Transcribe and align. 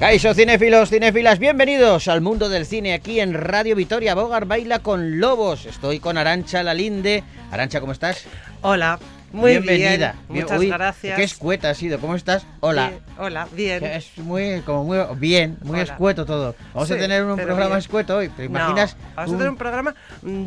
Caixo 0.00 0.32
cinéfilos, 0.32 0.88
cinéfilas, 0.88 1.38
bienvenidos 1.38 2.08
al 2.08 2.22
mundo 2.22 2.48
del 2.48 2.64
cine 2.64 2.94
aquí 2.94 3.20
en 3.20 3.34
Radio 3.34 3.76
Vitoria. 3.76 4.14
Bogar 4.14 4.46
baila 4.46 4.78
con 4.78 5.20
lobos. 5.20 5.66
Estoy 5.66 6.00
con 6.00 6.16
Arancha 6.16 6.62
Lalinde. 6.62 7.22
Arancha, 7.50 7.80
¿cómo 7.80 7.92
estás? 7.92 8.24
Hola, 8.62 8.98
muy 9.30 9.50
Bienvenida. 9.58 10.14
bien. 10.30 10.44
Muchas 10.44 10.58
Uy, 10.58 10.68
gracias. 10.70 11.16
Qué 11.16 11.22
escueta 11.22 11.68
has 11.68 11.76
sido. 11.76 11.98
¿Cómo 12.00 12.14
estás? 12.14 12.46
Hola. 12.60 12.88
Bien, 12.88 13.00
hola, 13.18 13.48
bien. 13.52 13.84
Es 13.84 14.16
muy, 14.16 14.62
como 14.62 14.84
muy 14.84 14.98
bien, 15.16 15.58
muy 15.64 15.74
Hola. 15.80 15.82
escueto 15.92 16.24
todo. 16.24 16.54
Vamos 16.72 16.90
a 16.90 16.94
Sí, 16.94 16.98
tener 16.98 17.22
un 17.22 17.36
programa 17.36 17.66
bien. 17.66 17.78
escueto 17.78 18.16
hoy. 18.16 18.30
¿Te 18.30 18.44
imaginas? 18.44 18.96
No, 18.96 19.02
vamos 19.16 19.28
un- 19.28 19.34
a 19.34 19.38
tener 19.38 19.50
un 19.50 19.58
programa 19.58 19.94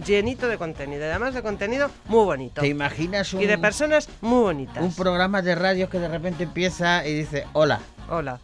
llenito 0.03 0.47
de 0.47 0.57
contenido, 0.57 1.05
además 1.05 1.35
de 1.35 1.43
contenido 1.43 1.91
muy 2.07 2.25
bonito. 2.25 2.59
¿Te 2.59 2.67
imaginas 2.69 3.31
un, 3.35 3.41
Y 3.43 3.45
de 3.45 3.59
personas 3.59 4.09
muy 4.21 4.41
bonitas. 4.41 4.81
un 4.83 4.95
programa 4.95 5.43
de 5.43 5.53
radio 5.53 5.91
que 5.91 5.99
de 5.99 6.07
repente 6.07 6.41
empieza 6.43 7.05
y 7.07 7.13
dice 7.13 7.45
hola? 7.53 7.81
Hola. 8.09 8.39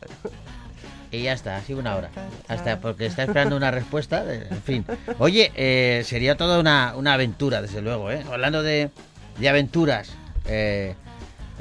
Y 1.11 1.23
ya 1.23 1.33
está, 1.33 1.57
así 1.57 1.73
una 1.73 1.95
hora. 1.95 2.09
Hasta 2.47 2.79
porque 2.81 3.05
está 3.07 3.23
esperando 3.23 3.55
una 3.57 3.71
respuesta. 3.71 4.23
de- 4.23 4.47
En 4.49 4.61
fin. 4.61 4.85
Oye, 5.17 5.51
eh, 5.55 6.03
sería 6.05 6.37
toda 6.37 6.59
una, 6.59 6.93
una 6.95 7.13
aventura, 7.13 7.61
desde 7.61 7.81
luego, 7.81 8.11
¿eh? 8.11 8.23
Hablando 8.31 8.61
de, 8.63 8.89
de 9.39 9.49
aventuras. 9.49 10.11
eh, 10.45 10.95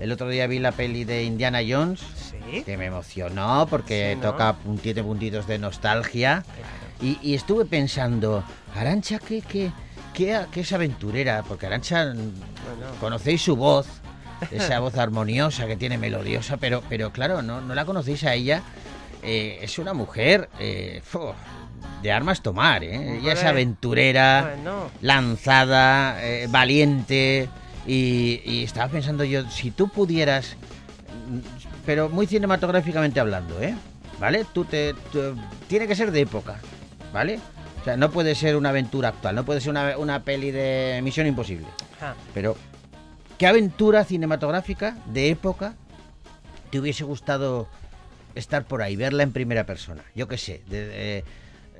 el 0.00 0.12
otro 0.12 0.28
día 0.28 0.46
vi 0.46 0.60
la 0.60 0.70
peli 0.72 1.02
de 1.04 1.24
Indiana 1.24 1.58
Jones, 1.68 2.00
Sí. 2.30 2.62
que 2.62 2.76
me 2.76 2.86
emocionó 2.86 3.66
porque 3.68 4.12
Sí, 4.14 4.20
¿no? 4.22 4.30
toca 4.30 4.54
un- 4.64 4.78
tiene 4.78 5.02
puntitos 5.02 5.46
de 5.48 5.58
nostalgia. 5.58 6.44
Claro. 6.44 6.68
Y, 7.00 7.18
y 7.20 7.34
estuve 7.34 7.64
pensando, 7.64 8.44
Arancha, 8.76 9.18
¿qué, 9.18 9.40
qué, 9.42 9.72
qué, 10.14 10.38
qué 10.52 10.60
es 10.60 10.72
aventurera? 10.72 11.42
Porque 11.42 11.66
Arancha, 11.66 12.04
Bueno, 12.04 12.30
conocéis 13.00 13.42
su 13.42 13.56
voz, 13.56 13.86
esa 14.52 14.78
voz 14.78 14.96
armoniosa 14.96 15.66
que 15.66 15.76
tiene 15.76 15.98
melodiosa, 15.98 16.56
pero, 16.58 16.82
pero 16.88 17.10
claro, 17.12 17.42
no, 17.42 17.60
no 17.60 17.74
la 17.74 17.84
conocéis 17.84 18.22
a 18.24 18.34
ella. 18.34 18.62
Eh, 19.22 19.58
es 19.62 19.78
una 19.78 19.94
mujer 19.94 20.48
eh, 20.58 21.02
de 22.02 22.12
armas 22.12 22.42
tomar, 22.42 22.84
¿eh? 22.84 23.18
Ella 23.18 23.32
es 23.32 23.42
aventurera, 23.44 24.52
bueno. 24.54 24.90
lanzada, 25.00 26.24
eh, 26.24 26.46
valiente. 26.48 27.48
Y, 27.86 28.42
y 28.44 28.64
estaba 28.64 28.88
pensando 28.90 29.24
yo, 29.24 29.48
si 29.50 29.70
tú 29.70 29.88
pudieras, 29.88 30.56
mm, 31.28 31.38
pero 31.86 32.08
muy 32.08 32.26
cinematográficamente 32.26 33.18
hablando, 33.20 33.60
¿eh? 33.62 33.74
¿Vale? 34.20 34.44
Tú 34.52 34.64
te, 34.64 34.94
tú- 35.12 35.36
tiene 35.68 35.86
que 35.86 35.94
ser 35.96 36.10
de 36.10 36.20
época, 36.20 36.56
¿vale? 37.12 37.38
O 37.80 37.84
sea, 37.84 37.96
no 37.96 38.10
puede 38.10 38.34
ser 38.34 38.56
una 38.56 38.68
aventura 38.70 39.08
actual, 39.10 39.34
no 39.36 39.44
puede 39.44 39.60
ser 39.60 39.70
una, 39.70 39.96
una 39.96 40.22
peli 40.24 40.50
de 40.50 41.00
Misión 41.02 41.26
Imposible. 41.26 41.66
Pero, 42.34 42.56
¿qué 43.38 43.46
aventura 43.46 44.04
cinematográfica 44.04 44.96
de 45.06 45.30
época 45.30 45.74
te 46.70 46.78
hubiese 46.80 47.04
gustado 47.04 47.68
estar 48.38 48.64
por 48.64 48.82
ahí, 48.82 48.96
verla 48.96 49.22
en 49.22 49.32
primera 49.32 49.64
persona? 49.64 50.02
Yo 50.14 50.28
qué 50.28 50.38
sé, 50.38 50.62
de, 50.68 50.86
de- 50.86 51.24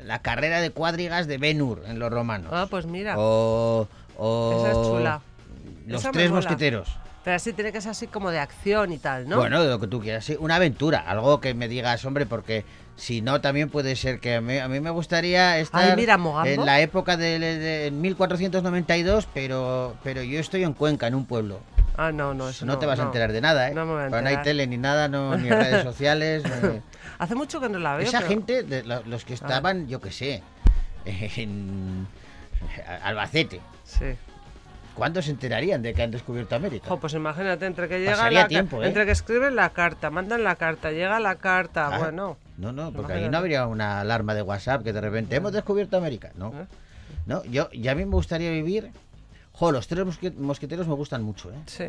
la 0.05 0.21
carrera 0.23 0.61
de 0.61 0.71
cuadrigas 0.71 1.27
de 1.27 1.39
Ben-Hur 1.39 1.83
en 1.87 1.99
los 1.99 2.11
romanos. 2.13 2.51
Ah, 2.55 2.67
pues 2.71 2.87
mira. 2.87 3.15
O, 3.19 3.89
o 4.17 4.57
Esa 4.59 4.71
es 4.71 4.77
chula. 4.87 5.21
Los 5.87 6.01
Esa 6.03 6.13
tres 6.13 6.31
mosqueteros. 6.31 6.97
Pero 7.25 7.37
así 7.37 7.53
tiene 7.53 7.73
que 7.73 7.81
ser 7.81 7.91
así 7.91 8.07
como 8.07 8.31
de 8.31 8.39
acción 8.39 8.93
y 8.93 8.99
tal, 8.99 9.29
¿no? 9.29 9.37
Bueno, 9.37 9.63
de 9.63 9.69
lo 9.69 9.81
que 9.81 9.87
tú 9.89 10.01
quieras, 10.01 10.25
sí, 10.25 10.37
una 10.39 10.57
aventura, 10.57 11.01
algo 11.01 11.41
que 11.41 11.53
me 11.53 11.67
digas, 11.69 12.05
hombre, 12.05 12.27
porque 12.27 12.65
si 12.97 13.21
no 13.23 13.41
también 13.41 13.69
puede 13.71 13.97
ser 13.97 14.21
que 14.21 14.37
a 14.37 14.41
mí, 14.41 14.57
a 14.59 14.69
mí 14.69 14.81
me 14.81 14.91
gustaría 14.91 15.59
estar 15.59 15.83
Ay, 15.91 15.97
mira, 15.97 16.19
en 16.45 16.65
la 16.65 16.81
época 16.81 17.17
de, 17.17 17.39
de 17.39 17.91
1492, 17.91 19.29
pero 19.35 19.97
pero 20.03 20.23
yo 20.23 20.39
estoy 20.41 20.63
en 20.65 20.73
Cuenca, 20.73 21.07
en 21.07 21.15
un 21.15 21.27
pueblo. 21.27 21.61
Ah, 22.01 22.13
no, 22.13 22.33
no, 22.33 22.49
eso 22.49 22.65
no, 22.65 22.79
te 22.79 22.87
vas 22.87 23.01
a 23.01 23.03
enterar 23.03 23.33
de 23.33 23.41
nada, 23.41 23.69
¿eh? 23.69 23.75
No 23.75 23.85
me 23.85 23.93
voy 23.93 24.03
a 24.03 24.05
Pero 24.09 24.23
no 24.23 24.29
hay 24.29 24.35
enterar. 24.35 24.45
tele 24.45 24.67
ni 24.69 24.77
nada, 24.79 25.09
no, 25.09 25.37
ni 25.37 25.49
redes 25.51 25.83
sociales. 25.83 26.45
ni- 26.63 26.81
Hace 27.19 27.35
mucho 27.35 27.61
que 27.61 27.69
no 27.69 27.79
la 27.81 27.97
veo. 27.97 28.07
Esa 28.07 28.19
pero- 28.19 28.29
gente, 28.31 28.63
de 28.63 28.85
los 28.85 29.25
que 29.25 29.35
estaban, 29.35 29.89
yo 29.89 30.01
qué 30.01 30.13
sé, 30.13 30.43
en 31.05 32.07
Albacete, 33.03 33.61
Sí. 33.85 34.05
¿cuándo 34.95 35.21
se 35.23 35.31
enterarían 35.33 35.83
de 35.83 35.93
que 35.95 36.03
han 36.03 36.11
descubierto 36.13 36.55
América? 36.55 36.87
Jo, 36.89 36.99
pues 37.01 37.15
imagínate, 37.15 37.67
entre 37.67 37.89
que 37.89 37.99
llega 38.01 38.31
la 38.31 38.47
tiempo, 38.47 38.83
¿eh? 38.83 38.87
entre 38.87 39.05
que 39.05 39.13
escriben 39.13 39.57
la 39.57 39.71
carta, 39.71 40.11
mandan 40.11 40.45
la 40.45 40.55
carta, 40.57 40.91
llega 40.93 41.19
la 41.21 41.35
carta, 41.37 41.89
Ah, 41.93 41.99
bueno. 41.99 42.37
No, 42.59 42.73
no, 42.73 42.93
porque 42.93 43.15
ahí 43.15 43.29
no 43.29 43.39
habría 43.39 43.67
una 43.67 44.01
alarma 44.01 44.35
de 44.35 44.43
WhatsApp 44.43 44.83
que 44.85 44.93
de 44.93 45.01
repente 45.01 45.35
hemos 45.37 45.53
descubierto 45.53 45.97
América. 45.97 46.31
No, 46.37 46.49
¿Eh? 46.49 46.67
no, 47.27 47.45
yo, 47.45 47.69
y 47.73 47.87
a 47.89 47.95
mí 47.95 48.05
me 48.05 48.13
gustaría 48.13 48.51
vivir. 48.51 48.91
Jo, 49.59 49.73
los 49.73 49.89
tres 49.89 50.05
mosque- 50.07 50.31
mosqueteros 50.37 50.87
me 50.87 50.95
gustan 50.95 51.23
mucho, 51.23 51.51
¿eh? 51.51 51.57
Sí. 51.67 51.85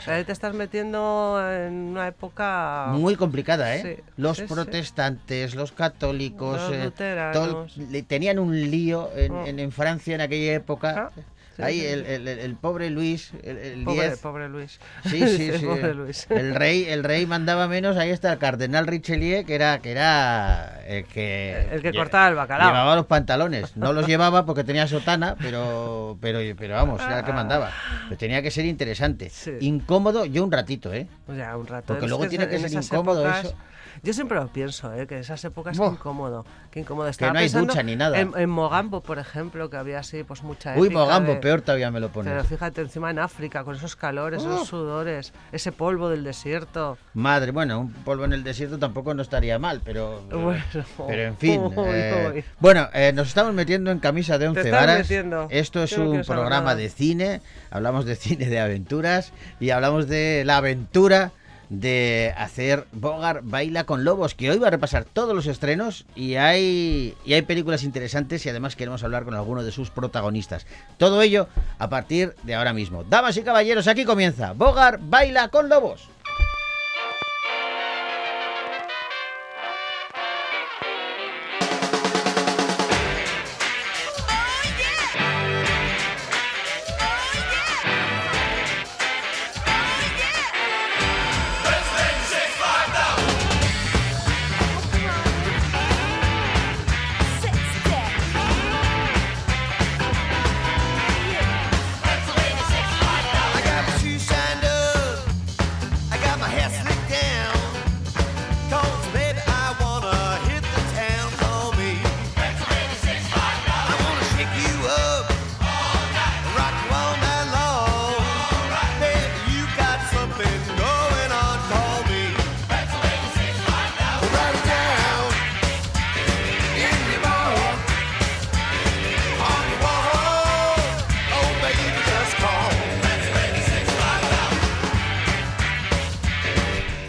O 0.00 0.04
sea, 0.04 0.14
ahí 0.16 0.24
te 0.24 0.32
estás 0.32 0.54
metiendo 0.54 1.38
en 1.50 1.74
una 1.74 2.08
época... 2.08 2.86
Muy 2.88 3.14
complicada, 3.14 3.76
¿eh? 3.76 3.96
Sí, 3.98 4.02
los 4.16 4.38
sí, 4.38 4.44
sí. 4.48 4.52
protestantes, 4.54 5.54
los 5.54 5.70
católicos, 5.70 6.60
Los 6.60 6.72
eh, 6.72 6.92
todo 7.32 7.66
tenían 8.08 8.38
un 8.38 8.58
lío 8.70 9.10
en, 9.14 9.32
Oh. 9.32 9.46
en- 9.46 9.58
en 9.60 9.70
Francia 9.70 10.14
en 10.14 10.22
aquella 10.22 10.54
época. 10.54 11.10
Ah, 11.14 11.20
sí, 11.56 11.62
Ahí 11.62 11.80
sí, 11.80 11.86
el, 11.86 12.28
el- 12.28 12.54
pobre 12.56 12.90
Luis, 12.90 13.32
el, 13.42 13.58
el 13.58 13.84
Pobre, 13.84 14.08
10, 14.08 14.18
pobre 14.20 14.48
Luis. 14.48 14.78
Sí, 15.04 15.26
sí, 15.36 15.52
sí. 15.58 15.64
pobre 15.66 15.94
Luis. 15.94 16.26
El 16.30 16.54
rey, 16.54 16.84
el 16.88 17.04
rey 17.04 17.26
mandaba 17.26 17.68
menos. 17.68 17.96
Ahí 17.96 18.10
está 18.10 18.32
el 18.32 18.38
cardenal 18.38 18.86
Richelieu, 18.86 19.44
que 19.44 19.54
era, 19.54 19.78
que 19.80 19.90
era 19.92 20.80
el 20.86 21.04
que 21.04 21.68
El 21.72 21.82
que 21.82 21.92
cortaba 21.92 22.28
el 22.28 22.34
bacalao. 22.34 22.68
Llevaba 22.68 22.96
los 22.96 23.06
pantalones. 23.06 23.76
No 23.76 23.92
los 23.92 24.06
llevaba 24.06 24.44
porque 24.46 24.64
tenía 24.64 24.86
sotana, 24.86 25.36
pero, 25.40 26.16
pero, 26.20 26.38
pero 26.58 26.74
vamos, 26.74 27.00
era 27.02 27.20
el 27.20 27.24
que 27.24 27.32
mandaba. 27.32 27.70
Pero 28.08 28.18
tenía 28.18 28.42
que 28.42 28.50
ser 28.50 28.64
interesante, 28.64 29.30
Sí. 29.30 29.52
incómodo. 29.60 30.24
Yo 30.24 30.44
un 30.44 30.52
ratito, 30.52 30.92
¿eh? 30.92 31.06
O 31.26 31.34
sea, 31.34 31.56
un 31.56 31.66
rato. 31.66 31.86
Porque 31.94 32.06
luego 32.08 32.26
tiene 32.28 32.48
que 32.48 32.58
ser 32.58 32.72
incómodo 32.72 33.24
épocas- 33.26 33.44
eso. 33.46 33.56
Yo 34.02 34.12
siempre 34.12 34.38
lo 34.38 34.48
pienso, 34.48 34.92
¿eh? 34.94 35.06
que 35.06 35.14
en 35.16 35.20
esas 35.20 35.44
épocas 35.44 35.76
Buah. 35.76 35.90
qué 35.90 35.94
incómodo. 35.96 36.46
Qué 36.70 36.80
incómodo. 36.80 37.08
Estaba 37.08 37.32
no 37.32 37.38
hay 37.40 37.48
ducha 37.48 37.82
ni 37.82 37.96
nada. 37.96 38.18
En, 38.18 38.32
en 38.36 38.48
Mogambo, 38.50 39.02
por 39.02 39.18
ejemplo, 39.18 39.68
que 39.70 39.76
había 39.76 39.98
así 39.98 40.24
pues 40.24 40.42
mucha 40.42 40.74
Uy, 40.76 40.90
Mogambo, 40.90 41.32
de- 41.32 41.38
peor 41.40 41.60
todavía 41.62 41.90
me 41.90 42.00
lo 42.00 42.08
pones. 42.10 42.32
Pero 42.32 42.44
fíjate, 42.44 42.80
encima 42.80 43.10
en 43.10 43.18
África, 43.18 43.64
con 43.64 43.76
esos 43.76 43.96
calores, 43.96 44.42
Oh. 44.44 44.54
esos 44.54 44.68
sudores, 44.68 45.32
ese 45.52 45.72
polvo 45.72 46.08
del 46.08 46.24
desierto. 46.24 46.96
Madre, 47.14 47.52
bueno, 47.52 47.80
un 47.80 47.92
polvo 47.92 48.24
en 48.24 48.32
el 48.32 48.42
desierto 48.44 48.78
tampoco 48.78 49.14
no 49.14 49.22
estaría 49.22 49.58
mal, 49.58 49.80
pero. 49.84 50.22
Bueno. 50.30 50.62
Pero 51.06 51.22
en 51.22 51.36
fin. 51.36 51.60
Uy, 51.64 51.74
eh, 51.88 52.32
uy. 52.36 52.44
bueno, 52.60 52.88
eh, 52.94 53.12
nos 53.14 53.28
estamos 53.28 53.52
metiendo 53.54 53.90
en 53.90 53.98
camisa 53.98 54.38
de 54.38 54.48
once 54.48 54.70
varas. 54.70 54.98
metiendo. 55.00 55.46
Esto 55.50 55.82
es 55.82 55.96
no 55.98 56.10
un 56.10 56.22
programa 56.22 56.74
de 56.74 56.88
cine. 56.88 57.40
Hablamos 57.70 58.04
de 58.04 58.16
cine 58.16 58.46
de 58.46 58.60
aventuras 58.60 59.32
y 59.60 59.70
hablamos 59.70 60.08
de 60.08 60.42
la 60.44 60.56
aventura 60.58 61.32
de 61.72 62.34
hacer 62.36 62.86
Bogart 62.92 63.40
baila 63.44 63.84
con 63.84 64.04
lobos, 64.04 64.34
que 64.34 64.50
hoy 64.50 64.58
va 64.58 64.68
a 64.68 64.70
repasar 64.70 65.06
todos 65.06 65.34
los 65.34 65.46
estrenos 65.46 66.04
y 66.14 66.34
hay, 66.34 67.14
y 67.24 67.32
hay 67.32 67.42
películas 67.42 67.82
interesantes 67.82 68.44
y 68.44 68.50
además 68.50 68.76
queremos 68.76 69.02
hablar 69.02 69.24
con 69.24 69.34
algunos 69.34 69.64
de 69.64 69.72
sus 69.72 69.88
protagonistas. 69.88 70.66
Todo 70.98 71.22
ello 71.22 71.48
a 71.78 71.88
partir 71.88 72.34
de 72.42 72.54
ahora 72.54 72.74
mismo. 72.74 73.04
Damas 73.04 73.38
y 73.38 73.42
caballeros, 73.42 73.88
aquí 73.88 74.04
comienza 74.04 74.52
Bogart 74.52 75.00
baila 75.02 75.48
con 75.48 75.70
lobos. 75.70 76.10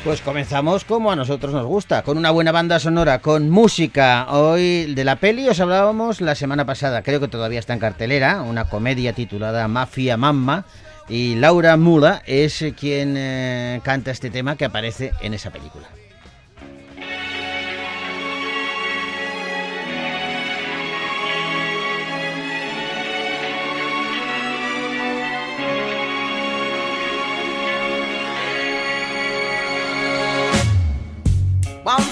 Pues 0.04 0.20
comenzamos 0.20 0.84
como 0.84 1.12
a 1.12 1.16
nosotros 1.16 1.54
nos 1.54 1.66
gusta, 1.66 2.02
con 2.02 2.18
una 2.18 2.30
buena 2.30 2.52
banda 2.52 2.78
sonora, 2.78 3.20
con 3.20 3.50
música. 3.50 4.28
Hoy 4.32 4.94
de 4.94 5.06
la 5.06 5.16
peli 5.16 5.48
os 5.48 5.62
hablábamos 5.62 6.20
la 6.20 6.36
semana 6.36 6.66
pasada, 6.66 7.04
creo 7.04 7.22
que 7.22 7.30
todavía 7.30 7.60
está 7.60 7.72
en 7.72 7.80
cartelera, 7.80 8.42
una 8.42 8.66
comedia 8.66 9.14
titulada 9.14 9.66
Mafia 9.70 10.18
Mamma. 10.18 10.66
Y 11.08 11.36
Laura 11.36 11.78
Mula 11.78 12.22
es 12.26 12.66
quien 12.78 13.16
eh, 13.18 13.80
canta 13.84 14.12
este 14.12 14.30
tema 14.30 14.58
que 14.58 14.66
aparece 14.66 15.14
en 15.22 15.34
esa 15.34 15.52
película. 15.52 15.88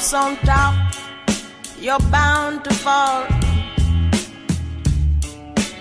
On 0.01 0.35
top, 0.37 0.73
you're 1.79 1.99
bound 2.09 2.63
to 2.63 2.73
fall. 2.73 3.23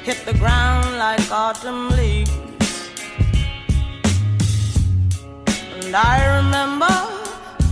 Hit 0.04 0.18
the 0.26 0.34
ground 0.34 0.98
like 0.98 1.24
autumn 1.32 1.88
leaves. 1.88 2.30
And 5.74 5.96
I 5.96 6.16
remember 6.36 6.94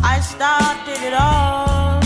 I 0.03 0.21
started 0.21 1.01
it 1.09 1.13
all. 1.13 2.01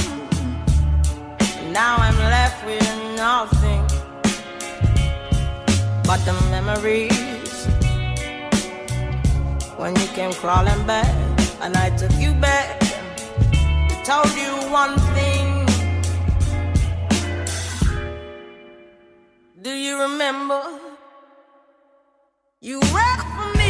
Now 1.70 1.96
I'm 1.98 2.18
left 2.18 2.66
with 2.66 2.82
nothing 3.16 3.86
but 6.04 6.18
the 6.26 6.34
memories 6.50 7.66
when 9.78 9.94
you 9.96 10.06
came 10.08 10.32
crawling 10.32 10.84
back 10.84 11.14
and 11.62 11.76
I 11.76 11.96
took 11.96 12.12
you 12.18 12.34
back. 12.34 12.91
Told 14.12 14.34
you 14.36 14.52
one 14.70 14.94
thing. 15.14 15.66
Do 19.62 19.70
you 19.70 20.02
remember? 20.02 20.62
You 22.60 22.78
work 22.92 23.20
for 23.36 23.48
me. 23.56 23.61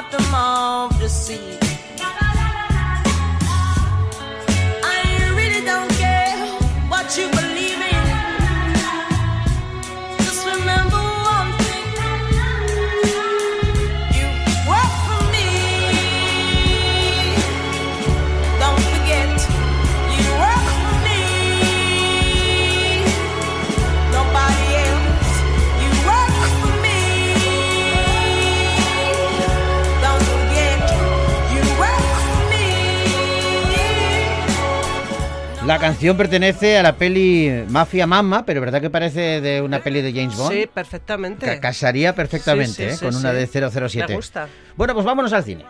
Bottom 0.00 0.32
of 0.32 1.00
the 1.00 1.08
sea. 1.08 1.67
La 35.68 35.78
canción 35.78 36.16
pertenece 36.16 36.78
a 36.78 36.82
la 36.82 36.96
peli 36.96 37.62
Mafia 37.68 38.06
Mamma, 38.06 38.46
pero 38.46 38.58
verdad 38.62 38.80
que 38.80 38.88
parece 38.88 39.42
de 39.42 39.60
una 39.60 39.80
peli 39.80 40.00
de 40.00 40.14
James 40.14 40.34
Bond. 40.34 40.50
Sí, 40.50 40.66
perfectamente. 40.72 41.44
Ca- 41.44 41.60
casaría 41.60 42.14
perfectamente 42.14 42.72
Sí, 42.72 42.96
sí, 42.96 43.04
¿eh? 43.04 43.06
con 43.06 43.14
una 43.14 43.34
de 43.34 43.46
007. 43.46 44.06
Me 44.08 44.14
gusta. 44.16 44.48
Bueno, 44.76 44.94
pues 44.94 45.04
vámonos 45.04 45.30
al 45.34 45.44
cine. 45.44 45.66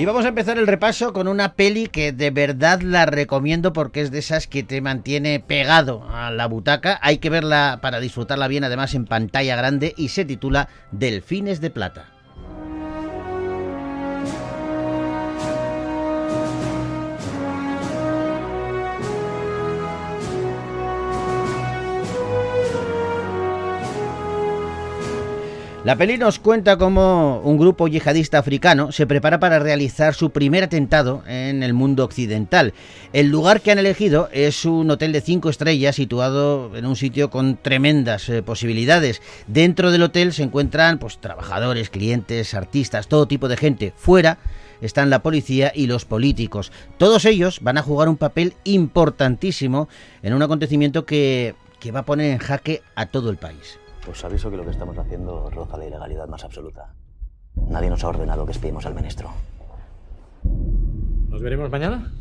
Y 0.00 0.06
vamos 0.06 0.24
a 0.24 0.28
empezar 0.28 0.56
el 0.56 0.66
repaso 0.66 1.12
con 1.12 1.28
una 1.28 1.52
peli 1.52 1.86
que 1.86 2.12
de 2.12 2.30
verdad 2.30 2.80
la 2.80 3.04
recomiendo 3.04 3.74
porque 3.74 4.00
es 4.00 4.10
de 4.10 4.20
esas 4.20 4.46
que 4.46 4.62
te 4.62 4.80
mantiene 4.80 5.40
pegado 5.40 6.08
a 6.10 6.30
la 6.30 6.46
butaca. 6.46 6.98
Hay 7.02 7.18
que 7.18 7.28
verla 7.28 7.80
para 7.82 8.00
disfrutarla 8.00 8.48
bien, 8.48 8.64
además 8.64 8.94
en 8.94 9.04
pantalla 9.04 9.56
grande, 9.56 9.92
y 9.98 10.08
se 10.08 10.24
titula 10.24 10.70
Delfines 10.90 11.60
de 11.60 11.68
Plata. 11.68 12.06
La 25.90 25.96
peli 25.96 26.18
nos 26.18 26.38
cuenta 26.38 26.78
cómo 26.78 27.40
un 27.42 27.58
grupo 27.58 27.88
yihadista 27.88 28.38
africano 28.38 28.92
se 28.92 29.08
prepara 29.08 29.40
para 29.40 29.58
realizar 29.58 30.14
su 30.14 30.30
primer 30.30 30.62
atentado 30.62 31.24
en 31.26 31.64
el 31.64 31.74
mundo 31.74 32.04
occidental. 32.04 32.74
El 33.12 33.26
lugar 33.26 33.60
que 33.60 33.72
han 33.72 33.80
elegido 33.80 34.28
es 34.30 34.64
un 34.64 34.88
hotel 34.88 35.10
de 35.10 35.20
cinco 35.20 35.50
estrellas 35.50 35.96
situado 35.96 36.76
en 36.76 36.86
un 36.86 36.94
sitio 36.94 37.28
con 37.28 37.56
tremendas 37.56 38.28
eh, 38.28 38.40
posibilidades. 38.40 39.20
Dentro 39.48 39.90
del 39.90 40.04
hotel 40.04 40.32
se 40.32 40.44
encuentran 40.44 41.00
pues, 41.00 41.18
trabajadores, 41.18 41.90
clientes, 41.90 42.54
artistas, 42.54 43.08
todo 43.08 43.26
tipo 43.26 43.48
de 43.48 43.56
gente. 43.56 43.92
Fuera 43.96 44.38
están 44.80 45.10
la 45.10 45.24
policía 45.24 45.72
y 45.74 45.88
los 45.88 46.04
políticos. 46.04 46.70
Todos 46.98 47.24
ellos 47.24 47.58
van 47.62 47.78
a 47.78 47.82
jugar 47.82 48.08
un 48.08 48.16
papel 48.16 48.54
importantísimo 48.62 49.88
en 50.22 50.34
un 50.34 50.42
acontecimiento 50.42 51.04
que, 51.04 51.56
que 51.80 51.90
va 51.90 52.00
a 52.00 52.06
poner 52.06 52.30
en 52.30 52.38
jaque 52.38 52.80
a 52.94 53.06
todo 53.06 53.28
el 53.30 53.38
país. 53.38 53.79
Os 54.08 54.24
aviso 54.24 54.50
que 54.50 54.56
lo 54.56 54.64
que 54.64 54.70
estamos 54.70 54.96
haciendo 54.98 55.50
roza 55.50 55.76
la 55.76 55.86
ilegalidad 55.86 56.28
más 56.28 56.44
absoluta. 56.44 56.94
Nadie 57.68 57.90
nos 57.90 58.02
ha 58.02 58.08
ordenado 58.08 58.46
que 58.46 58.52
espiemos 58.52 58.86
al 58.86 58.94
ministro. 58.94 59.30
¿Nos 61.28 61.42
veremos 61.42 61.70
mañana? 61.70 62.12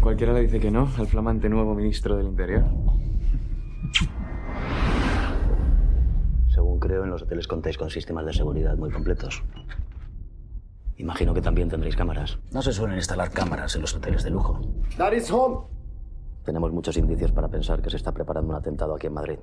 Cualquiera 0.00 0.32
le 0.32 0.42
dice 0.42 0.60
que 0.60 0.70
no 0.70 0.88
al 0.98 1.06
flamante 1.06 1.48
nuevo 1.48 1.74
ministro 1.74 2.16
del 2.16 2.26
Interior. 2.26 2.64
Según 6.48 6.78
creo, 6.78 7.04
en 7.04 7.10
los 7.10 7.22
hoteles 7.22 7.48
contáis 7.48 7.76
con 7.76 7.90
sistemas 7.90 8.24
de 8.26 8.32
seguridad 8.32 8.76
muy 8.76 8.90
completos. 8.90 9.42
Imagino 10.98 11.34
que 11.34 11.42
también 11.42 11.68
tendréis 11.68 11.96
cámaras. 11.96 12.38
No 12.52 12.62
se 12.62 12.72
suelen 12.72 12.96
instalar 12.96 13.30
cámaras 13.30 13.74
en 13.74 13.82
los 13.82 13.94
hoteles 13.94 14.22
de 14.22 14.30
lujo. 14.30 14.60
Daddy's 14.96 15.30
home. 15.30 15.66
Tenemos 16.44 16.72
muchos 16.72 16.96
indicios 16.96 17.32
para 17.32 17.48
pensar 17.48 17.82
que 17.82 17.90
se 17.90 17.96
está 17.96 18.12
preparando 18.12 18.50
un 18.50 18.56
atentado 18.56 18.94
aquí 18.94 19.08
en 19.08 19.14
Madrid. 19.14 19.38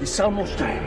Il 0.00 0.20
almost 0.20 0.54
stein. 0.54 0.82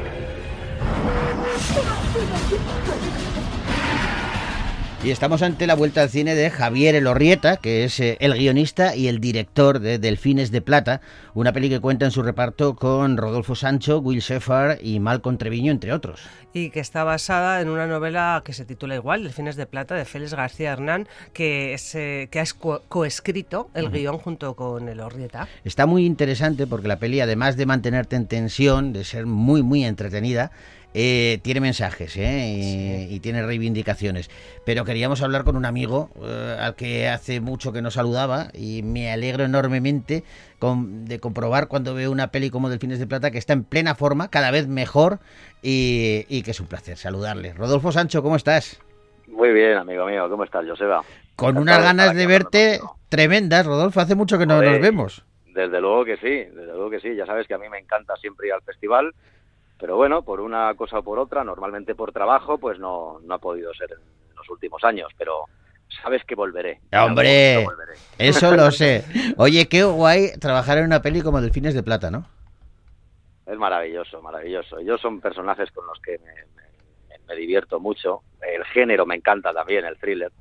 Y 5.05 5.11
estamos 5.11 5.43
ante 5.43 5.67
la 5.67 5.75
vuelta 5.75 6.01
al 6.01 6.09
cine 6.09 6.33
de 6.33 6.49
Javier 6.49 6.95
Elorrieta, 6.95 7.57
que 7.57 7.83
es 7.83 7.99
eh, 7.99 8.17
el 8.21 8.33
guionista 8.33 8.95
y 8.95 9.07
el 9.07 9.19
director 9.19 9.79
de 9.79 9.99
Delfines 9.99 10.49
de 10.49 10.61
Plata, 10.61 10.99
una 11.35 11.53
peli 11.53 11.69
que 11.69 11.79
cuenta 11.79 12.05
en 12.05 12.11
su 12.11 12.23
reparto 12.23 12.75
con 12.75 13.15
Rodolfo 13.15 13.53
Sancho, 13.53 13.99
Will 13.99 14.21
Shepard 14.21 14.79
y 14.81 14.99
Malcolm 14.99 15.37
Treviño, 15.37 15.71
entre 15.71 15.93
otros. 15.93 16.21
y 16.53 16.71
que 16.71 16.79
está 16.79 17.03
basada 17.03 17.61
en 17.61 17.69
una 17.69 17.85
novela 17.85 18.41
que 18.43 18.53
se 18.53 18.65
titula 18.65 18.95
igual, 18.95 19.21
Delfines 19.21 19.57
de 19.57 19.67
Plata, 19.67 19.93
de 19.93 20.05
Félix 20.05 20.33
García 20.33 20.71
Hernán, 20.71 21.07
que, 21.33 21.75
es, 21.75 21.93
eh, 21.93 22.27
que 22.31 22.39
ha 22.39 22.45
coescrito 22.89 23.69
el 23.75 23.91
guion 23.91 24.17
junto 24.17 24.55
con 24.55 24.89
el 24.89 25.01
Orrieta. 25.01 25.47
Está 25.63 25.85
muy 25.85 26.03
interesante 26.03 26.65
porque 26.65 26.87
la 26.87 26.97
peli, 26.97 27.19
además 27.19 27.57
de 27.57 27.67
mantenerte 27.67 28.15
en 28.15 28.25
tensión, 28.25 28.91
de 28.91 29.03
ser 29.03 29.27
muy, 29.27 29.61
muy 29.61 29.85
entretenida, 29.85 30.49
eh, 30.97 31.39
tiene 31.43 31.59
mensajes 31.59 32.15
¿eh? 32.15 32.47
y, 32.47 33.13
y 33.13 33.19
tiene 33.19 33.45
reivindicaciones. 33.45 34.29
Pero 34.65 34.85
queríamos 34.85 35.21
hablar 35.21 35.43
con 35.43 35.57
un 35.57 35.65
amigo 35.65 36.09
eh, 36.23 36.57
al 36.57 36.75
que 36.75 37.09
hace 37.09 37.41
mucho 37.41 37.73
que 37.73 37.81
nos 37.81 37.95
saludaba 37.95 38.47
y 38.53 38.81
me 38.81 39.11
alegro 39.11 39.43
enormemente 39.43 40.23
con- 40.57 41.03
de 41.03 41.19
comprobar 41.19 41.67
cuando 41.67 41.93
veo 41.93 42.11
una 42.11 42.31
peli 42.31 42.49
como 42.49 42.69
Delfines 42.69 42.97
de 42.99 43.07
Plata 43.07 43.29
que 43.29 43.37
está 43.37 43.51
en 43.51 43.65
plena 43.65 43.93
forma, 43.93 44.29
cada 44.29 44.51
vez 44.51 44.67
mejor 44.67 45.19
y, 45.61 46.25
y 46.29 46.43
que 46.43 46.51
es 46.51 46.59
un 46.61 46.67
placer 46.67 46.97
saludarle. 46.97 47.53
Rodolfo 47.53 47.91
Sancho, 47.91 48.23
¿cómo 48.23 48.37
estás? 48.37 48.79
Muy 49.27 49.51
bien, 49.51 49.77
amigo 49.77 50.05
mío. 50.05 50.29
¿Cómo 50.29 50.45
estás, 50.45 50.65
Joseba? 50.65 51.01
Con 51.35 51.57
unas 51.57 51.83
ganas 51.83 52.15
de 52.15 52.25
verte 52.25 52.79
tremendas, 53.09 53.65
Rodolfo. 53.65 53.99
Hace 53.99 54.15
mucho 54.15 54.37
que 54.37 54.45
no 54.45 54.61
nos 54.61 54.79
vemos. 54.79 55.25
Desde 55.53 55.81
luego 55.81 56.05
que 56.05 56.15
sí, 56.17 56.29
desde 56.55 56.67
luego 56.67 56.89
que 56.89 57.01
sí. 57.01 57.13
Ya 57.15 57.25
sabes 57.25 57.45
que 57.47 57.53
a 57.53 57.57
mí 57.57 57.67
me 57.69 57.79
encanta 57.79 58.15
siempre 58.21 58.47
ir 58.47 58.53
al 58.53 58.61
festival, 58.61 59.13
pero 59.79 59.95
bueno, 59.95 60.21
por 60.23 60.39
una 60.41 60.73
cosa 60.75 60.99
o 60.99 61.03
por 61.03 61.19
otra, 61.19 61.43
normalmente 61.43 61.95
por 61.95 62.11
trabajo, 62.11 62.57
pues 62.57 62.79
no, 62.79 63.19
no 63.23 63.35
ha 63.35 63.39
podido 63.39 63.73
ser 63.73 63.91
en 63.91 64.35
los 64.35 64.49
últimos 64.49 64.83
años, 64.83 65.09
pero 65.17 65.45
sabes 66.01 66.23
que 66.25 66.35
volveré. 66.35 66.79
Algún 66.91 67.09
¡Hombre! 67.11 67.63
volveré. 67.65 67.93
Eso 68.17 68.55
lo 68.55 68.71
sé. 68.71 69.03
Oye, 69.37 69.67
qué 69.67 69.83
guay 69.83 70.31
trabajar 70.39 70.77
en 70.77 70.85
una 70.85 71.01
peli 71.01 71.21
como 71.21 71.41
Delfines 71.41 71.73
de 71.73 71.83
Plata, 71.83 72.09
¿no? 72.11 72.25
Es 73.45 73.57
maravilloso, 73.57 74.21
maravilloso. 74.21 74.79
Yo 74.81 74.97
son 74.97 75.21
personajes 75.21 75.69
con 75.71 75.85
los 75.85 75.99
que 75.99 76.17
me, 76.19 76.33
me- 76.33 77.19
me 77.27 77.35
divierto 77.35 77.79
mucho. 77.79 78.21
El 78.41 78.63
género 78.65 79.05
me 79.05 79.15
encanta 79.15 79.53
también, 79.53 79.85
el 79.85 79.97
thriller. 79.97 80.31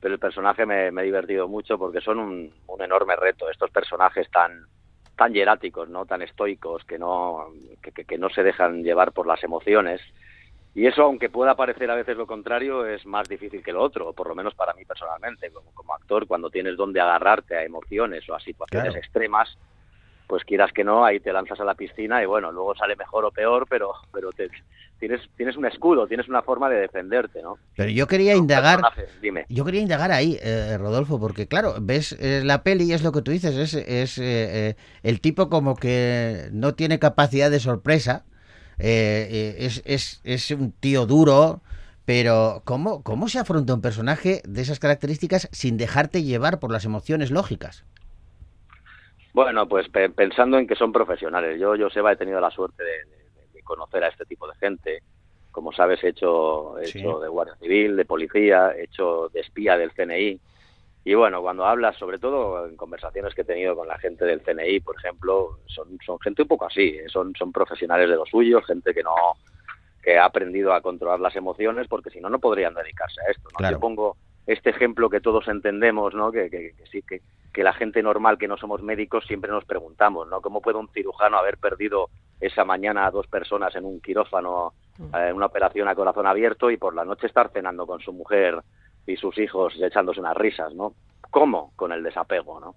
pero 0.00 0.14
el 0.14 0.20
personaje 0.20 0.66
me, 0.66 0.90
me 0.90 1.02
he 1.02 1.04
divertido 1.06 1.48
mucho 1.48 1.78
porque 1.78 2.00
son 2.00 2.18
un, 2.18 2.54
un 2.66 2.82
enorme 2.82 3.16
reto. 3.16 3.48
Estos 3.50 3.70
personajes 3.70 4.30
tan 4.30 4.66
tan 5.18 5.34
hieráticos, 5.34 5.90
no 5.90 6.06
tan 6.06 6.22
estoicos, 6.22 6.84
que 6.86 6.98
no 6.98 7.48
que, 7.82 7.92
que- 7.92 8.06
que 8.06 8.18
no 8.18 8.30
se 8.30 8.44
dejan 8.44 8.84
llevar 8.84 9.12
por 9.14 9.26
las 9.28 9.44
emociones. 9.44 10.00
Y 10.74 10.86
eso, 10.86 11.02
aunque 11.04 11.30
pueda 11.30 11.56
parecer 11.56 11.90
a 11.90 11.96
veces 11.96 12.16
lo 12.16 12.26
contrario, 12.26 12.86
es 12.86 13.04
más 13.06 13.28
difícil 13.28 13.62
que 13.64 13.72
lo 13.72 13.82
otro, 13.82 14.12
por 14.14 14.28
lo 14.28 14.34
menos 14.36 14.54
para 14.54 14.74
mí 14.74 14.84
personalmente. 14.86 15.50
Como, 15.52 15.72
como 15.72 15.94
actor, 15.94 16.26
cuando 16.28 16.50
tienes 16.50 16.76
donde 16.76 17.00
agarrarte 17.00 17.56
a 17.56 17.64
emociones 17.64 18.28
o 18.28 18.34
a 18.36 18.40
situaciones 18.40 18.92
Claro. 18.92 19.04
extremas, 19.04 19.58
pues 20.26 20.44
quieras 20.44 20.72
que 20.72 20.84
no, 20.84 21.04
ahí 21.04 21.20
te 21.20 21.32
lanzas 21.32 21.60
a 21.60 21.64
la 21.64 21.74
piscina 21.74 22.22
y 22.22 22.26
bueno, 22.26 22.52
luego 22.52 22.74
sale 22.76 22.96
mejor 22.96 23.24
o 23.26 23.32
peor, 23.32 23.66
pero, 23.68 23.94
pero 24.12 24.32
te- 24.32 24.50
tienes, 24.98 25.20
tienes 25.36 25.56
un 25.56 25.66
escudo, 25.66 26.06
tienes 26.06 26.28
una 26.28 26.42
forma 26.42 26.68
de 26.68 26.80
defenderte, 26.80 27.42
¿no? 27.42 27.58
Pero 27.76 27.90
yo 27.90 28.06
quería 28.06 28.34
indagar, 28.34 28.80
Dime. 29.20 29.46
yo 29.48 29.64
quería 29.64 29.80
indagar 29.80 30.10
ahí, 30.12 30.38
eh, 30.42 30.76
Rodolfo, 30.78 31.20
porque 31.20 31.46
claro, 31.46 31.74
ves 31.80 32.12
eh, 32.20 32.42
la 32.44 32.62
peli 32.62 32.84
y 32.84 32.92
es 32.92 33.02
lo 33.02 33.12
que 33.12 33.22
tú 33.22 33.30
dices, 33.30 33.56
es, 33.56 33.74
es 33.74 34.18
eh, 34.18 34.76
el 35.02 35.20
tipo 35.20 35.48
como 35.48 35.76
que 35.76 36.48
no 36.52 36.74
tiene 36.74 36.98
capacidad 36.98 37.50
de 37.50 37.60
sorpresa, 37.60 38.24
es, 38.78 39.82
es, 39.84 40.20
es 40.24 40.50
un 40.52 40.72
tío 40.72 41.06
duro, 41.06 41.62
pero 42.04 42.62
¿cómo, 42.64 43.02
¿cómo 43.02 43.28
se 43.28 43.38
afronta 43.38 43.74
un 43.74 43.82
personaje 43.82 44.42
de 44.46 44.62
esas 44.62 44.78
características 44.78 45.48
sin 45.52 45.76
dejarte 45.76 46.22
llevar 46.22 46.58
por 46.60 46.72
las 46.72 46.84
emociones 46.84 47.30
lógicas? 47.30 47.84
Bueno, 49.32 49.68
pues 49.68 49.88
pe- 49.88 50.10
pensando 50.10 50.58
en 50.58 50.66
que 50.66 50.74
son 50.74 50.92
profesionales. 50.92 51.60
Yo, 51.60 51.74
Joseba, 51.78 52.12
he 52.12 52.16
tenido 52.16 52.40
la 52.40 52.50
suerte 52.50 52.82
de 52.82 53.04
conocer 53.68 54.02
a 54.02 54.08
este 54.08 54.24
tipo 54.24 54.48
de 54.48 54.54
gente. 54.56 55.02
Como 55.52 55.72
sabes, 55.72 56.02
he 56.02 56.08
hecho, 56.08 56.78
he 56.78 56.86
Sí. 56.88 56.98
hecho 56.98 57.20
de 57.20 57.28
Guardia 57.28 57.54
Civil, 57.56 57.96
de 57.96 58.04
policía, 58.04 58.72
he 58.76 58.84
hecho 58.84 59.28
de 59.28 59.40
espía 59.40 59.76
del 59.78 59.92
CNI. 59.92 60.40
Y 61.04 61.14
bueno, 61.14 61.40
cuando 61.40 61.64
hablas, 61.64 61.96
sobre 61.96 62.18
todo 62.18 62.66
en 62.66 62.76
conversaciones 62.76 63.34
que 63.34 63.42
he 63.42 63.44
tenido 63.44 63.74
con 63.76 63.86
la 63.88 63.98
gente 63.98 64.24
del 64.24 64.42
CNI, 64.42 64.80
por 64.80 64.96
ejemplo, 64.96 65.58
son, 65.66 65.98
son 66.04 66.18
gente 66.20 66.42
un 66.42 66.48
poco 66.48 66.66
así, 66.66 66.88
¿eh? 66.98 67.08
son, 67.08 67.32
son 67.38 67.52
profesionales 67.52 68.08
de 68.10 68.16
lo 68.16 68.26
suyo, 68.26 68.60
gente 68.62 68.92
que 68.92 69.02
no 69.02 69.14
que 70.02 70.16
ha 70.16 70.24
aprendido 70.26 70.72
a 70.72 70.80
controlar 70.80 71.18
las 71.20 71.34
emociones, 71.36 71.86
porque 71.88 72.10
si 72.10 72.20
no, 72.20 72.28
no 72.30 72.38
podrían 72.38 72.72
dedicarse 72.74 73.20
a 73.20 73.30
esto. 73.30 73.48
¿no? 73.52 73.56
Claro. 73.58 73.76
Yo 73.76 73.80
pongo 73.80 74.16
este 74.48 74.70
ejemplo 74.70 75.08
que 75.10 75.20
todos 75.20 75.46
entendemos, 75.46 76.14
¿no? 76.14 76.32
que, 76.32 76.50
que- 76.50 76.72
que 76.76 76.86
sí, 76.90 77.02
que, 77.02 77.20
que 77.52 77.62
la 77.62 77.72
gente 77.74 78.02
normal 78.02 78.38
que 78.38 78.48
no 78.48 78.56
somos 78.56 78.82
médicos 78.82 79.24
siempre 79.26 79.50
nos 79.50 79.64
preguntamos, 79.64 80.26
¿no? 80.28 80.40
¿Cómo 80.40 80.60
puede 80.60 80.78
un 80.78 80.88
cirujano 80.88 81.36
haber 81.38 81.58
perdido 81.58 82.08
esa 82.40 82.64
mañana 82.64 83.06
a 83.06 83.10
dos 83.10 83.26
personas 83.26 83.74
en 83.76 83.84
un 83.84 84.00
quirófano, 84.00 84.72
eh, 85.14 85.28
en 85.28 85.36
una 85.36 85.46
operación 85.46 85.86
a 85.88 85.94
corazón 85.94 86.26
abierto 86.26 86.70
y 86.70 86.76
por 86.76 86.94
la 86.94 87.04
noche 87.04 87.26
estar 87.26 87.50
cenando 87.52 87.86
con 87.86 88.00
su 88.00 88.12
mujer 88.12 88.60
y 89.06 89.16
sus 89.16 89.36
hijos 89.38 89.74
echándose 89.80 90.20
unas 90.20 90.36
risas, 90.36 90.74
¿no? 90.74 90.94
¿Cómo? 91.30 91.72
Con 91.76 91.92
el 91.92 92.02
desapego, 92.02 92.58
¿no? 92.58 92.76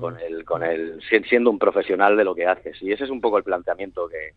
Con 0.00 0.18
el, 0.20 0.44
con 0.44 0.62
el, 0.62 1.00
si- 1.08 1.24
siendo 1.24 1.50
un 1.50 1.58
profesional 1.58 2.16
de 2.16 2.24
lo 2.24 2.34
que 2.34 2.46
haces. 2.46 2.80
Y 2.82 2.92
ese 2.92 3.04
es 3.04 3.10
un 3.10 3.20
poco 3.20 3.36
el 3.38 3.44
planteamiento 3.44 4.08
que, 4.08 4.30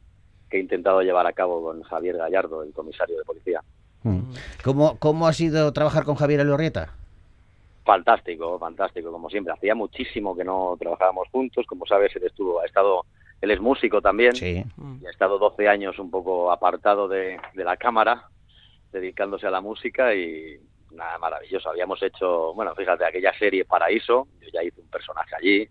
que 0.49 0.57
he 0.57 0.59
intentado 0.59 1.01
llevar 1.01 1.27
a 1.27 1.33
cabo 1.33 1.61
con 1.63 1.83
Javier 1.83 2.17
Gallardo, 2.17 2.63
el 2.63 2.73
comisario 2.73 3.17
de 3.17 3.23
policía. 3.23 3.61
Mm. 4.03 4.19
¿Cómo, 4.63 4.97
¿Cómo 4.99 5.27
ha 5.27 5.33
sido 5.33 5.71
trabajar 5.73 6.03
con 6.03 6.15
Javier 6.15 6.41
Elorrieta? 6.41 6.93
Fantástico, 7.85 8.57
fantástico, 8.59 9.11
como 9.11 9.29
siempre. 9.29 9.53
Hacía 9.53 9.75
muchísimo 9.75 10.35
que 10.35 10.43
no 10.43 10.75
trabajábamos 10.79 11.27
juntos. 11.29 11.65
Como 11.67 11.85
sabes, 11.85 12.15
él 12.15 12.23
estuvo, 12.25 12.61
ha 12.61 12.65
estado, 12.65 13.05
él 13.41 13.51
es 13.51 13.59
músico 13.59 14.01
también. 14.01 14.35
Sí. 14.35 14.63
y 15.01 15.05
ha 15.05 15.09
estado 15.09 15.37
12 15.37 15.67
años 15.67 15.99
un 15.99 16.09
poco 16.09 16.51
apartado 16.51 17.07
de, 17.07 17.39
de 17.53 17.63
la 17.63 17.77
cámara, 17.77 18.29
dedicándose 18.91 19.47
a 19.47 19.51
la 19.51 19.61
música 19.61 20.15
y 20.15 20.59
nada, 20.91 21.17
maravilloso. 21.17 21.69
Habíamos 21.69 22.01
hecho, 22.03 22.53
bueno, 22.53 22.73
fíjate, 22.75 23.05
aquella 23.05 23.33
serie 23.37 23.65
Paraíso, 23.65 24.27
yo 24.41 24.47
ya 24.53 24.63
hice 24.63 24.79
un 24.79 24.87
personaje 24.87 25.35
allí, 25.35 25.67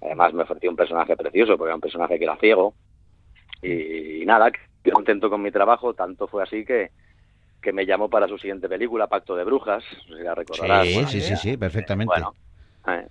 además 0.00 0.32
me 0.32 0.42
ofreció 0.42 0.70
un 0.70 0.76
personaje 0.76 1.16
precioso 1.16 1.56
porque 1.56 1.68
era 1.68 1.74
un 1.76 1.80
personaje 1.80 2.18
que 2.18 2.24
era 2.24 2.36
ciego 2.36 2.74
y, 3.62 4.22
y 4.22 4.26
nada, 4.26 4.50
que 4.50 4.90
contento 4.90 5.30
con 5.30 5.42
mi 5.42 5.50
trabajo, 5.50 5.94
tanto 5.94 6.26
fue 6.26 6.42
así 6.42 6.64
que 6.64 6.90
que 7.64 7.72
me 7.72 7.86
llamó 7.86 8.08
para 8.10 8.28
su 8.28 8.36
siguiente 8.38 8.68
película, 8.68 9.06
Pacto 9.08 9.34
de 9.34 9.42
Brujas, 9.44 9.82
no 10.08 10.14
sé 10.14 10.20
si 10.20 10.24
la 10.24 10.34
recordarás. 10.34 10.86
Sí, 10.86 11.04
sí, 11.06 11.20
sí, 11.22 11.36
sí, 11.36 11.56
perfectamente. 11.56 12.12
Bueno, 12.14 12.34
eh, 12.86 13.08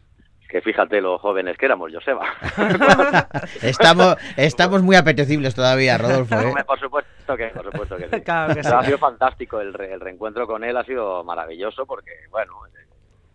que 0.47 0.61
fíjate 0.61 1.01
lo 1.01 1.17
jóvenes 1.17 1.57
que 1.57 1.65
éramos, 1.65 1.91
Joseba. 1.91 2.25
Estamos, 3.61 4.15
estamos 4.37 4.81
muy 4.83 4.95
apetecibles 4.95 5.55
todavía, 5.55 5.97
Rodolfo. 5.97 6.35
¿eh? 6.39 6.53
Por 6.65 6.79
supuesto 6.79 7.35
que, 7.37 7.47
por 7.47 7.65
supuesto 7.65 7.97
que 7.97 8.09
sí. 8.09 8.21
Claro 8.23 8.53
que 8.53 8.61
sí. 8.63 8.69
Pero 8.69 8.79
ha 8.79 8.85
sido 8.85 8.97
fantástico 8.99 9.59
el, 9.59 9.73
re- 9.73 9.93
el 9.93 9.99
reencuentro 9.99 10.45
con 10.45 10.63
él 10.63 10.77
ha 10.77 10.83
sido 10.83 11.23
maravilloso 11.23 11.85
porque 11.85 12.11
bueno 12.29 12.53
eh, 12.67 12.85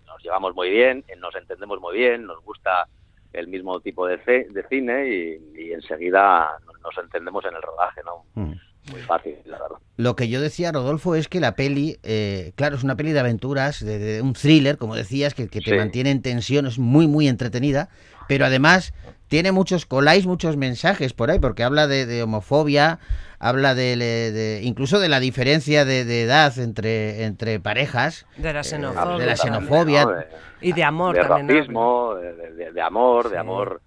nos 0.07 0.23
llevamos 0.23 0.55
muy 0.55 0.71
bien 0.71 1.05
nos 1.19 1.35
entendemos 1.35 1.81
muy 1.81 1.97
bien 1.97 2.25
nos 2.27 2.43
gusta 2.45 2.87
el 3.33 3.49
mismo 3.49 3.81
tipo 3.81 4.07
de, 4.07 4.19
ce- 4.19 4.47
de 4.51 4.63
cine 4.69 5.09
y, 5.09 5.61
y 5.63 5.73
enseguida 5.73 6.51
nos- 6.67 6.81
nos 6.83 6.99
entendemos 7.05 7.45
en 7.45 7.55
el 7.57 7.63
rodaje 7.63 8.01
no 8.05 8.25
Mm. 8.35 8.53
Muy 8.91 9.01
fácil 9.03 9.37
la 9.45 9.59
verdad 9.59 9.77
Lo 9.97 10.17
que 10.17 10.29
yo 10.29 10.41
decía, 10.41 10.73
Rodolfo, 10.73 11.15
es 11.15 11.29
que 11.29 11.41
la 11.41 11.55
peli, 11.57 11.99
eh, 12.03 12.53
claro, 12.57 12.77
es 12.77 12.85
una 12.85 12.97
peli 12.97 13.13
de 13.13 13.21
aventuras, 13.21 13.85
de, 13.85 13.99
de 13.99 14.23
un 14.23 14.33
thriller, 14.33 14.79
como 14.79 14.95
decías, 14.95 15.35
que, 15.35 15.49
que 15.49 15.61
te 15.61 15.73
Sí. 15.73 15.77
mantiene 15.77 16.11
en 16.11 16.23
tensión, 16.23 16.67
es 16.67 16.79
muy, 16.79 17.07
muy 17.07 17.27
entretenida, 17.29 17.89
pero 18.29 18.47
además 18.47 18.93
tiene 19.27 19.53
muchos, 19.53 19.85
coláis 19.87 20.27
muchos 20.27 20.57
mensajes 20.57 21.13
por 21.13 21.31
ahí, 21.31 21.39
porque 21.39 21.65
habla 21.65 21.87
de, 21.87 22.07
de 22.07 22.23
homofobia, 22.23 22.99
habla 23.41 23.75
de, 23.75 24.61
incluso 24.63 25.01
de 25.01 25.09
la 25.09 25.21
diferencia 25.21 25.85
de, 25.85 26.05
de 26.05 26.23
edad 26.23 26.57
entre, 26.59 27.25
entre 27.25 27.61
parejas, 27.61 28.25
De 28.37 28.53
la 28.53 28.61
eh, 28.61 28.65
xenofobia. 28.65 29.19
de 29.19 29.27
la 29.27 29.35
también. 29.35 29.63
xenofobia. 29.65 30.05
¿no? 30.05 30.11
De- 30.13 30.27
Y 30.61 30.73
de 30.73 30.83
amor 30.85 31.15
de 31.15 31.23
también. 31.23 31.47
de, 31.49 32.53
de- 32.53 32.73
de 32.73 32.81
amor 32.83 33.31
de 33.31 33.39
amor 33.39 33.81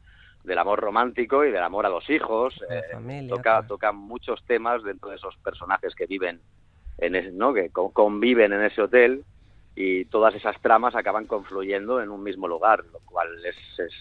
del 0.43 0.57
amor 0.57 0.79
romántico 0.79 1.45
y 1.45 1.51
del 1.51 1.63
amor 1.63 1.85
a 1.85 1.89
los 1.89 2.09
hijos 2.09 2.55
De 2.67 2.79
eh, 2.79 2.83
familia, 2.91 3.35
toca 3.35 3.65
toca 3.67 3.91
muchos 3.91 4.43
temas 4.45 4.83
dentro 4.83 5.09
de 5.09 5.15
esos 5.17 5.35
personajes 5.37 5.93
que 5.95 6.05
viven 6.07 6.41
en 6.97 7.15
ese- 7.15 7.31
no 7.31 7.53
que 7.53 7.69
co- 7.69 7.91
conviven 7.91 8.53
en 8.53 8.63
ese 8.63 8.81
hotel 8.81 9.23
y 9.75 10.05
todas 10.05 10.35
esas 10.35 10.59
tramas 10.61 10.95
acaban 10.95 11.25
confluyendo 11.27 12.01
en 12.01 12.09
un 12.09 12.21
mismo 12.23 12.47
lugar 12.47 12.83
lo 12.91 12.99
cual 13.05 13.27
es, 13.45 13.55
es 13.79 13.93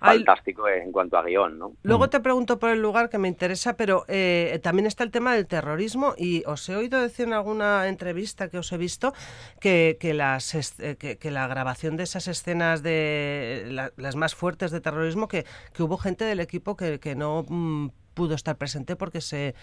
Ay, 0.00 0.18
fantástico 0.18 0.68
en 0.68 0.92
cuanto 0.92 1.16
a 1.18 1.22
guion 1.22 1.58
no 1.58 1.72
Luego 1.82 2.08
te 2.08 2.20
pregunto 2.20 2.58
por 2.58 2.70
el 2.70 2.80
lugar 2.80 3.08
que 3.08 3.18
me 3.18 3.28
interesa, 3.28 3.76
pero 3.76 4.04
eh, 4.08 4.58
también 4.62 4.86
está 4.86 5.04
el 5.04 5.10
tema 5.10 5.34
del 5.34 5.46
terrorismo 5.46 6.14
y 6.16 6.42
os 6.46 6.68
he 6.68 6.76
oído 6.76 7.00
decir 7.00 7.26
en 7.26 7.32
alguna 7.34 7.88
entrevista 7.88 8.48
que 8.48 8.58
os 8.58 8.72
he 8.72 8.76
visto 8.78 9.12
que, 9.60 9.96
que 10.00 10.14
las, 10.14 10.54
eh, 10.80 10.96
que, 10.96 11.18
que 11.18 11.30
la 11.30 11.46
grabación 11.48 11.96
de 11.96 12.04
esas 12.04 12.28
escenas 12.28 12.82
de 12.82 13.64
la- 13.70 13.92
las 13.96 14.16
más 14.16 14.34
fuertes 14.34 14.70
de 14.70 14.80
terrorismo, 14.80 15.28
que, 15.28 15.44
que 15.72 15.82
hubo 15.82 15.96
gente 15.98 16.24
del 16.24 16.40
equipo 16.40 16.76
que, 16.76 17.00
que 17.00 17.14
no 17.14 17.44
mm, 17.48 17.88
pudo 18.14 18.34
estar 18.34 18.56
presente 18.56 18.96
porque 18.96 19.20
se 19.20 19.54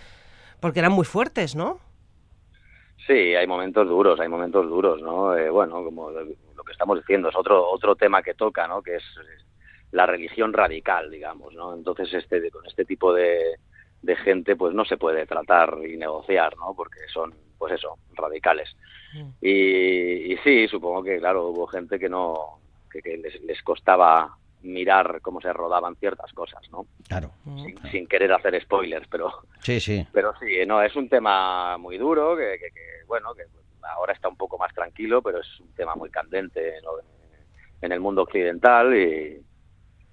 porque 0.59 0.79
eran 0.79 0.93
muy 0.93 1.05
fuertes, 1.05 1.55
¿no? 1.55 1.79
Sí, 3.07 3.13
hay 3.35 3.45
momentos 3.45 3.87
duros, 3.87 4.19
hay 4.19 4.27
momentos 4.29 4.67
duros, 4.67 5.01
¿no? 5.01 5.35
Eh, 5.37 5.49
bueno, 5.49 5.83
como 5.83 6.09
lo, 6.09 6.25
que 6.63 6.71
estamos 6.71 6.97
diciendo, 6.97 7.29
es 7.29 7.35
otro 7.35 7.69
otro 7.69 7.95
tema 7.95 8.23
que 8.23 8.33
toca, 8.33 8.67
¿no? 8.67 8.81
Que 8.81 8.95
es 8.95 9.03
la 9.95 10.05
religión 10.05 10.51
radical, 10.53 11.09
digamos, 11.09 11.53
¿no? 11.53 11.73
Entonces, 11.73 12.13
este 12.13 12.51
con 12.51 12.65
este 12.67 12.83
tipo 12.85 13.13
de, 13.13 13.55
de 14.01 14.15
gente, 14.17 14.55
pues 14.55 14.73
no 14.73 14.83
se 14.85 14.97
puede 14.97 15.25
tratar 15.25 15.77
y 15.87 15.95
negociar, 15.97 16.55
¿no? 16.57 16.73
Porque 16.75 16.99
son, 17.13 17.33
pues 17.57 17.73
eso, 17.73 17.97
radicales. 18.13 18.75
Y, 19.41 20.33
y 20.33 20.37
sí, 20.43 20.67
supongo 20.67 21.01
que, 21.03 21.17
claro, 21.19 21.47
hubo 21.47 21.67
gente 21.67 21.97
que 21.97 22.09
no, 22.09 22.59
que, 22.91 23.01
que 23.01 23.17
les, 23.17 23.41
les 23.43 23.61
costaba 23.63 24.35
mirar 24.63 25.21
cómo 25.21 25.39
se 25.39 25.53
rodaban 25.53 25.95
ciertas 25.95 26.33
cosas, 26.33 26.61
¿no? 26.71 26.87
Claro. 27.07 27.31
Sin, 27.45 27.77
sin 27.91 28.07
querer 28.07 28.33
hacer 28.33 28.59
spoilers, 28.61 29.07
pero 29.07 29.31
Sí, 29.61 29.79
sí. 29.79 30.05
pero 30.11 30.33
sí, 30.39 30.65
no, 30.65 30.81
es 30.81 30.95
un 30.95 31.07
tema 31.07 31.77
muy 31.77 31.97
duro, 31.97 32.35
que, 32.35 32.57
que- 32.59 32.71
que, 32.71 33.05
bueno, 33.07 33.33
que 33.33 33.43
ahora 33.95 34.13
está 34.13 34.27
un 34.27 34.35
poco 34.37 34.57
más 34.57 34.73
tranquilo, 34.73 35.21
pero 35.21 35.39
es 35.39 35.59
un 35.61 35.71
tema 35.75 35.95
muy 35.95 36.09
candente 36.09 36.81
¿no? 36.83 36.89
en 37.81 37.91
el 37.91 37.99
mundo 37.99 38.23
occidental 38.23 38.95
y, 38.95 39.39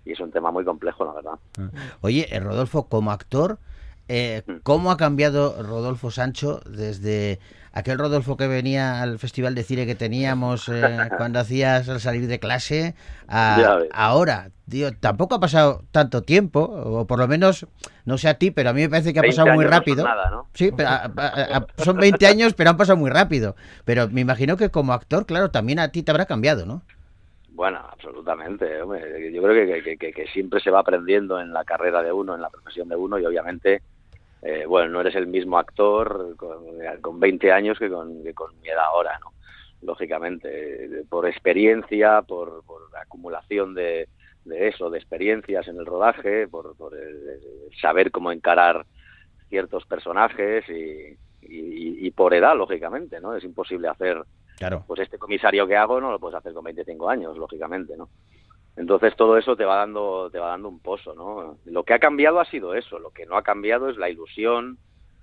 y 0.05 0.13
es 0.13 0.21
un 0.21 0.31
tema 0.31 0.51
muy 0.51 0.65
complejo, 0.65 1.05
la 1.05 1.13
verdad. 1.13 1.73
Oye, 2.01 2.29
eh, 2.35 2.41
Rodolfo, 2.41 2.89
como 2.89 3.13
actor, 3.13 3.59
eh, 4.09 4.43
Mm. 4.47 4.57
¿cómo 4.63 4.91
ha 4.91 4.97
cambiado 4.97 5.63
Rodolfo 5.63 6.11
Sancho 6.11 6.61
desde 6.67 7.39
aquel 7.73 7.99
Rodolfo 7.99 8.37
que 8.37 8.49
venía 8.49 9.01
al 9.01 9.19
festival 9.19 9.55
de 9.55 9.63
cine 9.63 9.87
que 9.87 9.95
teníamos 9.95 10.69
eh, 10.69 11.09
cuando 11.17 11.39
hacías 11.39 11.89
al 11.89 12.01
salir 12.01 12.27
de 12.27 12.39
clase 12.41 12.95
a 13.29 13.79
ahora? 13.93 14.51
Tío, 14.69 14.93
tampoco 14.97 15.35
ha 15.37 15.41
pasado 15.41 15.85
tanto 15.93 16.23
tiempo, 16.23 16.61
o 16.63 17.07
por 17.07 17.19
lo 17.19 17.29
menos, 17.29 17.67
no 18.05 18.19
sé 18.19 18.29
a 18.29 18.35
ti, 18.39 18.51
pero 18.51 18.71
a 18.71 18.73
mí 18.73 18.81
me 18.83 18.89
parece 18.89 19.13
que 19.13 19.19
ha 19.21 19.23
20 19.23 19.37
pasado 19.37 19.55
muy 19.55 19.65
no 19.65 19.71
son 19.71 19.79
rápido. 19.79 20.05
nada, 20.05 20.31
¿no? 20.31 20.47
Sí, 20.55 20.73
pero 20.73 20.89
a- 20.89 20.95
a- 21.17 21.57
a- 21.59 21.67
son 21.85 21.99
20 21.99 22.27
años, 22.27 22.55
pero 22.55 22.71
han 22.71 22.77
pasado 22.77 22.97
muy 22.97 23.11
rápido. 23.11 23.55
Pero 23.85 24.09
me 24.09 24.21
imagino 24.23 24.57
que 24.57 24.71
como 24.71 24.93
actor, 24.95 25.27
claro, 25.27 25.51
también 25.51 25.79
a 25.79 25.89
ti 25.89 26.03
te 26.03 26.11
habrá 26.11 26.27
cambiado, 26.27 26.65
¿no? 26.67 26.83
Bueno, 27.55 27.79
absolutamente. 27.91 28.81
hombre. 28.83 29.31
Yo 29.33 29.43
creo 29.43 29.85
que, 29.89 30.27
siempre 30.33 30.61
se 30.61 30.71
va 30.71 30.81
aprendiendo 30.81 31.39
en 31.41 31.53
la 31.53 31.65
carrera 31.65 32.03
de 32.03 32.13
uno, 32.13 32.35
en 32.35 32.41
la 32.41 32.51
profesión 32.51 32.89
de 32.89 32.97
uno 32.97 33.19
y 33.19 33.27
obviamente, 33.27 33.83
eh, 34.43 34.67
bueno, 34.67 34.91
no 34.91 35.01
eres 35.03 35.15
el 35.17 35.27
mismo 35.27 35.59
actor 35.59 36.37
con, 36.37 36.65
con 37.03 37.21
20 37.21 37.53
años 37.53 37.79
que 37.79 37.91
con, 37.91 38.23
que 38.25 38.35
con 38.35 38.59
mi 38.61 38.69
edad 38.69 38.85
ahora, 38.87 39.19
¿no? 39.21 39.35
lógicamente, 39.83 40.85
eh, 40.87 41.05
por 41.09 41.27
experiencia, 41.27 42.23
por, 42.23 42.65
por 42.65 42.83
acumulación 43.01 43.75
de, 43.75 44.09
de 44.45 44.69
eso, 44.69 44.91
de 44.91 44.99
experiencias 44.99 45.69
en 45.69 45.77
el 45.79 45.87
rodaje, 45.87 46.49
por, 46.49 46.77
por 46.77 46.95
el- 46.97 47.29
el 47.31 47.43
saber 47.81 48.11
cómo 48.13 48.33
encarar 48.33 48.87
ciertos 49.49 49.87
personajes 49.87 50.65
y 51.41 52.11
por 52.13 52.35
edad, 52.35 52.57
lógicamente, 52.57 53.21
¿no? 53.21 53.35
Es 53.37 53.45
imposible 53.45 53.89
hacer, 53.89 54.23
Claro. 54.69 54.85
pues 54.87 55.01
este 55.01 55.19
comisario 55.19 55.67
que 55.67 55.77
hago 55.77 56.01
no 56.01 56.11
lo 56.11 56.19
puedes 56.19 56.37
hacer 56.39 56.53
con 56.53 56.65
25 56.65 57.09
años, 57.09 57.37
lógicamente, 57.37 57.97
¿no? 57.97 58.09
Entonces 58.77 59.15
todo 59.17 59.37
eso 59.37 59.55
te 59.57 59.65
va 59.67 59.77
dando, 59.77 60.31
te 60.31 60.39
va 60.39 60.49
dando 60.49 60.69
un 60.69 60.81
pozo, 60.81 61.15
¿no? 61.15 61.59
Lo 61.67 61.85
que 61.85 61.93
ha 61.95 61.99
cambiado 61.99 62.41
ha 62.41 62.45
sido 62.47 62.75
eso, 62.75 62.99
lo 62.99 63.11
que 63.11 63.27
no 63.27 63.37
ha 63.37 63.43
cambiado 63.43 63.89
es 63.91 63.97
la 63.99 64.09
ilusión, 64.09 64.79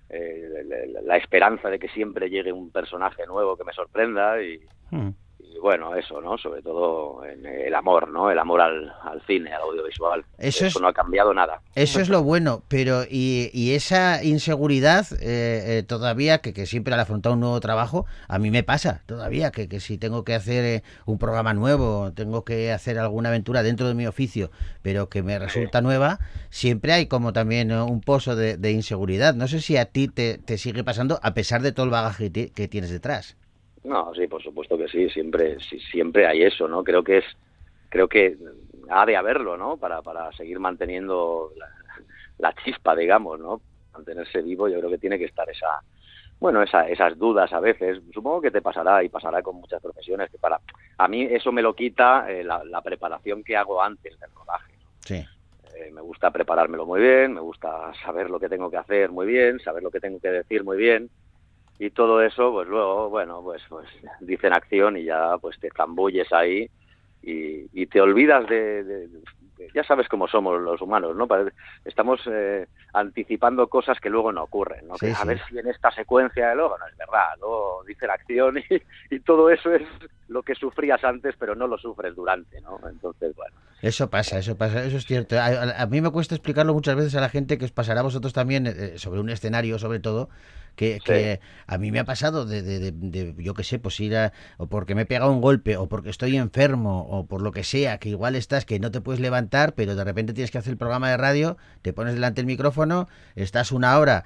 eh, 0.10 0.64
la, 0.66 0.86
la- 0.86 1.02
la 1.02 1.18
esperanza 1.18 1.70
de 1.70 1.80
que 1.80 1.88
siempre 1.90 2.30
llegue 2.30 2.52
un 2.52 2.72
personaje 2.72 3.26
nuevo 3.26 3.58
que 3.58 3.64
me 3.64 3.74
sorprenda 3.74 4.42
y, 4.42 4.60
Mm. 4.92 5.10
Y 5.52 5.58
bueno, 5.60 5.96
eso, 5.96 6.22
¿no? 6.22 6.38
Sobre 6.38 6.62
todo 6.62 7.26
en 7.26 7.46
el 7.46 7.74
amor, 7.74 8.10
¿no? 8.10 8.30
El 8.30 8.38
amor 8.40 8.62
al, 8.62 8.94
al 9.04 9.22
cine, 9.26 9.52
al 9.52 9.62
audiovisual. 9.64 10.24
Eso 10.38 10.66
es- 10.66 10.80
no 10.80 10.88
ha 10.88 10.94
cambiado 10.94 11.34
nada. 11.34 11.62
Eso 11.76 12.00
es 12.00 12.08
lo 12.10 12.24
bueno, 12.24 12.64
pero 12.68 13.04
y, 13.10 13.50
y 13.54 13.74
esa 13.74 14.24
inseguridad 14.24 15.08
eh, 15.22 15.80
eh, 15.80 15.84
todavía, 15.84 16.40
que, 16.40 16.54
que 16.54 16.66
siempre 16.66 16.94
al 16.94 17.00
afrontar 17.00 17.32
un 17.34 17.40
nuevo 17.40 17.60
trabajo, 17.60 18.06
a 18.28 18.38
mí 18.40 18.52
me 18.52 18.64
pasa 18.64 19.02
todavía, 19.06 19.52
que, 19.52 19.68
que 19.68 19.80
si 19.80 19.98
tengo 19.98 20.24
que 20.24 20.36
hacer 20.36 20.64
eh, 20.66 20.84
un 21.06 21.18
programa 21.18 21.54
nuevo, 21.54 22.12
tengo 22.14 22.46
que 22.46 22.72
hacer 22.72 23.00
alguna 23.00 23.30
aventura 23.30 23.64
dentro 23.64 23.88
de 23.88 23.96
mi 23.96 24.06
oficio, 24.08 24.52
pero 24.82 25.10
que 25.10 25.24
me 25.24 25.40
resulta 25.40 25.82
nueva, 25.82 26.20
siempre 26.50 26.94
hay 26.94 27.08
como 27.08 27.34
también 27.34 27.72
un 27.72 28.02
pozo 28.02 28.36
de, 28.36 28.58
de 28.58 28.72
inseguridad. 28.72 29.34
No 29.34 29.48
sé 29.48 29.62
si 29.62 29.78
a 29.78 29.86
ti 29.86 30.08
te, 30.08 30.38
te 30.38 30.58
sigue 30.58 30.84
pasando 30.84 31.20
a 31.24 31.34
pesar 31.34 31.62
de 31.62 31.72
todo 31.72 31.86
el 31.86 31.92
bagaje 31.92 32.32
que 32.32 32.68
tienes 32.68 32.92
detrás. 32.92 33.36
No, 33.84 34.14
sí, 34.14 34.28
por 34.28 34.44
supuesto 34.44 34.78
que 34.78 34.88
sí, 34.88 35.10
siempre, 35.10 35.58
sí, 35.60 35.80
siempre 35.80 36.28
hay 36.28 36.44
eso, 36.44 36.68
¿no? 36.68 36.84
Creo 36.84 37.04
que 37.04 37.20
es, 37.20 37.26
creo 37.90 38.08
que 38.08 38.38
ha 38.90 39.06
de 39.06 39.16
haberlo, 39.16 39.58
¿no? 39.58 39.78
Para, 39.78 40.02
para 40.02 40.32
seguir 40.34 40.60
manteniendo 40.60 41.52
la, 41.56 41.68
la 42.40 42.56
chispa, 42.64 42.96
digamos, 42.96 43.40
¿no? 43.40 43.62
Mantenerse 43.94 44.42
vivo, 44.42 44.68
yo 44.68 44.80
creo 44.80 44.90
que 44.92 44.98
tiene 44.98 45.18
que 45.18 45.26
estar 45.26 45.50
esa, 45.50 45.82
bueno, 46.40 46.62
esa, 46.62 46.88
esas 46.90 47.18
dudas 47.18 47.52
a 47.54 47.60
veces. 47.60 48.02
Supongo 48.14 48.42
que 48.42 48.52
te 48.52 48.62
pasará 48.62 49.04
y 49.04 49.10
pasará 49.10 49.42
con 49.42 49.56
muchas 49.56 49.82
profesiones. 49.82 50.30
Que 50.30 50.38
para, 50.38 50.60
a 50.98 51.08
mí 51.08 51.24
eso 51.24 51.52
me 51.52 51.62
lo 51.62 51.74
quita 51.74 52.30
eh, 52.30 52.44
la, 52.44 52.64
la 52.66 52.82
preparación 52.82 53.44
que 53.44 53.56
hago 53.56 53.82
antes 53.82 54.20
del 54.20 54.30
rodaje. 54.32 54.74
Sí. 55.02 55.26
Eh, 55.76 55.92
me 55.92 56.02
gusta 56.02 56.32
preparármelo 56.32 56.86
muy 56.86 57.00
bien, 57.00 57.34
me 57.34 57.42
gusta 57.42 57.94
saber 58.04 58.30
lo 58.30 58.40
que 58.40 58.50
tengo 58.50 58.70
que 58.70 58.78
hacer 58.78 59.10
muy 59.10 59.26
bien, 59.26 59.60
saber 59.60 59.84
lo 59.84 59.92
que 59.92 60.02
tengo 60.02 60.20
que 60.20 60.30
decir 60.30 60.64
muy 60.64 60.78
bien 60.78 61.10
y 61.80 61.92
todo 61.92 62.22
eso, 62.22 62.52
pues 62.52 62.68
luego, 62.68 63.10
bueno, 63.10 63.42
pues, 63.42 63.64
pues 63.70 63.88
dicen 64.20 64.54
acción 64.54 64.98
y 64.98 65.06
ya 65.06 65.38
pues 65.40 65.58
te 65.60 65.70
zambulles 65.76 66.32
ahí 66.34 66.70
y, 67.22 67.68
y 67.82 67.88
te 67.88 68.00
olvidas 68.02 68.48
de, 68.50 68.84
de- 68.84 69.08
de- 69.08 69.24
ya 69.74 69.84
sabes 69.84 70.08
cómo 70.08 70.28
somos 70.28 70.62
los 70.62 70.82
humanos, 70.82 71.16
¿no? 71.16 71.28
Estamos 71.84 72.22
eh, 72.28 72.68
anticipando 72.94 73.68
cosas 73.68 74.00
que 74.00 74.10
luego 74.10 74.32
no 74.32 74.44
ocurren, 74.44 74.88
¿no? 74.88 74.96
Sí, 74.96 75.08
Que 75.08 75.14
a 75.14 75.26
ver 75.26 75.42
si 75.50 75.58
en 75.60 75.68
esta 75.68 75.92
secuencia 75.92 76.50
de 76.50 76.56
luego 76.56 76.78
no 76.78 76.88
es 76.88 76.96
verdad, 76.98 77.28
luego 77.40 77.84
dicen 77.86 78.10
acción 78.10 78.58
y, 78.60 78.64
y 79.16 79.20
todo 79.20 79.50
eso 79.50 79.74
es 79.74 79.84
lo 80.28 80.44
que 80.44 80.56
sufrías 80.56 81.04
antes, 81.04 81.36
pero 81.38 81.56
no 81.56 81.68
lo 81.68 81.78
sufres 81.78 82.16
durante, 82.16 82.62
¿no? 82.62 82.80
Entonces, 82.90 83.36
bueno. 83.36 83.56
Eso 83.82 84.10
pasa, 84.10 84.40
eso 84.40 84.58
pasa, 84.58 84.84
eso 84.84 84.98
es 84.98 85.06
cierto. 85.06 85.38
A, 85.40 85.46
a- 85.48 85.82
a 85.84 85.86
mí 85.88 86.02
me 86.02 86.12
cuesta 86.12 86.36
explicarlo 86.36 86.74
muchas 86.74 86.96
veces 86.96 87.16
a 87.16 87.22
la 87.22 87.30
gente 87.30 87.58
que 87.58 87.66
os 87.66 87.72
pasará 87.72 88.02
a 88.02 88.04
vosotros 88.04 88.34
también 88.34 88.68
eh, 88.68 88.98
sobre 88.98 89.20
un 89.22 89.30
escenario, 89.30 89.80
sobre 89.80 90.00
todo, 90.00 90.30
que, 90.80 91.00
que 91.04 91.42
a 91.68 91.78
mí 91.78 91.92
me 91.92 92.00
ha 92.00 92.06
pasado 92.06 92.46
de, 92.46 92.62
de- 92.62 92.80
de- 92.80 92.92
de, 93.34 93.44
yo 93.44 93.54
qué 93.54 93.64
sé, 93.66 93.80
pues 93.80 94.00
ir 94.00 94.16
a, 94.16 94.32
o 94.58 94.68
porque 94.68 94.96
me 94.96 95.02
he 95.02 95.06
pegado 95.06 95.30
un 95.32 95.42
golpe, 95.42 95.76
o 95.76 95.88
porque 95.88 96.10
estoy 96.10 96.38
enfermo, 96.38 97.06
o 97.10 97.26
por 97.28 97.42
lo 97.42 97.52
que 97.52 97.64
sea, 97.66 97.98
que 97.98 98.08
igual 98.10 98.36
estás 98.36 98.64
que 98.66 98.80
no 98.80 98.90
te 98.90 99.02
puedes 99.02 99.20
levantar, 99.20 99.74
pero 99.74 99.96
de 99.96 100.04
repente 100.06 100.32
tienes 100.34 100.52
que 100.52 100.58
hacer 100.58 100.72
el 100.72 100.78
programa 100.78 101.10
de 101.10 101.18
radio, 101.18 101.58
te 101.82 101.92
pones 101.92 102.14
delante 102.14 102.40
del 102.42 102.46
micrófono, 102.48 103.10
estás 103.36 103.74
una 103.74 103.98
hora 104.00 104.24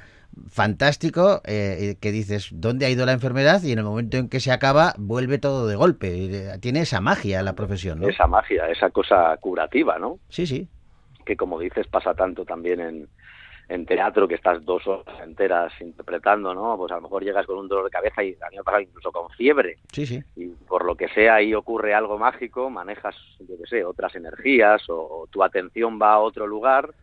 fantástico, 0.48 1.42
eh, 1.46 1.96
que 2.00 2.12
dices, 2.12 2.50
¿dónde 2.54 2.86
ha 2.86 2.90
ido 2.90 3.06
la 3.06 3.14
enfermedad? 3.14 3.62
Y 3.64 3.72
en 3.72 3.80
el 3.80 3.84
momento 3.86 4.18
en 4.18 4.30
que 4.30 4.40
se 4.40 4.52
acaba, 4.52 4.94
vuelve 4.98 5.38
todo 5.40 5.68
de 5.68 5.76
golpe. 5.76 6.08
Eh, 6.26 6.58
Tiene 6.60 6.82
esa 6.82 7.02
magia 7.02 7.42
la 7.44 7.54
profesión, 7.54 8.00
¿no? 8.00 8.08
Esa 8.10 8.28
magia, 8.28 8.68
esa 8.70 8.90
cosa 8.92 9.36
curativa, 9.42 9.98
¿no? 10.00 10.20
Sí, 10.30 10.46
sí. 10.46 10.68
que 11.26 11.36
como 11.38 11.60
dices 11.60 11.88
pasa 11.88 12.14
tanto 12.14 12.44
también 12.46 12.80
en, 12.82 13.08
en 13.70 13.86
teatro 13.86 14.28
que 14.28 14.36
estás 14.36 14.64
dos 14.66 14.86
horas 14.88 15.20
enteras 15.24 15.72
interpretando, 15.82 16.54
¿no? 16.54 16.78
Pues 16.78 16.92
a 16.92 16.96
lo 16.96 17.02
mejor 17.02 17.24
llegas 17.24 17.46
con 17.46 17.58
un 17.58 17.68
dolor 17.68 17.86
de 17.86 17.92
cabeza 17.92 18.24
y 18.24 18.34
a 18.42 18.50
mí 18.50 18.56
me 18.56 18.60
ha 18.60 18.64
pasado 18.64 18.82
incluso 18.84 19.12
con 19.12 19.30
fiebre 19.32 19.78
Sí, 19.92 20.06
sí. 20.06 20.22
y 20.36 20.48
por 20.48 20.86
lo 20.86 20.96
que 20.96 21.08
sea 21.10 21.36
ahí 21.36 21.54
ocurre 21.54 21.94
algo 21.94 22.18
mágico, 22.18 22.70
manejas, 22.70 23.16
yo 23.40 23.56
qué 23.58 23.68
sé, 23.68 23.84
otras 23.86 24.14
energías 24.16 24.88
o, 24.90 24.96
o 25.22 25.28
tu 25.28 25.44
atención 25.44 26.00
va 26.02 26.14
a 26.14 26.20
otro 26.20 26.46
lugar 26.46 26.94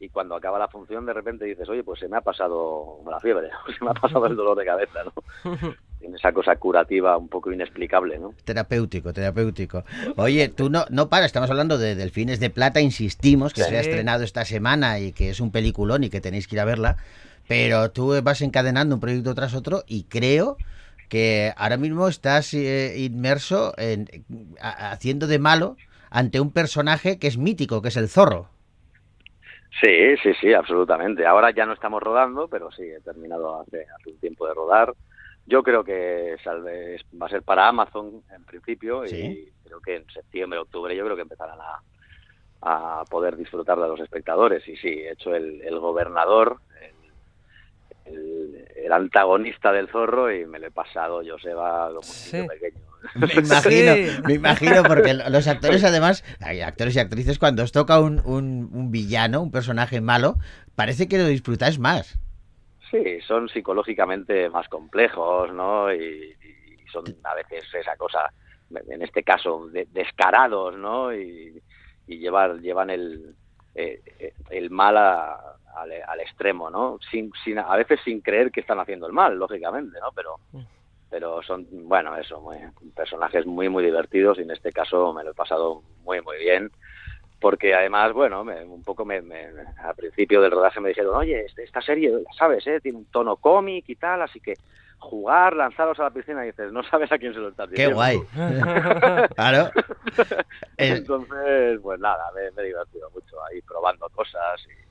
y 0.00 0.08
cuando 0.10 0.36
acaba 0.36 0.58
la 0.60 0.68
función 0.68 1.06
de 1.06 1.12
repente 1.12 1.44
dices, 1.44 1.68
oye, 1.68 1.82
pues 1.82 1.98
se 2.00 2.08
me 2.08 2.16
ha 2.16 2.20
pasado 2.20 2.98
la 3.08 3.18
fiebre, 3.20 3.48
se 3.78 3.84
me 3.84 3.90
ha 3.90 3.94
pasado 3.94 4.26
el 4.26 4.36
dolor 4.36 4.56
de 4.56 4.64
cabeza, 4.64 5.00
¿no? 5.04 5.12
Esa 6.14 6.32
cosa 6.32 6.56
curativa 6.56 7.16
un 7.16 7.28
poco 7.28 7.52
inexplicable, 7.52 8.18
¿no? 8.18 8.34
Terapéutico, 8.44 9.12
terapéutico. 9.12 9.84
Oye, 10.16 10.48
tú 10.48 10.70
no, 10.70 10.86
no 10.90 11.08
para, 11.08 11.26
estamos 11.26 11.50
hablando 11.50 11.76
de 11.78 11.94
Delfines 11.94 12.40
de 12.40 12.50
Plata, 12.50 12.80
insistimos, 12.80 13.52
que 13.52 13.60
Sí. 13.62 13.70
se 13.70 13.76
ha 13.76 13.80
estrenado 13.80 14.24
esta 14.24 14.44
semana 14.44 14.98
y 15.00 15.12
que 15.12 15.30
es 15.30 15.40
un 15.40 15.52
peliculón 15.52 16.04
y 16.04 16.10
que 16.10 16.20
tenéis 16.20 16.48
que 16.48 16.56
ir 16.56 16.60
a 16.60 16.64
verla, 16.64 16.96
pero 17.46 17.90
tú 17.90 18.14
vas 18.22 18.40
encadenando 18.40 18.94
un 18.94 19.00
proyecto 19.00 19.34
tras 19.34 19.54
otro 19.54 19.82
y 19.86 20.04
creo 20.04 20.56
que 21.08 21.52
ahora 21.56 21.76
mismo 21.76 22.08
estás 22.08 22.52
eh, 22.54 22.94
inmerso 22.98 23.74
en, 23.78 24.08
a- 24.60 24.92
haciendo 24.92 25.26
de 25.26 25.38
malo 25.38 25.76
ante 26.10 26.40
un 26.40 26.50
personaje 26.52 27.18
que 27.18 27.26
es 27.26 27.38
mítico, 27.38 27.82
que 27.82 27.88
es 27.88 27.96
el 27.96 28.08
zorro. 28.08 28.48
Sí, 29.80 30.16
sí, 30.22 30.32
sí, 30.40 30.52
absolutamente. 30.52 31.24
Ahora 31.26 31.50
ya 31.52 31.64
no 31.66 31.72
estamos 31.74 32.02
rodando, 32.02 32.48
pero 32.48 32.70
sí, 32.72 32.82
he 32.82 33.00
terminado 33.00 33.60
hace, 33.60 33.86
hace 33.96 34.10
un 34.10 34.18
tiempo 34.18 34.46
de 34.46 34.54
rodar. 34.54 34.94
Yo 35.48 35.62
creo 35.62 35.82
que 35.82 36.36
salve- 36.44 37.00
va 37.20 37.26
a 37.26 37.30
ser 37.30 37.42
para 37.42 37.68
Amazon 37.68 38.22
en 38.34 38.44
principio 38.44 39.04
y 39.06 39.50
creo 39.64 39.80
que 39.80 39.96
en 39.96 40.04
septiembre, 40.12 40.58
octubre 40.58 40.94
yo 40.94 41.04
creo 41.04 41.16
que 41.16 41.22
empezarán 41.22 41.58
a, 41.60 43.00
a 43.00 43.04
poder 43.06 43.36
disfrutar 43.36 43.78
de 43.80 43.88
los 43.88 43.98
espectadores. 44.00 44.66
Y 44.68 44.76
sí, 44.76 44.88
he 44.88 45.12
hecho 45.12 45.34
el, 45.34 45.62
el 45.62 45.78
gobernador, 45.78 46.60
el, 48.04 48.12
el- 48.14 48.68
el 48.84 48.92
antagonista 48.92 49.72
del 49.72 49.88
zorro 49.88 50.32
y 50.32 50.44
me 50.46 50.58
lo 50.58 50.66
he 50.66 50.70
pasado, 50.70 51.22
Joseba, 51.26 51.90
un 51.90 52.02
Sí. 52.02 52.46
pequeño. 52.46 52.78
Me 53.14 53.34
imagino, 53.42 53.94
Sí. 53.94 54.22
me 54.26 54.34
imagino, 54.34 54.82
porque 54.84 55.14
los 55.30 55.46
actores 55.46 55.84
además, 55.84 56.24
hay 56.40 56.60
actores 56.62 56.96
y 56.96 56.98
actrices, 57.00 57.38
cuando 57.38 57.62
os 57.62 57.72
toca 57.72 58.00
un, 58.00 58.20
un- 58.24 58.68
un 58.72 58.90
villano, 58.90 59.40
un 59.42 59.50
personaje 59.50 60.00
malo, 60.00 60.36
parece 60.74 61.08
que 61.08 61.18
lo 61.18 61.26
disfrutáis 61.26 61.78
más. 61.78 62.18
Sí, 62.90 63.20
son 63.20 63.48
psicológicamente 63.48 64.48
más 64.50 64.68
complejos, 64.68 65.52
¿no? 65.52 65.92
Y, 65.92 66.36
y 66.42 66.86
son 66.90 67.04
a 67.24 67.34
veces 67.34 67.64
esa 67.74 67.96
cosa, 67.96 68.30
en 68.70 69.02
este 69.02 69.22
caso, 69.22 69.68
de- 69.68 69.86
descarados, 69.90 70.76
¿no? 70.76 71.12
Y, 71.14 71.62
y 72.06 72.18
llevar, 72.18 72.58
llevan 72.60 72.90
el, 72.90 73.36
eh, 73.74 74.00
eh, 74.18 74.34
el 74.50 74.70
mal 74.70 74.96
a- 74.96 75.38
al, 75.74 75.92
al 76.06 76.20
extremo, 76.20 76.70
¿no? 76.70 76.98
Sin, 77.10 77.30
sin, 77.44 77.58
a 77.58 77.76
veces 77.76 78.00
sin 78.04 78.20
creer 78.20 78.50
que 78.50 78.60
están 78.60 78.80
haciendo 78.80 79.06
el 79.06 79.12
mal, 79.12 79.36
lógicamente, 79.38 79.98
¿no? 80.00 80.10
Pero, 80.12 80.40
pero 81.10 81.42
son, 81.42 81.66
bueno, 81.70 82.16
eso, 82.16 82.40
muy, 82.40 82.58
personajes 82.94 83.46
muy, 83.46 83.68
muy 83.68 83.84
divertidos 83.84 84.38
y 84.38 84.42
en 84.42 84.50
este 84.50 84.72
caso 84.72 85.12
me 85.12 85.24
lo 85.24 85.30
he 85.30 85.34
pasado 85.34 85.82
muy, 86.02 86.20
muy 86.22 86.38
bien 86.38 86.70
porque 87.40 87.74
además, 87.74 88.12
bueno, 88.12 88.44
me- 88.44 88.64
un 88.64 88.82
poco 88.82 89.04
me, 89.04 89.20
me- 89.22 89.46
al 89.78 89.94
principio 89.96 90.40
del 90.40 90.50
rodaje 90.50 90.80
me 90.80 90.88
dijeron, 90.90 91.14
oye, 91.16 91.44
este- 91.46 91.62
esta 91.64 91.80
serie, 91.80 92.10
la 92.10 92.18
sabes, 92.36 92.66
¿eh? 92.66 92.80
tiene 92.80 92.98
un 92.98 93.06
tono 93.06 93.36
cómic 93.36 93.84
y 93.88 93.96
tal, 93.96 94.22
así 94.22 94.40
que 94.40 94.58
jugar, 94.98 95.54
lanzaros 95.54 95.98
a 96.00 96.04
la 96.04 96.10
piscina 96.10 96.42
y 96.42 96.48
dices, 96.48 96.72
no 96.72 96.82
sabes 96.82 97.12
a 97.12 97.18
quién 97.18 97.32
se 97.32 97.38
lo 97.38 97.48
estás 97.50 97.68
Qué 97.68 97.86
diciendo. 97.86 97.94
guay. 97.96 98.20
Claro. 99.36 99.70
Eh, 100.80 100.94
Entonces, 100.96 101.80
pues 101.82 101.98
nada, 102.00 102.22
me, 102.34 102.50
me 102.52 102.62
he 102.62 102.66
divertido 102.66 103.10
mucho 103.10 103.36
ahí 103.44 103.60
probando 103.62 104.08
cosas. 104.10 104.60
Y... 104.66 104.87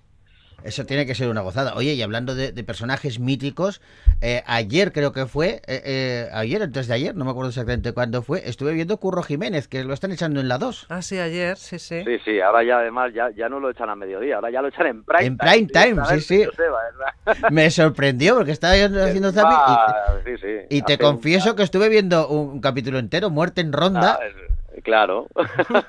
Eso 0.64 0.86
tiene 0.86 1.06
que 1.06 1.16
ser 1.16 1.30
una 1.30 1.42
gozada. 1.42 1.76
Oye, 1.76 1.94
y 1.94 2.02
hablando 2.02 2.34
de, 2.36 2.52
de 2.52 2.64
personajes 2.64 3.20
míticos, 3.20 3.80
eh, 4.22 4.44
ayer 4.48 4.92
creo 4.92 5.12
que 5.14 5.26
fue, 5.28 5.62
eh, 5.68 5.82
eh, 5.86 6.30
ayer, 6.34 6.62
antes 6.64 6.88
de 6.88 6.94
ayer, 6.96 7.16
no 7.16 7.26
me 7.26 7.32
acuerdo 7.32 7.50
exactamente 7.50 7.94
cuándo 7.94 8.22
fue, 8.24 8.42
estuve 8.50 8.74
viendo 8.74 8.98
Curro 8.98 9.22
Jiménez, 9.24 9.68
que 9.68 9.84
lo 9.84 9.94
están 9.94 10.12
echando 10.12 10.40
en 10.40 10.48
la 10.48 10.58
2. 10.58 10.88
Ah, 10.90 11.02
sí, 11.02 11.20
ayer, 11.20 11.58
sí, 11.58 11.78
sí. 11.80 12.04
Sí, 12.04 12.18
sí, 12.26 12.42
ahora 12.42 12.64
ya 12.64 12.80
además 12.80 13.14
ya, 13.14 13.30
ya 13.36 13.48
no 13.50 13.60
lo 13.60 13.70
echan 13.70 13.90
a 13.90 13.96
mediodía, 13.96 14.36
ahora 14.36 14.50
ya 14.52 14.62
lo 14.62 14.70
echan 14.70 14.88
en 14.88 15.04
prime 15.04 15.26
En 15.26 15.38
prime 15.38 15.68
time, 15.68 16.06
sí, 16.06 16.22
sí. 16.22 16.38
¿verdad? 16.58 17.50
Me 17.52 17.70
sorprendió 17.70 18.36
porque 18.36 18.52
estaba 18.52 18.76
yo 18.76 18.86
haciendo 19.04 19.32
zapping 19.32 19.58
Ah, 19.58 20.12
sí, 20.26 20.32
sí. 20.42 20.48
y, 20.70 20.78
y 20.78 20.82
te 20.82 20.94
un- 20.94 21.00
confieso 21.00 21.56
que 21.56 21.64
estuve 21.64 21.88
viendo 21.90 22.28
un, 22.28 22.50
un 22.50 22.62
capítulo 22.62 22.98
entero, 23.00 23.30
Muerte 23.30 23.62
en 23.62 23.72
Ronda. 23.74 24.18
Ah, 24.20 24.26
es- 24.26 24.57
claro. 24.88 25.28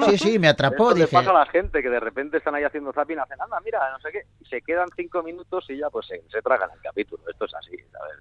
Sí, 0.07 0.19
sí, 0.19 0.39
me 0.41 0.49
atrapó, 0.49 0.89
Esto 0.89 0.99
le 0.99 1.05
dije. 1.05 1.17
pasa 1.17 1.31
a 1.31 1.35
la 1.45 1.47
gente 1.47 1.81
que 1.83 1.89
de 1.89 2.01
repente 2.01 2.39
están 2.39 2.55
ahí 2.57 2.65
haciendo 2.65 2.93
zapping, 2.93 3.19
hacen, 3.21 3.41
anda, 3.41 3.61
mira, 3.65 3.79
no 3.93 4.01
sé 4.01 4.11
qué, 4.11 4.23
y 4.41 4.45
se 4.45 4.61
quedan 4.61 4.89
cinco 4.97 5.23
minutos 5.23 5.65
y 5.69 5.79
ya 5.79 5.89
pues 5.89 6.07
se, 6.07 6.21
se 6.29 6.43
tragan 6.43 6.69
el 6.75 6.81
capítulo. 6.81 7.23
Esto 7.31 7.45
es 7.45 7.55
así, 7.55 7.77
¿sabes? 7.93 8.17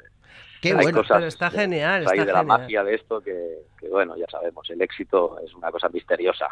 Qué 0.62 0.70
Hay 0.70 0.76
bueno. 0.84 1.00
cosas 1.00 1.18
Pero 1.18 1.28
está 1.28 1.50
genial, 1.50 2.08
ahí 2.08 2.20
está 2.20 2.26
de 2.26 2.34
la 2.34 2.44
magia 2.44 2.84
de 2.84 2.96
esto 2.96 3.22
que, 3.22 3.58
bueno, 3.90 4.16
ya 4.18 4.26
sabemos, 4.30 4.70
el 4.70 4.82
éxito 4.82 5.40
es 5.44 5.54
una 5.56 5.72
cosa 5.72 5.90
misteriosa. 5.90 6.48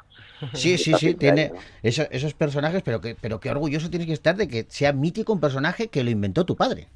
Sí, 0.54 0.78
sí, 0.78 0.94
sí, 0.96 1.08
ahí, 1.08 1.14
tiene 1.16 1.50
¿no? 1.50 1.60
eso- 1.84 2.08
esos 2.10 2.34
personajes, 2.34 2.82
pero 2.84 3.00
que, 3.02 3.16
pero 3.20 3.40
qué 3.40 3.52
orgulloso 3.52 3.90
tienes 3.90 4.08
que 4.08 4.14
estar 4.14 4.36
de 4.36 4.48
que 4.48 4.66
sea 4.70 4.92
mítico 4.92 5.34
un 5.34 5.40
personaje 5.40 5.88
que 5.90 6.04
lo 6.04 6.10
inventó 6.10 6.46
tu 6.46 6.56
padre. 6.56 6.88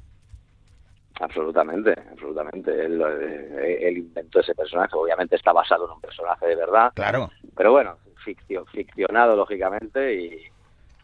Absolutamente, 1.20 1.94
absolutamente. 2.12 2.70
Él, 2.86 3.00
eh, 3.02 3.78
él 3.88 3.98
inventó 3.98 4.40
ese 4.40 4.54
personaje, 4.54 4.96
obviamente 4.96 5.36
está 5.36 5.52
basado 5.52 5.84
en 5.86 5.92
un 5.92 6.00
personaje 6.00 6.46
de 6.46 6.56
verdad, 6.56 6.92
Claro. 6.94 7.30
pero 7.54 7.72
bueno, 7.72 7.98
ficcio- 8.24 8.64
ficcionado 8.66 9.36
lógicamente 9.36 10.14
y, 10.14 10.42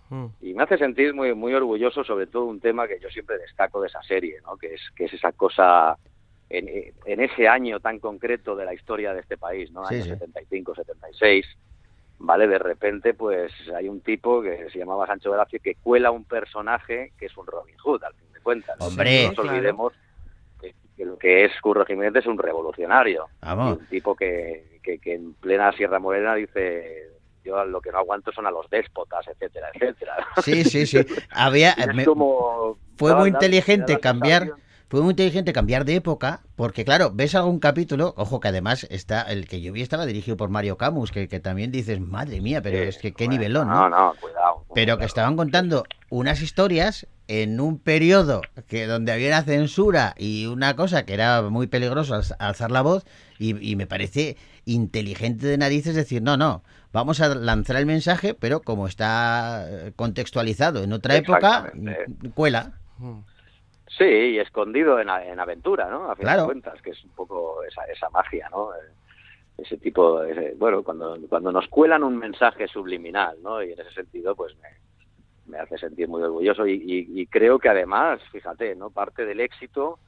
Mm. 0.09 0.27
y 0.41 0.55
me 0.55 0.63
hace 0.63 0.79
sentir 0.79 1.13
muy 1.15 1.35
muy 1.35 1.53
orgulloso 1.53 2.05
sobre 2.05 2.29
todo 2.29 2.45
un 2.45 2.61
tema 2.61 2.87
que 2.87 3.01
yo 3.01 3.09
siempre 3.11 3.39
destaco 3.39 3.81
de 3.81 3.89
esa 3.89 4.01
serie 4.05 4.39
no 4.47 4.57
que 4.57 4.75
es 4.75 4.81
que 4.95 5.07
es 5.07 5.13
esa 5.15 5.33
cosa 5.33 5.99
en, 6.49 6.69
en 7.07 7.21
ese 7.21 7.49
año 7.49 7.81
tan 7.81 7.99
concreto 7.99 8.55
de 8.55 8.65
la 8.67 8.73
historia 8.73 9.13
de 9.13 9.19
este 9.23 9.37
país 9.37 9.73
no 9.73 9.85
Sí, 9.87 9.95
año 9.97 10.05
sí. 10.05 10.11
75 10.11 10.77
76 10.77 11.45
vale 12.21 12.47
de 12.47 12.59
repente 12.61 13.15
pues 13.15 13.53
hay 13.75 13.89
un 13.89 14.01
tipo 14.01 14.41
que 14.43 14.71
se 14.71 14.79
llamaba 14.79 15.09
Sancho 15.09 15.33
Gracia 15.33 15.59
que 15.59 15.75
cuela 15.75 16.13
un 16.13 16.25
personaje 16.25 17.13
que 17.19 17.27
es 17.27 17.37
un 17.37 17.47
Robin 17.49 17.77
Hood 17.79 18.05
al 18.05 18.15
fin 18.15 18.33
de 18.33 18.41
cuentas 18.41 18.77
Hombre. 18.79 19.25
no 19.25 19.29
nos 19.31 19.39
olvidemos 19.41 19.93
que 20.97 21.05
lo 21.05 21.19
que 21.19 21.45
es 21.45 21.53
Curro 21.61 21.85
Jiménez 21.85 22.17
es 22.17 22.27
un 22.27 22.39
revolucionario 22.39 23.27
Vamos. 23.41 23.79
un 23.79 23.87
tipo 23.87 24.15
que, 24.15 24.81
que, 24.83 24.99
que 24.99 25.15
en 25.15 25.35
plena 25.35 25.73
Sierra 25.73 25.99
Morena 25.99 26.35
dice 26.35 27.11
yo 27.45 27.65
lo 27.65 27.81
que 27.81 27.93
no 27.93 27.99
aguanto 27.99 28.33
son 28.33 28.47
a 28.47 28.51
los 28.51 28.69
déspotas, 28.71 29.25
etcétera, 29.29 29.69
etcétera. 29.73 30.17
Sí, 30.43 30.65
sí, 30.65 30.87
sí. 30.87 30.99
Había, 31.31 31.77
me- 31.95 32.05
como- 32.05 32.79
fue 32.97 33.15
muy 33.15 33.29
inteligente 33.29 34.01
cambiar 34.01 34.55
Fue 34.89 35.01
muy 35.03 35.11
inteligente 35.11 35.53
cambiar 35.53 35.85
de 35.85 35.97
época, 35.97 36.43
porque 36.55 36.85
claro, 36.85 37.11
ves 37.13 37.35
algún 37.35 37.59
capítulo, 37.59 38.15
ojo 38.17 38.39
que 38.41 38.49
además 38.49 38.87
está, 38.91 39.23
el 39.23 39.49
que 39.49 39.61
yo 39.61 39.73
vi 39.73 39.83
estaba 39.83 40.07
dirigido 40.07 40.37
por 40.37 40.49
Mario 40.49 40.77
Camus, 40.77 41.11
que, 41.11 41.27
que 41.29 41.41
también 41.41 41.73
dices, 41.73 42.01
madre 42.01 42.41
mía, 42.41 42.63
pero 42.63 42.79
Sí, 42.79 42.85
es 42.85 42.99
que 42.99 43.13
qué 43.13 43.25
bueno, 43.27 43.41
nivelón, 43.41 43.69
No, 43.69 43.89
¿no? 43.89 43.97
no, 43.97 44.15
cuidado. 44.21 44.65
Pero 44.75 44.97
que 44.99 45.05
estaban 45.05 45.37
contando 45.37 45.83
unas 46.09 46.41
historias 46.41 47.09
en 47.29 47.61
un 47.61 47.79
periodo 47.79 48.41
que 48.69 48.87
donde 48.87 49.13
había 49.13 49.29
una 49.29 49.43
censura 49.43 50.15
y 50.17 50.47
una 50.47 50.77
cosa 50.77 51.05
que 51.05 51.15
era 51.15 51.43
muy 51.43 51.67
peligroso 51.67 52.15
alz- 52.15 52.37
alzar 52.39 52.71
la 52.71 52.83
voz 52.83 53.05
y, 53.39 53.71
y 53.71 53.77
me 53.77 53.87
parece 53.87 54.37
inteligente 54.65 55.47
de 55.47 55.59
narices 55.59 55.95
decir, 55.95 56.23
no, 56.23 56.37
no, 56.37 56.63
vamos 56.93 57.21
a 57.21 57.35
lanzar 57.35 57.77
el 57.77 57.87
mensaje, 57.87 58.35
pero 58.35 58.61
como 58.61 58.87
está 58.87 59.67
eh, 59.69 59.93
contextualizado 59.97 60.83
en 60.83 60.93
otra 60.93 61.17
época, 61.17 61.73
cuela. 62.35 62.73
Mm. 62.99 63.19
Sí, 63.99 64.05
y 64.05 64.39
escondido 64.39 65.01
en, 65.01 65.09
a- 65.09 65.25
en 65.25 65.41
aventura, 65.41 65.89
¿no? 65.89 66.11
A 66.11 66.17
fin 66.17 66.25
Claro. 66.25 66.43
de 66.43 66.47
cuentas, 66.47 66.81
que 66.83 66.91
es 66.91 67.05
un 67.05 67.11
poco 67.11 67.63
esa, 67.65 67.85
esa 67.85 68.11
magia, 68.11 68.49
¿no? 68.51 68.73
Eh, 68.75 68.79
Ese 69.59 69.79
tipo, 69.79 70.23
ese- 70.23 70.55
bueno, 70.59 70.83
cuando, 70.83 71.17
cuando 71.31 71.51
nos 71.51 71.67
cuelan 71.69 72.03
un 72.03 72.19
mensaje 72.19 72.69
subliminal, 72.69 73.37
¿no? 73.43 73.63
Y 73.63 73.73
en 73.73 73.81
ese 73.81 73.91
sentido, 73.93 74.35
pues 74.37 74.55
me, 74.57 74.69
me 75.47 75.59
hace 75.59 75.79
sentir 75.79 76.09
muy 76.09 76.23
orgulloso 76.23 76.67
y, 76.67 76.73
y- 76.75 77.21
y 77.21 77.27
creo 77.27 77.59
que 77.59 77.69
además, 77.69 78.21
fíjate, 78.33 78.75
¿no? 78.75 78.91
Parte 78.91 79.25
del 79.25 79.41
éxito 79.41 79.99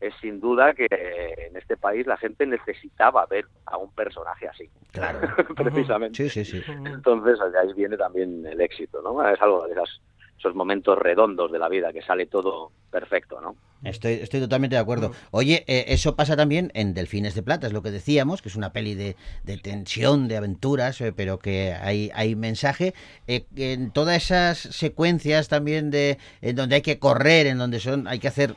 es 0.00 0.14
sin 0.20 0.40
duda 0.40 0.72
que 0.74 0.86
en 0.90 1.56
este 1.56 1.76
país 1.76 2.06
la 2.06 2.16
gente 2.16 2.46
necesitaba 2.46 3.26
ver 3.26 3.46
a 3.66 3.76
un 3.76 3.90
personaje 3.92 4.48
así. 4.48 4.68
Claro. 4.92 5.20
Precisamente. 5.56 6.28
Sí, 6.28 6.44
sí, 6.44 6.44
sí. 6.44 6.62
Entonces, 6.86 7.38
de 7.52 7.58
ahí 7.58 7.72
viene 7.74 7.96
también 7.96 8.46
el 8.46 8.60
éxito, 8.60 9.02
¿no? 9.02 9.22
Es 9.28 9.40
algo 9.42 9.66
de 9.66 9.72
esas- 9.72 10.00
esos 10.40 10.54
momentos 10.54 10.98
redondos 10.98 11.52
de 11.52 11.58
la 11.58 11.68
vida, 11.68 11.92
que 11.92 12.02
sale 12.02 12.26
todo 12.26 12.72
perfecto, 12.90 13.40
¿no? 13.40 13.54
Estoy, 13.84 14.14
estoy 14.14 14.40
totalmente 14.40 14.74
de 14.74 14.80
acuerdo. 14.82 15.12
Oye, 15.30 15.64
eh, 15.66 15.84
eso 15.88 16.16
pasa 16.16 16.36
también 16.36 16.70
en 16.74 16.92
Delfines 16.92 17.34
de 17.34 17.42
Plata, 17.42 17.66
es 17.66 17.72
lo 17.72 17.82
que 17.82 17.90
decíamos, 17.90 18.42
que 18.42 18.48
es 18.48 18.56
una 18.56 18.72
peli 18.72 18.94
de, 18.94 19.16
de 19.44 19.58
tensión, 19.58 20.28
de 20.28 20.36
aventuras, 20.38 21.00
eh, 21.00 21.12
pero 21.12 21.38
que 21.38 21.72
hay, 21.72 22.10
hay 22.14 22.34
mensaje. 22.34 22.94
Eh, 23.26 23.44
en 23.56 23.90
todas 23.90 24.16
esas 24.16 24.58
secuencias 24.58 25.48
también 25.48 25.90
de 25.90 26.18
en 26.40 26.56
donde 26.56 26.76
hay 26.76 26.82
que 26.82 26.98
correr, 26.98 27.46
en 27.46 27.58
donde 27.58 27.78
son 27.78 28.08
hay 28.08 28.18
que 28.18 28.28
hacer, 28.28 28.54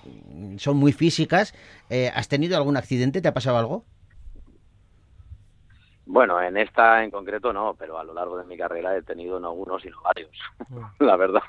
son 0.57 0.77
muy 0.77 0.93
físicas. 0.93 1.53
eh, 1.89 2.11
¿Has 2.15 2.27
tenido 2.27 2.57
algún 2.57 2.77
accidente? 2.77 3.21
¿Te 3.21 3.27
ha 3.27 3.33
pasado 3.33 3.57
algo? 3.57 3.85
Bueno, 6.05 6.41
en 6.41 6.57
esta 6.57 7.03
en 7.03 7.11
concreto 7.11 7.53
no, 7.53 7.75
pero 7.75 7.97
a 7.97 8.03
lo 8.03 8.13
largo 8.13 8.37
de 8.37 8.43
mi 8.45 8.57
carrera 8.57 8.95
he 8.95 9.01
tenido 9.03 9.39
no 9.39 9.53
uno, 9.53 9.79
sino 9.79 10.01
varios, 10.01 10.31
la 10.99 11.15
verdad. 11.15 11.41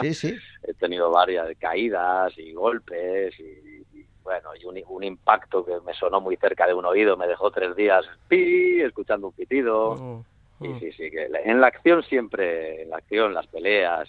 Sí, 0.00 0.12
sí. 0.14 0.34
He 0.64 0.74
tenido 0.74 1.10
varias 1.10 1.48
caídas 1.58 2.32
y 2.38 2.52
golpes 2.52 3.34
y, 3.40 3.42
y, 3.98 4.06
bueno, 4.22 4.50
y 4.54 4.64
un, 4.64 4.78
un 4.88 5.02
impacto 5.02 5.64
que 5.64 5.80
me 5.84 5.94
sonó 5.94 6.20
muy 6.20 6.36
cerca 6.36 6.66
de 6.66 6.74
un 6.74 6.84
oído, 6.84 7.16
me 7.16 7.26
dejó 7.26 7.50
tres 7.50 7.74
días 7.74 8.04
pi, 8.28 8.80
escuchando 8.82 9.28
un 9.28 9.32
pitido. 9.32 9.96
Mm. 9.96 10.20
Y 10.64 10.68
Mm. 10.68 10.78
sí, 10.78 10.92
sí, 10.92 11.10
que 11.10 11.28
en 11.44 11.60
la 11.60 11.66
acción 11.66 12.04
siempre, 12.04 12.82
en 12.82 12.90
la 12.90 12.98
acción, 12.98 13.34
las 13.34 13.48
peleas, 13.48 14.08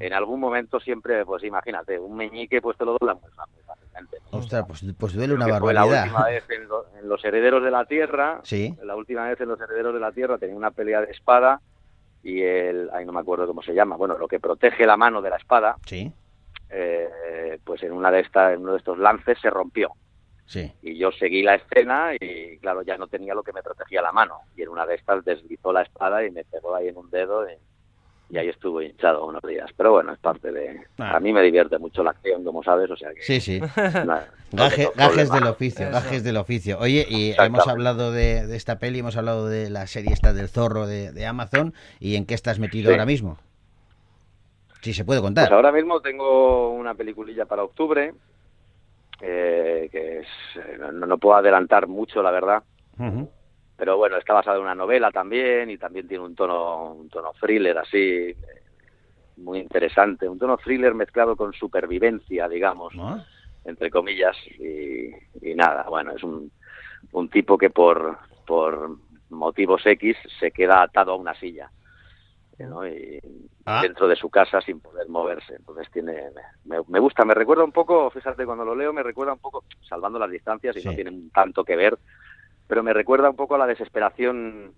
en 0.00 0.12
algún 0.12 0.40
momento 0.40 0.80
siempre, 0.80 1.24
pues 1.24 1.44
imagínate, 1.44 1.98
un 1.98 2.16
meñique 2.16 2.60
pues 2.60 2.76
te 2.76 2.84
lo 2.84 2.96
doblan 2.98 3.18
muy, 3.20 3.30
fácilmente. 3.64 4.18
¿no? 4.32 4.38
Ostras, 4.38 4.64
pues, 4.66 4.84
pues 4.98 5.12
duele 5.14 5.34
una 5.34 5.46
fue 5.58 5.72
la 5.72 5.84
última 5.84 6.12
barbaridad. 6.20 6.26
vez 6.26 6.50
en, 6.50 6.68
lo- 6.68 6.86
en 6.98 7.08
Los 7.08 7.24
Herederos 7.24 7.62
de 7.62 7.70
la 7.70 7.84
Tierra, 7.84 8.40
Sí. 8.42 8.74
la 8.82 8.96
última 8.96 9.28
vez 9.28 9.40
en 9.40 9.48
Los 9.48 9.60
Herederos 9.60 9.94
de 9.94 10.00
la 10.00 10.10
Tierra 10.12 10.38
tenía 10.38 10.56
una 10.56 10.70
pelea 10.72 11.00
de 11.00 11.12
espada 11.12 11.60
y 12.22 12.42
el, 12.42 12.90
ay 12.92 13.04
no 13.04 13.12
me 13.12 13.20
acuerdo 13.20 13.46
cómo 13.46 13.62
se 13.62 13.74
llama, 13.74 13.96
bueno, 13.96 14.16
lo 14.18 14.26
que 14.26 14.40
protege 14.40 14.86
la 14.86 14.96
mano 14.96 15.20
de 15.22 15.30
la 15.30 15.36
espada, 15.36 15.76
Sí, 15.86 16.10
eh, 16.70 17.58
pues 17.64 17.82
en 17.82 17.92
una 17.92 18.10
de 18.10 18.20
estas, 18.20 18.54
en 18.54 18.62
uno 18.62 18.72
de 18.72 18.78
estos 18.78 18.98
lances 18.98 19.38
se 19.40 19.50
rompió 19.50 19.92
sí. 20.46 20.72
y 20.82 20.96
yo 20.98 21.12
seguí 21.12 21.42
la 21.42 21.54
escena 21.56 22.12
y 22.18 22.58
claro 22.58 22.82
ya 22.82 22.96
no 22.96 23.06
tenía 23.06 23.34
lo 23.34 23.42
que 23.42 23.52
me 23.52 23.62
protegía 23.62 24.02
la 24.02 24.12
mano 24.12 24.38
y 24.56 24.62
en 24.62 24.70
una 24.70 24.86
de 24.86 24.94
estas 24.96 25.24
deslizó 25.24 25.72
la 25.72 25.82
espada 25.82 26.24
y 26.24 26.30
me 26.30 26.44
pegó 26.44 26.74
ahí 26.74 26.88
en 26.88 26.96
un 26.96 27.10
dedo 27.10 27.48
y, 27.48 27.52
y 28.30 28.38
ahí 28.38 28.48
estuvo 28.48 28.80
hinchado 28.82 29.26
unos 29.26 29.42
días, 29.42 29.70
pero 29.76 29.92
bueno 29.92 30.12
es 30.12 30.18
parte 30.18 30.50
de, 30.50 30.80
Ah. 30.98 31.16
a 31.16 31.20
mí 31.20 31.32
me 31.32 31.42
divierte 31.42 31.78
mucho 31.78 32.02
la 32.02 32.10
acción 32.10 32.42
como 32.44 32.62
sabes, 32.62 32.90
o 32.90 32.96
sea 32.96 33.12
que 33.14 33.22
Sí, 33.22 33.40
sí. 33.40 33.60
nada, 34.06 34.28
no 34.52 34.62
Gaje- 34.64 34.76
tengo 34.88 34.92
gajes 34.96 35.30
del 35.30 35.46
oficio, 35.46 35.84
Eso. 35.86 35.92
gajes 35.94 36.24
del 36.24 36.36
oficio. 36.38 36.78
Oye, 36.80 37.06
y 37.08 37.34
hemos 37.38 37.66
hablado 37.68 38.12
de, 38.12 38.46
de 38.46 38.56
esta 38.56 38.78
peli, 38.78 39.00
hemos 39.00 39.16
hablado 39.16 39.46
de 39.48 39.68
la 39.70 39.86
serie 39.86 40.12
esta 40.12 40.32
del 40.32 40.48
zorro 40.48 40.86
de, 40.86 41.12
de 41.12 41.26
Amazon, 41.26 41.74
¿y 42.00 42.16
en 42.16 42.24
qué 42.26 42.34
estás 42.34 42.58
metido 42.58 42.88
Sí. 42.88 42.92
ahora 42.94 43.06
mismo? 43.06 43.38
Si 44.82 44.92
se 44.94 45.04
puede 45.04 45.20
contar. 45.22 45.44
Pues 45.48 45.56
ahora 45.56 45.72
mismo 45.72 46.00
tengo 46.00 46.70
una 46.74 46.94
peliculilla 46.94 47.46
para 47.46 47.62
octubre, 47.64 48.12
eh, 49.20 49.88
que 49.90 50.18
es, 50.20 50.26
eh, 50.56 50.76
no, 50.78 51.06
no 51.06 51.18
puedo 51.18 51.36
adelantar 51.36 51.86
mucho, 51.86 52.22
la 52.22 52.30
verdad, 52.30 52.62
Ujú. 52.98 53.30
Pero 53.76 53.96
bueno, 53.96 54.16
está 54.16 54.32
basada 54.34 54.56
en 54.56 54.62
una 54.62 54.74
novela 54.74 55.10
también 55.10 55.70
y 55.70 55.78
también 55.78 56.06
tiene 56.08 56.24
un 56.24 56.34
tono, 56.34 56.92
un 56.94 57.08
tono 57.08 57.32
thriller 57.40 57.76
así, 57.78 57.98
eh, 57.98 58.36
muy 59.38 59.58
interesante, 59.58 60.28
un 60.28 60.38
tono 60.38 60.56
thriller 60.58 60.94
mezclado 60.94 61.34
con 61.36 61.52
supervivencia, 61.52 62.48
digamos, 62.48 62.94
¿No? 62.94 63.24
entre 63.64 63.90
comillas, 63.90 64.36
y, 64.58 65.08
y 65.42 65.54
nada, 65.54 65.84
bueno, 65.88 66.12
es 66.12 66.22
un, 66.22 66.50
un 67.12 67.28
tipo 67.28 67.56
que 67.58 67.70
por, 67.70 68.18
por 68.46 68.96
motivos 69.30 69.84
X 69.86 70.16
se 70.38 70.50
queda 70.52 70.82
atado 70.82 71.12
a 71.12 71.16
una 71.16 71.34
silla. 71.34 71.70
¿no? 72.58 72.86
y 72.86 73.18
Ah. 73.66 73.80
dentro 73.82 74.06
de 74.06 74.14
su 74.14 74.28
casa 74.30 74.60
sin 74.60 74.78
poder 74.78 75.08
moverse 75.08 75.54
entonces 75.56 75.90
tiene 75.90 76.22
me, 76.66 76.76
me 76.86 76.98
gusta 77.00 77.24
me 77.24 77.32
recuerda 77.34 77.64
un 77.64 77.72
poco 77.72 78.10
fíjate 78.10 78.44
cuando 78.44 78.62
lo 78.64 78.76
leo 78.76 78.92
me 78.92 79.02
recuerda 79.02 79.32
un 79.32 79.38
poco 79.38 79.64
salvando 79.88 80.18
las 80.18 80.30
distancias 80.30 80.76
y 80.76 80.80
Sí. 80.82 80.86
no 80.86 80.94
tienen 80.94 81.30
tanto 81.30 81.64
que 81.64 81.74
ver 81.74 81.98
pero 82.66 82.82
me 82.82 82.92
recuerda 82.92 83.30
un 83.30 83.36
poco 83.36 83.54
a 83.54 83.58
la 83.58 83.66
desesperación 83.66 84.72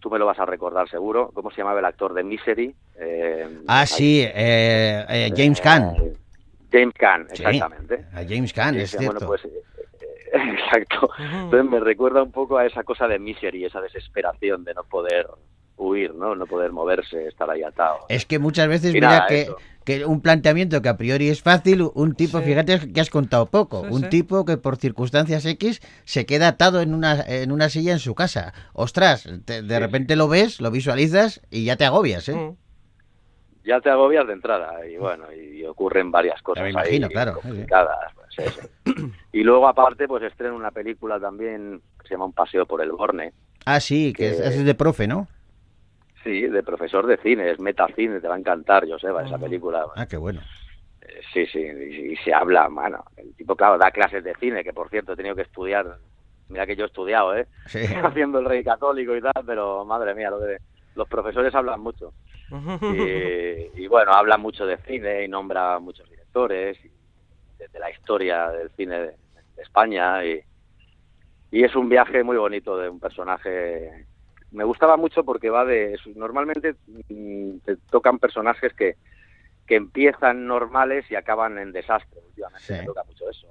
tú 0.00 0.10
me 0.10 0.18
lo 0.18 0.26
vas 0.26 0.38
a 0.38 0.46
recordar 0.46 0.88
seguro 0.88 1.30
cómo 1.34 1.50
se 1.50 1.58
llamaba 1.58 1.80
el 1.80 1.84
actor 1.84 2.14
de 2.14 2.22
Misery 2.22 2.74
Eh, 3.00 3.48
Ah, 3.66 3.84
sí, 3.86 4.20
eh, 4.22 5.04
eh, 5.08 5.30
James 5.36 5.60
Caan. 5.60 5.94
Eh, 5.96 6.14
James 6.70 6.94
Caan 6.96 7.26
Sí, 7.32 7.42
exactamente 7.42 8.04
a 8.12 8.22
James 8.28 8.52
Caan, 8.52 8.76
es 8.76 8.90
cierto. 8.90 9.06
bueno, 9.12 9.26
pues, 9.26 9.42
exacto. 10.32 11.10
Entonces 11.18 11.70
me 11.70 11.80
recuerda 11.80 12.22
un 12.22 12.32
poco 12.32 12.58
a 12.58 12.66
esa 12.66 12.82
cosa 12.84 13.08
de 13.08 13.18
misery, 13.18 13.64
esa 13.64 13.80
desesperación 13.80 14.64
de 14.64 14.74
no 14.74 14.84
poder 14.84 15.26
huir, 15.76 16.14
¿no? 16.14 16.34
No 16.34 16.46
poder 16.46 16.72
moverse, 16.72 17.28
estar 17.28 17.48
ahí 17.50 17.62
atado. 17.62 18.00
Es 18.08 18.26
que 18.26 18.38
muchas 18.38 18.68
veces, 18.68 18.90
Y 18.90 18.94
mira, 18.94 19.08
nada, 19.08 19.26
que, 19.26 19.42
eso. 19.42 19.56
Que 19.88 20.04
un 20.04 20.20
planteamiento 20.20 20.82
que 20.82 20.90
a 20.90 20.98
priori 20.98 21.30
es 21.30 21.40
fácil, 21.42 21.88
un 21.94 22.14
tipo, 22.14 22.40
Sí. 22.40 22.44
fíjate 22.44 22.92
que 22.92 23.00
has 23.00 23.08
contado 23.08 23.46
poco, 23.46 23.86
Sí, 23.86 23.94
un 23.94 24.02
sí. 24.02 24.08
tipo 24.10 24.44
que 24.44 24.58
por 24.58 24.76
circunstancias 24.76 25.46
X 25.46 25.80
se 26.04 26.26
queda 26.26 26.48
atado 26.48 26.82
en 26.82 26.92
una, 26.92 27.22
en 27.26 27.50
una 27.52 27.70
silla 27.70 27.92
en 27.92 27.98
su 27.98 28.14
casa. 28.14 28.52
Ostras, 28.74 29.26
te- 29.46 29.62
de 29.62 29.74
Sí. 29.76 29.80
repente 29.80 30.14
lo 30.14 30.28
ves, 30.28 30.60
lo 30.60 30.70
visualizas 30.70 31.40
y 31.50 31.64
ya 31.64 31.76
te 31.76 31.86
agobias, 31.86 32.28
¿eh? 32.28 32.34
Mm. 32.34 32.56
Ya 33.64 33.80
te 33.80 33.88
agobias 33.88 34.26
de 34.26 34.34
entrada 34.34 34.86
y 34.86 34.98
bueno, 34.98 35.24
y 35.32 35.64
ocurren 35.64 36.10
varias 36.10 36.42
cosas 36.42 36.64
me 36.64 36.70
imagino, 36.70 37.06
ahí 37.06 37.12
claro, 37.12 37.36
sí. 37.36 37.40
complicadas. 37.48 38.12
pues, 38.14 38.52
sí, 38.54 38.60
sí. 38.84 38.92
Y 39.32 39.42
luego 39.42 39.68
aparte, 39.68 40.06
pues 40.06 40.22
estreno 40.22 40.54
una 40.54 40.70
película 40.70 41.18
también 41.18 41.80
que 41.98 42.08
se 42.08 42.14
llama 42.14 42.26
Un 42.26 42.34
paseo 42.34 42.66
por 42.66 42.82
el 42.82 42.92
Borne. 42.92 43.32
Ah, 43.64 43.80
sí, 43.80 44.12
que 44.12 44.24
Que- 44.24 44.30
es, 44.32 44.40
es 44.40 44.64
de 44.66 44.74
profe, 44.74 45.06
¿no? 45.06 45.28
Sí, 46.28 46.42
de 46.46 46.62
profesor 46.62 47.06
de 47.06 47.16
cine, 47.16 47.50
es 47.50 47.58
metacine, 47.58 48.20
te 48.20 48.28
va 48.28 48.34
a 48.34 48.38
encantar, 48.38 48.86
Joseba, 48.86 49.24
esa 49.24 49.38
película. 49.38 49.86
Ah, 49.96 50.06
qué 50.06 50.18
bueno. 50.18 50.42
Eh, 51.00 51.22
Sí, 51.32 51.46
sí, 51.46 51.58
y, 51.58 52.12
y 52.12 52.16
se 52.16 52.34
habla, 52.34 52.68
bueno, 52.68 53.02
el 53.16 53.34
tipo, 53.34 53.56
claro, 53.56 53.78
da 53.78 53.90
clases 53.90 54.22
de 54.22 54.34
cine, 54.34 54.62
que 54.62 54.74
por 54.74 54.90
cierto 54.90 55.14
he 55.14 55.16
tenido 55.16 55.34
que 55.34 55.42
estudiar 55.42 55.96
mira 56.50 56.66
que 56.66 56.76
yo 56.76 56.84
he 56.84 56.86
estudiado, 56.88 57.34
¿eh? 57.34 57.46
Sí. 57.64 57.78
Haciendo 58.04 58.40
el 58.40 58.44
rey 58.44 58.62
católico 58.62 59.16
y 59.16 59.22
tal, 59.22 59.42
pero 59.46 59.86
madre 59.86 60.14
mía, 60.14 60.28
lo 60.28 60.38
de, 60.38 60.58
los 60.96 61.08
profesores 61.08 61.54
hablan 61.54 61.80
mucho. 61.80 62.12
Y, 62.82 63.84
y 63.84 63.86
bueno, 63.86 64.12
habla 64.12 64.36
mucho 64.36 64.66
de 64.66 64.76
cine 64.78 65.24
y 65.24 65.28
nombra 65.28 65.76
a 65.76 65.78
muchos 65.78 66.08
directores 66.10 66.78
y 66.84 66.88
de, 67.58 67.68
de 67.68 67.78
la 67.78 67.90
historia 67.90 68.50
del 68.50 68.70
cine 68.70 68.98
de, 68.98 69.06
de 69.56 69.62
España 69.62 70.22
y, 70.26 70.42
y 71.50 71.64
es 71.64 71.74
un 71.74 71.88
viaje 71.88 72.22
muy 72.22 72.36
bonito 72.36 72.76
de 72.76 72.90
un 72.90 73.00
personaje. 73.00 74.06
Me 74.50 74.64
gustaba 74.64 74.96
mucho 74.96 75.24
porque 75.24 75.50
va 75.50 75.64
de 75.64 75.96
normalmente 76.16 76.74
mm, 77.08 77.58
te 77.64 77.76
tocan 77.90 78.18
personajes 78.18 78.72
que 78.74 78.96
que 79.66 79.76
empiezan 79.76 80.46
normales 80.46 81.04
y 81.10 81.14
acaban 81.14 81.58
en 81.58 81.72
desastre. 81.72 82.20
Últimamente 82.28 82.64
Sí. 82.66 82.72
me 82.72 82.86
toca 82.86 83.04
mucho 83.04 83.28
eso. 83.28 83.48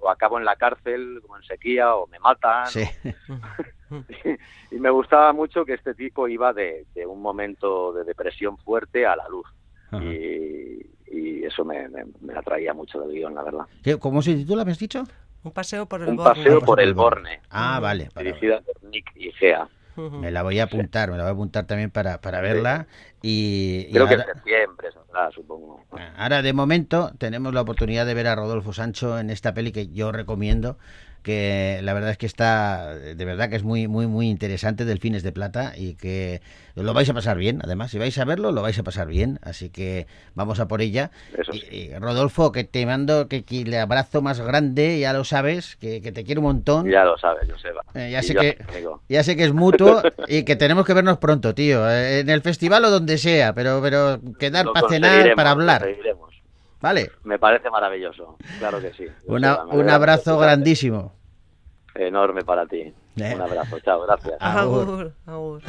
O 0.00 0.08
acabo 0.08 0.38
en 0.38 0.44
la 0.44 0.54
cárcel, 0.54 1.18
como 1.22 1.36
en 1.36 1.42
sequía, 1.42 1.96
o 1.96 2.06
me 2.06 2.20
matan. 2.20 2.66
Sí. 2.68 2.84
y 4.70 4.76
me 4.76 4.90
gustaba 4.90 5.32
mucho 5.32 5.64
que 5.64 5.74
este 5.74 5.94
tipo 5.94 6.28
iba 6.28 6.52
de, 6.52 6.86
de 6.94 7.04
un 7.06 7.20
momento 7.20 7.92
de 7.92 8.04
depresión 8.04 8.56
fuerte 8.58 9.06
a 9.06 9.16
la 9.16 9.28
luz. 9.28 9.46
Ajá. 9.90 10.04
Y, 10.04 10.88
y 11.08 11.44
eso 11.44 11.64
me, 11.64 11.88
me, 11.88 12.04
me 12.20 12.34
atraía 12.38 12.72
mucho 12.72 13.00
del 13.00 13.12
guion, 13.12 13.34
la 13.34 13.42
verdad. 13.42 13.64
¿Qué- 13.82 13.98
¿Cómo 13.98 14.22
se 14.22 14.34
titula, 14.34 14.64
me 14.64 14.70
has 14.70 14.78
dicho? 14.78 15.02
Un 15.42 15.52
paseo 15.52 15.86
por 15.86 16.02
el 16.02 16.08
Un 16.10 16.16
Borne. 16.16 16.34
paseo 16.44 16.60
por 16.60 16.80
el 16.80 16.94
Borne, 16.94 17.40
Ah, 17.50 17.78
vale. 17.80 18.08
para- 18.12 18.24
dirigida 18.24 18.60
por 18.60 18.82
Nick 18.84 19.12
Me 19.96 20.30
la 20.30 20.42
voy 20.42 20.58
a 20.60 20.64
apuntar, 20.64 21.10
me 21.10 21.16
la 21.16 21.24
voy 21.24 21.30
a 21.30 21.32
apuntar 21.32 21.66
también 21.66 21.90
para, 21.90 22.20
para 22.20 22.40
verla. 22.40 22.86
Y, 23.22 23.86
y 23.88 23.92
Creo 23.92 24.06
que 24.06 24.14
en 24.14 24.24
septiembre 24.24 24.92
saldrá, 24.92 25.30
supongo. 25.30 25.80
ahora, 26.16 26.42
de 26.42 26.52
momento, 26.52 27.12
tenemos 27.18 27.52
la 27.54 27.62
oportunidad 27.62 28.06
de 28.06 28.14
ver 28.14 28.26
a 28.26 28.34
Rodolfo 28.34 28.72
Sancho 28.72 29.18
en 29.18 29.30
esta 29.30 29.54
peli 29.54 29.72
que 29.72 29.88
yo 29.88 30.12
recomiendo. 30.12 30.78
Que 31.26 31.80
la 31.82 31.92
verdad 31.92 32.10
es 32.12 32.18
que 32.18 32.26
está, 32.26 32.94
de 32.94 33.24
verdad 33.24 33.50
que 33.50 33.56
es 33.56 33.64
muy, 33.64 33.88
muy, 33.88 34.06
muy 34.06 34.28
interesante, 34.30 34.84
Delfines 34.84 35.24
de 35.24 35.32
Plata, 35.32 35.72
y 35.76 35.96
que 35.96 36.40
lo 36.76 36.94
vais 36.94 37.10
a 37.10 37.14
pasar 37.14 37.36
bien, 37.36 37.58
además. 37.64 37.90
Si 37.90 37.98
vais 37.98 38.16
a 38.18 38.24
verlo, 38.24 38.52
lo 38.52 38.62
vais 38.62 38.78
a 38.78 38.84
pasar 38.84 39.08
bien. 39.08 39.40
Así 39.42 39.68
que 39.68 40.06
vamos 40.36 40.60
a 40.60 40.68
por 40.68 40.82
ella. 40.82 41.10
Y- 41.72 41.92
Rodolfo, 41.98 42.52
que 42.52 42.62
te 42.62 42.86
mando 42.86 43.26
que, 43.26 43.42
que 43.44 43.64
le 43.64 43.80
abrazo 43.80 44.22
más 44.22 44.40
grande, 44.40 45.00
ya 45.00 45.12
lo 45.12 45.24
sabes, 45.24 45.74
que, 45.74 46.00
que 46.00 46.12
te 46.12 46.22
quiero 46.22 46.42
un 46.42 46.46
montón. 46.46 46.88
Ya 46.88 47.02
lo 47.02 47.18
sabes, 47.18 47.50
Joseba. 47.50 47.82
Eh, 47.94 48.10
ya 48.12 48.22
sé 48.22 48.32
yo, 48.34 48.40
que- 48.42 48.58
amigo. 48.68 49.02
Ya 49.08 49.24
sé 49.24 49.34
que 49.34 49.42
es 49.46 49.52
mutuo 49.52 50.02
y 50.28 50.44
que 50.44 50.54
tenemos 50.54 50.86
que 50.86 50.94
vernos 50.94 51.18
pronto, 51.18 51.56
tío. 51.56 51.90
eh, 51.90 52.20
En 52.20 52.30
el 52.30 52.40
festival 52.40 52.84
o 52.84 52.90
donde 52.90 53.18
sea, 53.18 53.52
pero, 53.52 53.80
pero 53.82 54.20
quedar 54.38 54.66
Lo 54.66 54.72
para 54.74 54.88
cenar, 54.88 55.34
para 55.34 55.50
hablar. 55.50 55.84
¿Vale? 56.86 57.10
Me 57.24 57.36
parece 57.36 57.68
maravilloso, 57.68 58.36
claro 58.60 58.80
que 58.80 58.92
sí. 58.92 59.06
Una- 59.26 59.64
un 59.64 59.90
abrazo 59.90 60.38
grandísimo. 60.38 61.12
Enorme 61.96 62.44
para 62.44 62.64
ti. 62.64 62.94
Eh. 63.16 63.32
Un 63.34 63.40
abrazo, 63.42 63.80
chao, 63.80 64.02
gracias. 64.02 64.36
Agur. 64.38 65.12
Agur, 65.26 65.62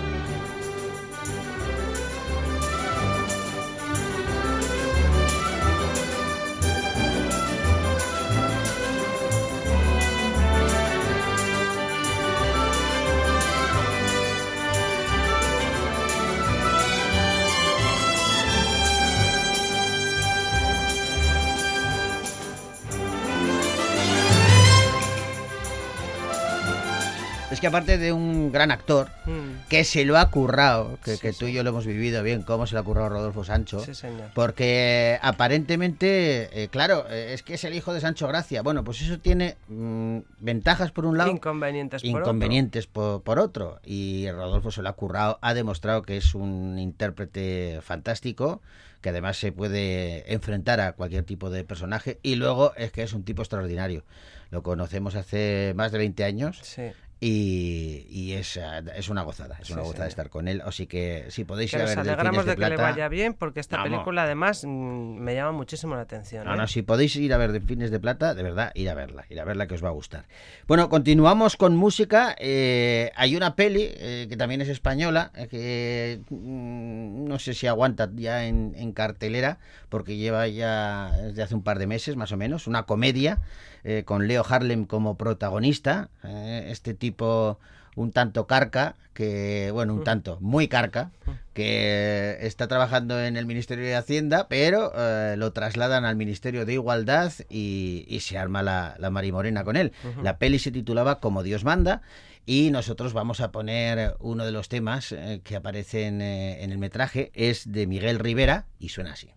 Es 27.58 27.62
que 27.62 27.66
aparte 27.66 27.98
de 27.98 28.14
un 28.14 28.52
gran 28.52 28.70
actor 28.70 29.10
Mm, 29.26 29.68
que 29.68 29.84
se 29.84 30.06
lo 30.06 30.18
ha 30.18 30.30
currado, 30.30 31.00
que, 31.04 31.16
Sí, 31.16 31.22
que 31.22 31.34
tú 31.34 31.48
y 31.48 31.54
yo 31.54 31.64
lo 31.64 31.72
hemos 31.72 31.88
vivido 31.88 32.22
bien, 32.22 32.44
cómo 32.44 32.68
se 32.68 32.76
lo 32.76 32.82
ha 32.82 32.84
currado 32.84 33.10
Rodolfo 33.10 33.44
Sancho. 33.44 33.80
Sí, 33.80 33.96
señor. 33.96 34.30
Porque 34.36 35.20
aparentemente, 35.24 36.64
eh, 36.64 36.68
claro, 36.70 37.06
eh, 37.10 37.34
es 37.34 37.42
que 37.42 37.56
es 37.56 37.64
el 37.64 37.74
hijo 37.74 37.94
de 37.94 38.00
Sancho 38.00 38.28
Gracia. 38.28 38.62
Bueno, 38.62 38.84
pues 38.84 39.02
eso 39.02 39.18
tiene 39.18 39.58
mm, 39.70 40.20
ventajas 40.40 40.92
por 40.92 41.06
un 41.06 41.18
lado. 41.18 41.32
Inconvenientes 41.32 42.88
por 42.88 43.04
otro. 43.04 43.24
por 43.24 43.40
otro. 43.40 43.80
Y 43.84 44.30
Rodolfo 44.32 44.70
se 44.70 44.84
lo 44.84 44.90
ha 44.90 44.94
currado, 44.94 45.40
ha 45.42 45.56
demostrado 45.56 46.04
que 46.04 46.16
es 46.16 46.36
un 46.36 46.78
intérprete 46.78 47.80
fantástico, 47.82 48.62
que 49.02 49.10
además 49.10 49.38
se 49.38 49.52
puede 49.52 50.32
enfrentar 50.32 50.80
a 50.80 50.94
cualquier 50.94 51.24
tipo 51.24 51.50
de 51.50 51.64
personaje. 51.64 52.20
Y 52.22 52.36
luego 52.36 52.74
es 52.78 52.92
que 52.92 53.02
es 53.02 53.14
un 53.14 53.24
tipo 53.24 53.42
extraordinario. 53.42 54.04
Lo 54.52 54.64
conocemos 54.64 55.16
hace 55.16 55.74
más 55.76 55.92
de 55.92 55.98
20 55.98 56.24
años 56.24 56.60
Sí. 56.64 56.84
Y, 57.20 58.06
y 58.10 58.34
es, 58.34 58.58
eh, 58.58 58.62
es 58.96 59.10
una 59.10 59.24
gozada, 59.24 59.58
es 59.60 59.68
Sí, 59.68 59.74
una 59.74 59.82
gozada 59.82 59.98
señor. 60.04 60.10
estar 60.10 60.30
con 60.30 60.48
él. 60.48 60.62
Así 60.64 60.86
que 60.86 61.26
si 61.30 61.44
podéis 61.46 61.72
Que 61.72 61.78
ir 61.78 61.82
a 61.84 61.86
nos 61.88 61.96
ver 61.96 62.00
alegramos 62.00 62.46
Delfines 62.46 62.46
de, 62.46 62.52
de 62.52 62.56
que 62.56 62.70
le 62.70 62.76
Plata, 62.76 62.92
vaya 62.92 63.10
bien, 63.10 63.34
porque 63.34 63.60
esta 63.60 63.82
película 63.84 64.24
además 64.24 64.64
mm, 64.66 64.70
me 65.18 65.34
llama 65.34 65.52
muchísimo 65.52 65.96
la 65.96 66.02
atención. 66.02 66.46
No, 66.46 66.54
¿eh? 66.54 66.58
no, 66.58 66.68
si 66.68 66.84
podéis 66.84 67.16
ir 67.16 67.34
a 67.34 67.38
ver 67.38 67.52
Delfines 67.54 67.90
de 67.92 68.00
Plata, 68.00 68.36
de 68.36 68.44
verdad, 68.44 68.72
ir 68.76 68.90
a 68.90 68.94
verla, 68.94 69.26
ir 69.30 69.40
a 69.40 69.46
verla 69.46 69.66
que 69.68 69.74
os 69.76 69.84
va 69.84 69.90
a 69.90 69.94
gustar. 69.94 70.26
Bueno, 70.68 70.90
continuamos 70.90 71.58
con 71.58 71.76
música. 71.76 72.36
eh, 72.40 73.12
hay 73.16 73.36
una 73.36 73.56
peli 73.56 73.88
eh, 73.96 74.28
que 74.30 74.38
también 74.38 74.62
es 74.62 74.70
española, 74.70 75.32
eh, 75.36 75.48
que 75.48 76.20
mm, 76.30 77.26
no 77.28 77.40
sé 77.40 77.54
si 77.56 77.66
aguanta 77.68 78.10
ya 78.16 78.46
en, 78.46 78.74
en 78.78 78.92
cartelera, 78.92 79.58
porque 79.90 80.18
lleva 80.18 80.48
ya 80.48 81.12
desde 81.24 81.42
hace 81.44 81.56
un 81.56 81.64
par 81.64 81.80
de 81.80 81.88
meses 81.88 82.16
más 82.16 82.32
o 82.32 82.38
menos, 82.38 82.68
una 82.68 82.84
comedia 82.84 83.40
eh, 83.88 84.04
con 84.04 84.28
Leo 84.28 84.46
Harlem 84.48 84.86
como 84.86 85.16
protagonista. 85.16 86.10
eh, 86.24 86.68
este 86.70 86.94
tipo 86.94 87.58
un 87.96 88.12
tanto 88.12 88.46
carca, 88.46 88.96
que, 89.16 89.72
bueno, 89.72 89.96
un 89.96 90.04
tanto, 90.04 90.38
muy 90.40 90.68
carca, 90.68 91.10
que 91.54 92.38
está 92.42 92.68
trabajando 92.68 93.20
en 93.20 93.38
el 93.38 93.48
Ministerio 93.48 93.86
de 93.86 93.96
Hacienda, 93.96 94.48
pero 94.48 94.92
eh, 94.96 95.36
lo 95.36 95.52
trasladan 95.52 96.06
al 96.06 96.16
Ministerio 96.16 96.66
de 96.68 96.74
Igualdad 96.74 97.34
y, 97.50 98.06
y 98.08 98.20
se 98.20 98.38
arma 98.38 98.62
la, 98.62 98.96
la 99.00 99.10
marimorena 99.10 99.64
con 99.64 99.76
él. 99.78 99.94
La 100.22 100.38
peli 100.38 100.60
se 100.60 100.70
titulaba 100.72 101.20
Como 101.20 101.42
Dios 101.42 101.64
manda 101.64 102.04
y 102.46 102.70
nosotros 102.70 103.14
vamos 103.14 103.42
a 103.42 103.52
poner 103.52 104.16
uno 104.20 104.46
de 104.46 104.52
los 104.52 104.70
temas 104.70 105.12
eh, 105.12 105.42
que 105.44 105.56
aparecen 105.56 106.22
eh, 106.22 106.64
en 106.64 106.72
el 106.72 106.78
metraje, 106.78 107.32
es 107.34 107.72
de 107.72 107.88
Miguel 107.88 108.20
Rivera 108.20 108.68
y 108.80 108.90
suena 108.90 109.14
así. 109.14 109.32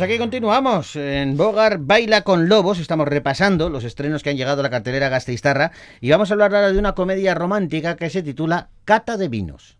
Pues 0.00 0.08
aquí 0.08 0.18
continuamos. 0.18 0.96
En 0.96 1.36
Bogar 1.36 1.76
Baila 1.76 2.22
con 2.22 2.48
Lobos. 2.48 2.78
Estamos 2.78 3.06
repasando 3.06 3.68
los 3.68 3.84
estrenos 3.84 4.22
que 4.22 4.30
han 4.30 4.38
llegado 4.38 4.60
a 4.60 4.62
la 4.62 4.70
cartelera 4.70 5.10
Gasteiztarra. 5.10 5.72
Y 6.00 6.10
vamos 6.10 6.30
a 6.30 6.32
hablar 6.32 6.54
ahora 6.54 6.72
de 6.72 6.78
una 6.78 6.94
comedia 6.94 7.34
romántica 7.34 7.96
que 7.96 8.08
se 8.08 8.22
titula 8.22 8.70
Cata 8.86 9.18
de 9.18 9.28
Vinos. 9.28 9.76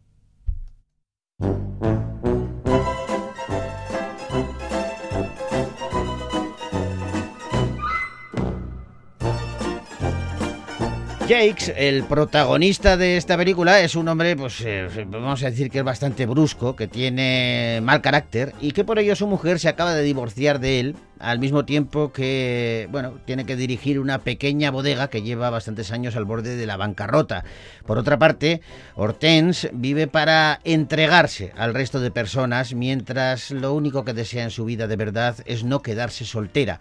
Jakes, 11.30 11.72
el 11.76 12.02
protagonista 12.02 12.96
de 12.96 13.16
esta 13.16 13.36
película, 13.36 13.80
es 13.82 13.94
un 13.94 14.08
hombre, 14.08 14.34
pues 14.34 14.60
eh, 14.66 14.88
vamos 15.06 15.40
a 15.44 15.50
decir 15.50 15.70
que 15.70 15.78
es 15.78 15.84
bastante 15.84 16.26
brusco, 16.26 16.74
que 16.74 16.88
tiene 16.88 17.78
mal 17.84 18.02
carácter 18.02 18.52
y 18.60 18.72
que 18.72 18.82
por 18.82 18.98
ello 18.98 19.14
su 19.14 19.28
mujer 19.28 19.60
se 19.60 19.68
acaba 19.68 19.94
de 19.94 20.02
divorciar 20.02 20.58
de 20.58 20.80
él, 20.80 20.96
al 21.20 21.38
mismo 21.38 21.64
tiempo 21.64 22.12
que, 22.12 22.88
bueno, 22.90 23.20
tiene 23.26 23.46
que 23.46 23.54
dirigir 23.54 24.00
una 24.00 24.18
pequeña 24.18 24.72
bodega 24.72 25.08
que 25.08 25.22
lleva 25.22 25.50
bastantes 25.50 25.92
años 25.92 26.16
al 26.16 26.24
borde 26.24 26.56
de 26.56 26.66
la 26.66 26.76
bancarrota. 26.76 27.44
Por 27.86 27.96
otra 27.96 28.18
parte, 28.18 28.60
Hortense 28.96 29.70
vive 29.72 30.08
para 30.08 30.58
entregarse 30.64 31.52
al 31.56 31.74
resto 31.74 32.00
de 32.00 32.10
personas, 32.10 32.74
mientras 32.74 33.52
lo 33.52 33.72
único 33.72 34.04
que 34.04 34.14
desea 34.14 34.42
en 34.42 34.50
su 34.50 34.64
vida 34.64 34.88
de 34.88 34.96
verdad 34.96 35.36
es 35.44 35.62
no 35.62 35.80
quedarse 35.80 36.24
soltera. 36.24 36.80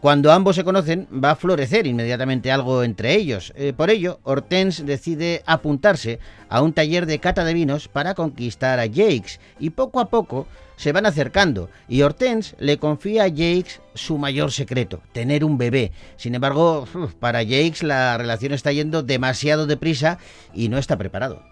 Cuando 0.00 0.32
ambos 0.32 0.56
se 0.56 0.64
conocen, 0.64 1.06
va 1.12 1.32
a 1.32 1.36
florecer 1.36 1.86
inmediatamente 1.86 2.50
algo 2.50 2.82
entre 2.82 3.14
ellos. 3.14 3.52
Eh, 3.54 3.74
por 3.76 3.90
ello, 3.90 4.18
Hortense 4.22 4.82
decide 4.84 5.42
apuntarse 5.44 6.18
a 6.48 6.62
un 6.62 6.72
taller 6.72 7.04
de 7.04 7.18
cata 7.18 7.44
de 7.44 7.52
vinos 7.52 7.86
para 7.86 8.14
conquistar 8.14 8.78
a 8.80 8.84
Jakes 8.84 9.40
y 9.58 9.70
poco 9.70 10.00
a 10.00 10.08
poco 10.08 10.46
se 10.76 10.92
van 10.92 11.04
acercando 11.04 11.68
y 11.86 12.00
Hortense 12.00 12.56
le 12.58 12.78
confía 12.78 13.24
a 13.24 13.28
Jakes 13.28 13.82
su 13.94 14.16
mayor 14.16 14.52
secreto, 14.52 15.02
tener 15.12 15.44
un 15.44 15.58
bebé. 15.58 15.92
Sin 16.16 16.34
embargo, 16.34 16.86
para 17.20 17.40
Jakes 17.40 17.82
la 17.82 18.16
relación 18.16 18.54
está 18.54 18.72
yendo 18.72 19.02
demasiado 19.02 19.66
deprisa 19.66 20.16
y 20.54 20.70
no 20.70 20.78
está 20.78 20.96
preparado. 20.96 21.42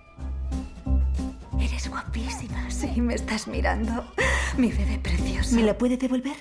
Eres 1.60 1.90
guapísima, 1.90 2.70
sí, 2.70 3.02
me 3.02 3.14
estás 3.14 3.46
mirando. 3.46 4.04
Mi 4.56 4.72
bebé 4.72 4.98
precioso. 5.02 5.56
¿Me 5.56 5.64
la 5.64 5.76
puede 5.76 5.98
devolver? 5.98 6.36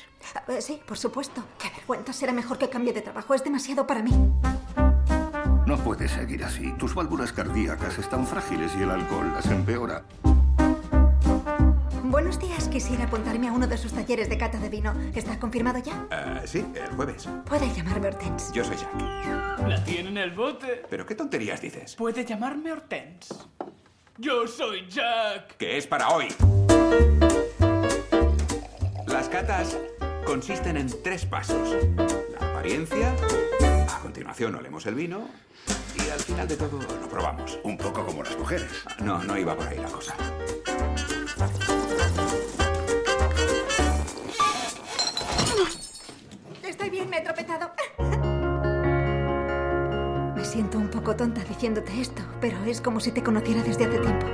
Eh, 0.47 0.61
Sí, 0.61 0.81
por 0.85 0.97
supuesto. 0.97 1.43
Qué 1.59 1.69
vergüenza. 1.69 2.13
Será 2.13 2.33
mejor 2.33 2.57
que 2.57 2.69
cambie 2.69 2.93
de 2.93 3.01
trabajo. 3.01 3.33
Es 3.33 3.43
demasiado 3.43 3.85
para 3.87 4.01
mí. 4.01 4.11
No 5.65 5.77
puedes 5.83 6.11
seguir 6.11 6.43
así. 6.43 6.71
Tus 6.73 6.93
válvulas 6.95 7.33
cardíacas 7.33 7.97
están 7.97 8.25
frágiles 8.25 8.71
y 8.77 8.83
el 8.83 8.89
alcohol 8.91 9.31
las 9.33 9.45
empeora. 9.47 10.03
Buenos 12.03 12.39
días. 12.39 12.67
Quisiera 12.69 13.03
apuntarme 13.03 13.49
a 13.49 13.51
uno 13.51 13.67
de 13.67 13.77
sus 13.77 13.91
talleres 13.91 14.29
de 14.29 14.37
cata 14.37 14.57
de 14.59 14.69
vino. 14.69 14.93
¿Está 15.13 15.37
confirmado 15.39 15.79
ya? 15.79 16.07
Ah, 16.09 16.41
sí, 16.45 16.65
el 16.73 16.95
jueves. 16.95 17.27
Puede 17.45 17.71
llamarme 17.73 18.07
Hortense. 18.07 18.53
Yo 18.53 18.63
soy 18.63 18.77
Jack. 18.77 19.67
La 19.67 19.83
tiene 19.83 20.09
en 20.09 20.17
el 20.17 20.31
bote. 20.31 20.83
¿Pero 20.89 21.05
qué 21.05 21.15
tonterías 21.15 21.59
dices? 21.61 21.95
Puede 21.95 22.23
llamarme 22.23 22.71
Hortense. 22.71 23.35
Yo 24.17 24.47
soy 24.47 24.87
Jack. 24.89 25.57
Que 25.57 25.77
es 25.77 25.85
para 25.85 26.09
hoy. 26.09 26.27
Las 29.05 29.27
catas 29.29 29.77
consisten 30.27 30.75
en 30.75 30.89
tres 31.01 31.25
pasos. 31.25 31.73
La 32.37 32.49
apariencia, 32.49 33.15
a 33.89 33.99
continuación 34.01 34.55
olemos 34.55 34.85
el 34.85 34.95
vino 34.95 35.29
y 35.95 36.09
al 36.09 36.19
final 36.19 36.45
de 36.45 36.57
todo 36.57 36.81
lo 36.81 37.07
probamos. 37.07 37.57
Un 37.63 37.77
poco 37.77 38.05
como 38.05 38.23
las 38.23 38.37
mujeres. 38.37 38.69
No, 39.01 39.23
no 39.23 39.37
iba 39.37 39.55
por 39.55 39.65
ahí 39.65 39.77
la 39.77 39.87
cosa. 39.87 40.13
Estoy 46.61 46.89
bien, 46.89 47.09
me 47.09 47.19
he 47.19 47.21
tropezado. 47.21 47.71
Me 50.36 50.45
siento 50.45 50.78
un 50.78 50.89
poco 50.89 51.15
tonta 51.15 51.41
diciéndote 51.45 52.01
esto, 52.01 52.21
pero 52.41 52.61
es 52.65 52.82
como 52.82 52.99
si 52.99 53.11
te 53.11 53.23
conociera 53.23 53.63
desde 53.63 53.86
hace 53.86 53.99
tiempo. 53.99 54.28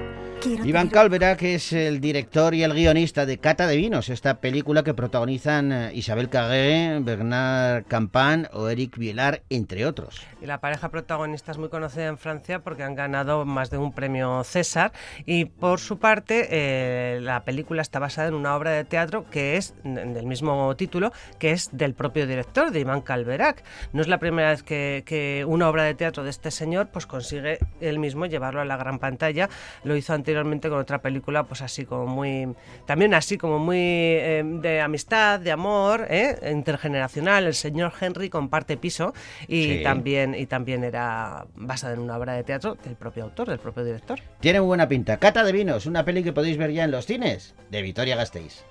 Quiero 0.43 0.65
Iván 0.65 0.89
tener- 0.89 0.93
Calvera, 1.03 1.37
que 1.37 1.55
es 1.55 1.71
el 1.71 2.01
director 2.01 2.53
y 2.53 2.63
el 2.63 2.73
guionista 2.73 3.25
de 3.25 3.37
Cata 3.37 3.65
de 3.65 3.77
Vinos, 3.77 4.09
esta 4.09 4.41
película 4.41 4.83
que 4.83 4.93
protagonizan 4.93 5.71
eh, 5.71 5.91
Isabel 5.93 6.29
Cagué, 6.29 6.99
Bernard 7.01 7.85
Campan 7.87 8.49
o 8.51 8.67
Eric 8.67 8.97
Vilar, 8.97 9.41
entre 9.49 9.85
otros. 9.85 10.21
Y 10.41 10.45
la 10.45 10.59
pareja 10.59 10.89
protagonista 10.89 11.51
es 11.53 11.57
muy 11.57 11.69
conocida 11.69 12.07
en 12.07 12.17
Francia 12.17 12.59
porque 12.59 12.83
han 12.83 12.95
ganado 12.95 13.45
más 13.45 13.69
de 13.69 13.77
un 13.77 13.93
premio 13.93 14.43
César. 14.43 14.91
Y 15.25 15.45
por 15.45 15.79
su 15.79 15.97
parte, 15.99 16.47
eh, 16.51 17.19
la 17.21 17.45
película 17.45 17.81
está 17.81 17.99
basada 17.99 18.27
en 18.27 18.33
una 18.33 18.55
obra 18.55 18.71
de 18.71 18.83
teatro 18.83 19.25
que 19.29 19.55
es 19.55 19.73
del 19.83 20.25
mismo 20.25 20.75
título, 20.75 21.13
que 21.39 21.51
es 21.51 21.69
del 21.71 21.93
propio 21.93 22.27
director, 22.27 22.71
de 22.71 22.81
Iván 22.81 23.01
Calverac. 23.01 23.63
No 23.93 24.01
es 24.01 24.07
la 24.09 24.17
primera 24.17 24.49
vez 24.49 24.63
que, 24.63 25.03
que 25.05 25.45
una 25.47 25.69
obra 25.69 25.83
de 25.83 25.93
teatro 25.95 26.23
de 26.23 26.29
este 26.31 26.51
señor 26.51 26.89
pues 26.91 27.05
consigue 27.05 27.59
él 27.79 27.99
mismo 27.99 28.25
llevarlo 28.25 28.59
a 28.59 28.65
la 28.65 28.75
gran 28.75 28.99
pantalla. 28.99 29.49
Lo 29.85 29.95
hizo 29.95 30.13
anteriormente 30.33 30.69
con 30.69 30.79
otra 30.79 31.01
película, 31.01 31.43
pues 31.43 31.61
así 31.61 31.85
como 31.85 32.07
muy. 32.07 32.53
También 32.85 33.13
así 33.13 33.37
como 33.37 33.59
muy 33.59 33.77
eh, 33.79 34.43
de 34.43 34.81
amistad, 34.81 35.39
de 35.39 35.51
amor, 35.51 36.07
¿eh? 36.09 36.37
intergeneracional. 36.51 37.45
El 37.45 37.53
señor 37.53 37.93
Henry 37.99 38.29
comparte 38.29 38.77
piso 38.77 39.13
y 39.47 39.63
Sí. 39.63 39.83
también 39.83 40.33
y 40.35 40.45
también 40.47 40.83
era 40.83 41.45
basada 41.55 41.93
en 41.93 41.99
una 41.99 42.17
obra 42.17 42.33
de 42.33 42.43
teatro 42.43 42.75
del 42.83 42.95
propio 42.95 43.23
autor, 43.23 43.49
del 43.49 43.59
propio 43.59 43.83
director. 43.85 44.19
Tiene 44.39 44.59
muy 44.59 44.67
buena 44.67 44.87
pinta. 44.87 45.17
Cata 45.17 45.43
de 45.43 45.51
Vinos, 45.51 45.85
una 45.85 46.03
peli 46.03 46.23
que 46.23 46.33
podéis 46.33 46.57
ver 46.57 46.71
ya 46.71 46.83
en 46.83 46.91
los 46.91 47.05
cines 47.05 47.53
de 47.69 47.81
Vitoria 47.81 48.15
Gasteiz. 48.15 48.63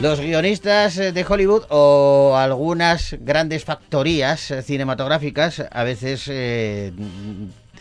Los 0.00 0.20
guionistas 0.20 0.96
eh, 0.98 1.10
de 1.10 1.26
Hollywood 1.28 1.64
o 1.70 2.36
algunas 2.36 3.16
grandes 3.18 3.64
factorías 3.64 4.48
eh, 4.52 4.62
cinematográficas 4.62 5.64
a 5.68 5.82
veces 5.82 6.28
eh, 6.28 6.92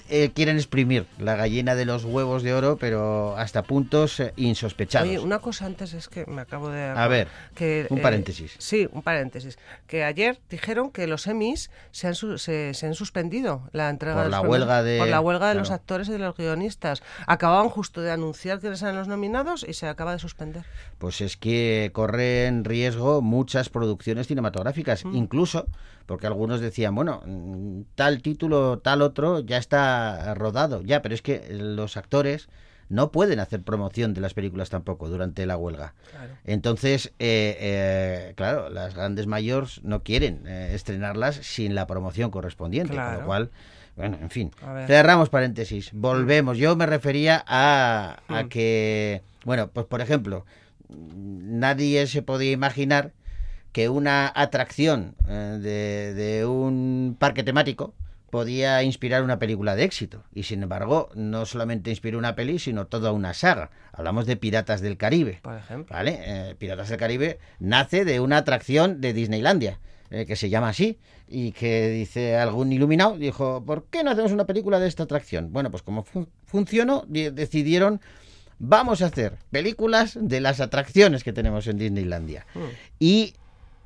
eh, 0.10 0.32
quieren 0.34 0.58
exprimir 0.58 1.06
la 1.20 1.36
gallina 1.36 1.76
de 1.76 1.86
los 1.86 2.06
huevos 2.06 2.44
de 2.44 2.54
oro, 2.54 2.78
pero 2.78 3.36
hasta 3.38 3.64
puntos 3.64 4.20
eh, 4.20 4.34
insospechados. 4.36 5.08
Oye, 5.08 5.20
una 5.20 5.40
cosa 5.40 5.66
antes 5.66 5.94
es 5.94 6.08
que 6.10 6.26
me 6.26 6.42
acabo 6.42 6.70
de... 6.70 6.84
A 6.84 7.08
ver, 7.08 7.28
que, 7.56 7.88
un 7.90 8.00
eh, 8.00 8.02
paréntesis. 8.02 8.56
sí, 8.58 8.88
un 8.92 9.02
paréntesis. 9.02 9.58
Que 9.88 10.04
ayer 10.04 10.40
dijeron 10.50 10.92
que 10.92 11.08
los 11.08 11.28
Emmys 11.28 11.70
se 11.92 12.08
han, 12.08 12.16
su- 12.16 12.38
se, 12.38 12.74
se 12.74 12.88
han 12.88 12.94
suspendido 12.94 13.70
la 13.74 13.90
entrega 13.90 14.16
Por 14.16 14.24
de 14.26 14.30
los 14.32 14.42
la 14.44 14.48
huelga 14.50 14.84
de- 14.84 15.00
Por 15.00 15.08
la 15.08 15.20
huelga 15.22 15.50
de 15.50 15.56
los 15.56 15.72
actores 15.72 16.10
y 16.10 16.12
de 16.14 16.20
los 16.20 16.36
guionistas. 16.38 17.04
Acababan 17.26 17.70
justo 17.70 18.02
de 18.02 18.12
anunciar 18.12 18.60
quiénes 18.60 18.82
eran 18.82 18.96
los 18.96 19.08
nominados 19.08 19.66
y 19.68 19.74
se 19.74 19.88
acaba 19.88 20.14
de 20.14 20.20
suspender. 20.20 20.64
Pues 20.98 21.22
es 21.22 21.38
que 21.38 21.92
corren 21.94 22.64
riesgo 22.64 23.22
muchas 23.22 23.70
producciones 23.70 24.28
cinematográficas, 24.28 25.06
Mm. 25.06 25.16
incluso 25.16 25.68
porque 26.06 26.26
algunos 26.26 26.62
decían, 26.62 26.96
bueno, 26.96 27.22
mm, 27.26 27.82
tal 27.96 28.22
título, 28.22 28.80
tal 28.80 29.02
otro 29.02 29.40
ya 29.42 29.58
está 29.58 29.97
rodado, 30.36 30.82
ya, 30.82 31.02
pero 31.02 31.14
es 31.16 31.22
que 31.22 31.48
los 31.52 31.98
actores 31.98 32.48
no 32.90 33.12
pueden 33.12 33.40
hacer 33.42 33.62
promoción 33.62 34.14
de 34.14 34.22
las 34.22 34.34
películas 34.34 34.70
tampoco 34.70 35.10
durante 35.10 35.46
la 35.46 35.58
huelga. 35.58 35.94
Entonces, 36.46 37.08
eh, 37.20 37.58
eh, 37.60 38.34
claro, 38.36 38.70
las 38.70 38.96
grandes 38.96 39.28
mayores 39.28 39.82
no 39.84 40.04
quieren 40.04 40.44
eh, 40.48 40.72
estrenarlas 40.74 41.36
sin 41.36 41.76
la 41.76 41.86
promoción 41.86 42.32
correspondiente, 42.32 42.96
con 42.96 43.14
lo 43.14 43.26
cual, 43.26 43.50
bueno, 43.98 44.18
en 44.22 44.30
fin. 44.30 44.52
Cerramos 44.88 45.30
paréntesis, 45.30 45.90
volvemos. 45.94 46.58
Yo 46.58 46.76
me 46.78 46.86
refería 46.86 47.44
a, 47.46 48.20
a 48.30 48.44
Mm. 48.44 48.50
que, 48.50 49.22
bueno, 49.44 49.68
pues 49.68 49.86
por 49.86 50.00
ejemplo, 50.00 50.46
nadie 50.90 52.08
se 52.08 52.22
podía 52.22 52.52
imaginar 52.52 53.12
que 53.72 53.90
una 53.90 54.32
atracción 54.34 55.16
eh, 55.28 55.60
de, 55.62 56.14
de 56.14 56.46
un 56.46 57.16
parque 57.20 57.44
temático 57.44 57.94
podía 58.30 58.84
inspirar 58.84 59.24
una 59.24 59.40
película 59.40 59.76
de 59.76 59.84
éxito. 59.84 60.24
Y 60.34 60.44
sin 60.44 60.64
embargo, 60.64 61.10
no 61.16 61.46
solamente 61.46 61.90
inspiró 61.90 62.18
una 62.18 62.36
peli, 62.36 62.60
sino 62.60 62.88
toda 62.88 63.12
una 63.12 63.34
saga. 63.34 63.72
Hablamos 63.94 64.26
de 64.26 64.36
Piratas 64.38 64.82
del 64.82 64.98
Caribe. 64.98 65.40
Por 65.42 65.56
ejemplo. 65.56 65.96
¿Vale? 65.96 66.20
Eh, 66.22 66.56
Piratas 66.58 66.90
del 66.90 66.98
Caribe 66.98 67.40
nace 67.60 68.06
de 68.06 68.20
una 68.20 68.38
atracción 68.38 69.00
de 69.02 69.14
Disneylandia, 69.14 69.80
eh, 70.10 70.26
que 70.26 70.36
se 70.36 70.50
llama 70.50 70.70
así, 70.70 71.00
y 71.28 71.52
que 71.52 71.90
dice 71.90 72.38
algún 72.38 72.72
iluminado, 72.72 73.18
dijo, 73.18 73.64
¿por 73.66 73.86
qué 73.90 74.04
no 74.04 74.12
hacemos 74.12 74.32
una 74.32 74.46
película 74.46 74.80
de 74.80 74.88
esta 74.88 75.04
atracción? 75.04 75.52
Bueno, 75.52 75.72
pues 75.72 75.84
como 75.84 76.04
fu- 76.04 76.28
funcionó, 76.46 77.04
di- 77.08 77.30
decidieron, 77.30 78.00
vamos 78.60 79.02
a 79.02 79.08
hacer 79.08 79.38
películas 79.52 80.18
de 80.20 80.40
las 80.42 80.60
atracciones 80.62 81.24
que 81.24 81.34
tenemos 81.34 81.68
en 81.68 81.78
Disneylandia. 81.78 82.46
Mm. 82.56 82.60
Y 83.00 83.34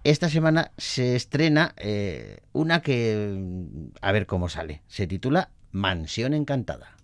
esta 0.03 0.29
semana 0.29 0.71
se 0.77 1.15
estrena 1.15 1.73
eh, 1.77 2.39
una 2.53 2.81
que, 2.81 3.35
mm, 3.37 3.97
a 4.01 4.11
ver 4.11 4.25
cómo 4.25 4.49
sale, 4.49 4.81
se 4.87 5.05
titula 5.07 5.51
Mansión 5.71 6.33
Encantada. 6.33 6.97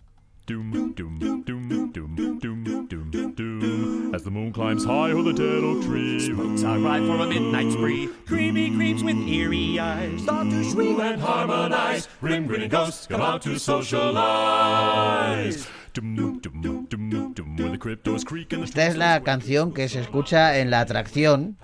Doom, 0.47 0.71
doom, 0.71 0.93
doom, 1.19 1.19
doom, 1.19 1.43
doom, 1.67 1.91
doom, 1.91 2.39
doom, 2.87 3.11
doom. 3.35 4.15
As 4.15 4.23
the 4.23 4.31
moon 4.31 4.53
climbs 4.53 4.85
high 4.85 5.11
o'er 5.11 5.21
the 5.21 5.33
dead 5.33 5.61
oak 5.61 5.83
tree. 5.83 6.21
Smokes 6.21 6.63
are 6.63 6.79
ripe 6.79 7.05
for 7.05 7.21
a 7.21 7.27
midnight 7.27 7.69
spree. 7.73 8.07
Creamy 8.25 8.73
creeps 8.73 9.03
with 9.03 9.17
eerie 9.27 9.77
eyes. 9.77 10.23
Start 10.23 10.49
to 10.49 10.63
shriek 10.63 10.97
and 10.99 11.21
harmonize. 11.21 12.07
Grim 12.21 12.47
grinning 12.47 12.69
ghosts 12.69 13.07
come 13.07 13.19
out 13.19 13.41
to 13.41 13.59
socialize. 13.59 15.67
Doom, 15.93 16.15
doom, 16.15 16.39
doom, 16.39 16.85
doom, 16.85 17.33
doom. 17.33 17.57
When 17.57 17.73
the 17.73 17.77
cryptos 17.77 18.23
creak 18.23 18.53
and 18.53 18.63
the 18.63 18.67
Esta 18.67 18.87
es 18.87 18.95
la 18.95 19.21
canción 19.23 19.73
que 19.73 19.89
se 19.89 19.99
escucha 19.99 20.59
en 20.59 20.71
la 20.71 20.79
atracción. 20.79 21.57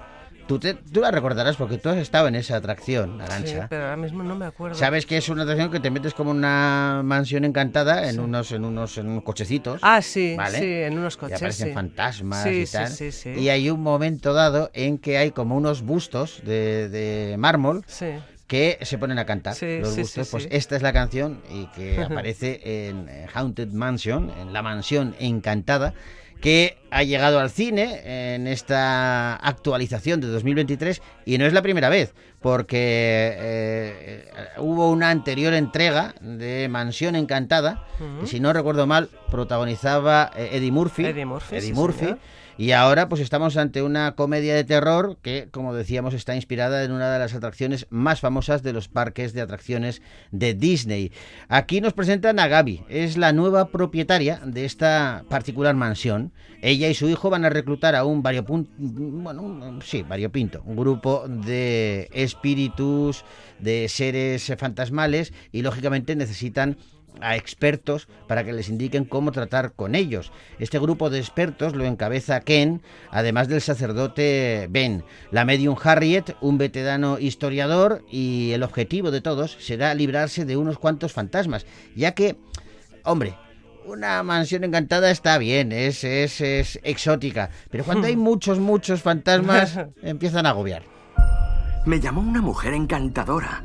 Tú, 0.48 0.60
te- 0.60 0.74
tú 0.74 1.00
la 1.00 1.10
recordarás 1.10 1.56
porque 1.56 1.78
tú 1.78 1.88
has 1.90 1.98
estado 1.98 2.28
en 2.28 2.36
esa 2.36 2.58
atracción, 2.58 3.18
Sí, 3.20 3.24
Arancha. 3.24 3.68
pero 3.70 3.84
ahora 3.84 3.96
mismo 3.98 4.24
no 4.24 4.36
me 4.36 4.46
acuerdo. 4.46 4.76
Sabes 4.76 5.06
que 5.06 5.16
es 5.18 5.30
una 5.30 5.44
atracción 5.44 5.72
que 5.72 5.80
te 5.80 5.90
metes 5.90 6.14
como 6.14 6.32
una 6.32 7.02
mansión 7.04 7.46
encantada 7.46 8.10
en 8.10 8.20
unos 8.20 8.52
en 8.52 8.66
unos 8.66 8.98
en 8.98 9.08
unos 9.08 9.24
cochecitos. 9.24 9.80
Ah, 9.84 10.02
sí, 10.02 10.36
¿vale? 10.38 10.60
sí, 10.60 10.66
en 10.66 10.98
unos 10.98 11.16
Y 11.16 11.18
coches. 11.18 11.38
aparecen 11.38 11.68
sí. 11.70 11.74
fantasmas 11.74 12.44
Sí, 12.44 12.50
y 12.50 12.66
sí, 12.66 12.74
tal. 12.74 12.88
sí, 12.90 13.12
sí. 13.14 13.30
Y 13.30 13.50
hay 13.50 13.70
un 13.70 13.82
momento 13.82 14.34
dado 14.34 14.70
en 14.74 14.98
que 14.98 15.18
hay 15.18 15.32
como 15.32 15.56
unos 15.56 15.82
bustos 15.82 16.42
de, 16.46 16.90
de 16.90 17.36
mármol 17.38 17.84
Sí. 17.88 18.08
que 18.46 18.78
se 18.82 18.98
ponen 18.98 19.20
a 19.20 19.26
cantar. 19.26 19.56
Sí, 19.56 19.80
los 19.80 19.94
sí, 19.94 20.02
bustos. 20.02 20.28
sí, 20.28 20.32
pues 20.32 20.44
sí. 20.44 20.50
esta 20.52 20.76
es 20.76 20.82
la 20.82 20.92
canción 20.92 21.42
y 21.50 21.68
que 21.68 22.02
aparece 22.04 22.90
en 22.90 23.08
eh, 23.08 23.28
Haunted 23.34 23.70
Mansion, 23.70 24.30
en 24.38 24.52
la 24.52 24.62
mansión 24.62 25.16
encantada, 25.20 25.94
que 26.44 26.78
ha 26.92 27.04
llegado 27.04 27.40
al 27.40 27.50
cine 27.50 28.02
en 28.36 28.48
esta 28.48 29.38
actualización 29.38 30.20
de 30.20 30.28
2023 30.28 31.02
y 31.26 31.38
no 31.38 31.46
es 31.46 31.54
la 31.54 31.62
primera 31.62 31.88
vez, 31.88 32.14
porque 32.42 32.78
eh, 32.78 33.40
eh, 33.40 34.26
hubo 34.58 34.92
una 34.92 35.10
anterior 35.10 35.54
entrega 35.54 36.14
de 36.20 36.68
Mansión 36.68 37.16
Encantada, 37.16 37.88
que 38.20 38.28
si 38.28 38.42
no 38.42 38.52
recuerdo 38.52 38.86
mal 38.86 39.08
protagonizaba 39.32 40.32
eh, 40.36 40.50
Eddie 40.52 40.74
Murphy. 40.74 41.06
Eddie 41.06 41.26
Murphy, 41.26 41.56
Eddie 41.56 41.68
sí, 41.70 41.74
Murphy. 41.74 42.00
señor. 42.00 42.20
Y 42.58 42.72
ahora 42.72 43.10
pues 43.10 43.20
estamos 43.22 43.58
ante 43.58 43.82
una 43.82 44.16
comedia 44.16 44.54
de 44.54 44.64
terror 44.64 45.18
que, 45.22 45.48
como 45.50 45.74
decíamos, 45.74 46.14
está 46.14 46.36
inspirada 46.36 46.84
en 46.84 46.92
una 46.92 47.12
de 47.12 47.20
las 47.20 47.34
atracciones 47.34 47.88
más 47.90 48.20
famosas 48.20 48.62
de 48.62 48.74
los 48.74 48.88
parques 48.88 49.34
de 49.34 49.42
atracciones 49.42 50.02
de 50.32 50.54
Disney. 50.54 51.12
Aquí 51.48 51.82
nos 51.82 51.94
presentan 51.94 52.40
a 52.40 52.48
Gaby, 52.48 52.84
es 52.90 53.18
la 53.18 53.34
nueva 53.34 53.70
propietaria 53.70 54.40
de 54.46 54.66
esta 54.66 55.24
particular 55.30 55.76
mansión. 55.76 56.32
Ella 56.62 56.90
y 56.90 56.94
su 56.94 57.10
hijo 57.10 57.30
van 57.30 57.44
a 57.44 57.50
reclutar 57.50 57.96
a 57.96 58.06
un 58.06 58.24
variopun- 58.24 58.68
bueno, 58.78 59.80
sí, 59.82 60.04
variopinto, 60.04 60.62
un 60.66 60.76
grupo 60.76 61.28
de 61.28 62.08
espíritus, 62.14 63.26
de 63.60 63.90
seres 63.90 64.52
fantasmales 64.58 65.34
y 65.52 65.62
lógicamente 65.62 66.16
necesitan 66.16 66.78
a 67.22 67.36
expertos 67.36 68.08
para 68.28 68.44
que 68.44 68.54
les 68.54 68.70
indiquen 68.70 69.06
cómo 69.06 69.32
tratar 69.32 69.74
con 69.74 69.96
ellos. 69.96 70.32
Este 70.60 70.80
grupo 70.80 71.10
de 71.10 71.20
expertos 71.20 71.76
lo 71.76 71.86
encabeza 71.86 72.42
Ken, 72.42 72.82
además 73.10 73.48
del 73.48 73.62
sacerdote 73.62 74.68
Ben, 74.70 75.04
la 75.32 75.46
medium 75.46 75.76
Harriet, 75.82 76.36
un 76.42 76.58
veterano 76.58 77.20
historiador, 77.20 78.04
y 78.10 78.52
el 78.52 78.64
objetivo 78.64 79.12
de 79.12 79.22
todos 79.22 79.58
será 79.60 79.94
librarse 79.94 80.46
de 80.46 80.58
unos 80.58 80.78
cuantos 80.78 81.14
fantasmas, 81.14 81.66
ya 81.96 82.14
que, 82.14 82.38
hombre, 83.04 83.36
una 83.86 84.24
mansión 84.24 84.64
encantada 84.64 85.12
está 85.12 85.38
bien, 85.38 85.72
es, 85.72 86.04
es, 86.04 86.40
es 86.42 86.80
exótica, 86.84 87.50
pero 87.70 87.84
cuando 87.84 88.08
hay 88.08 88.16
muchos, 88.18 88.60
muchos 88.60 89.02
fantasmas, 89.02 89.80
empiezan 90.02 90.46
a 90.46 90.50
agobiar. 90.50 90.84
Me 91.86 92.00
llamó 92.00 92.22
una 92.22 92.42
mujer 92.42 92.74
encantadora. 92.74 93.62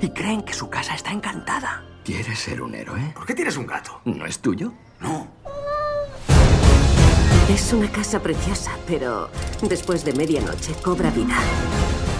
Y 0.00 0.08
creen 0.10 0.42
que 0.42 0.54
su 0.54 0.68
casa 0.70 0.94
está 0.94 1.12
encantada. 1.12 1.82
¿Quieres 2.04 2.38
ser 2.38 2.60
un 2.60 2.74
héroe? 2.74 3.00
¿Por 3.14 3.24
qué 3.24 3.32
tienes 3.32 3.56
un 3.56 3.66
gato? 3.66 4.02
¿No 4.04 4.26
es 4.26 4.38
tuyo? 4.38 4.74
No. 5.00 5.26
Es 7.48 7.72
una 7.72 7.90
casa 7.90 8.20
preciosa, 8.20 8.72
pero 8.86 9.30
después 9.62 10.04
de 10.04 10.12
medianoche 10.12 10.74
cobra 10.82 11.10
vida. 11.10 11.34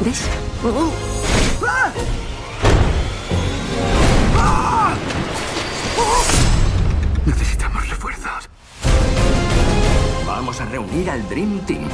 ¿Ves? 0.03 0.23
Necesitamos 7.27 7.87
refuerzos. 7.87 8.49
Vamos 10.27 10.61
a 10.63 10.65
reunir 10.65 11.11
al 11.11 11.29
Dream 11.29 11.61
Team. 11.67 11.89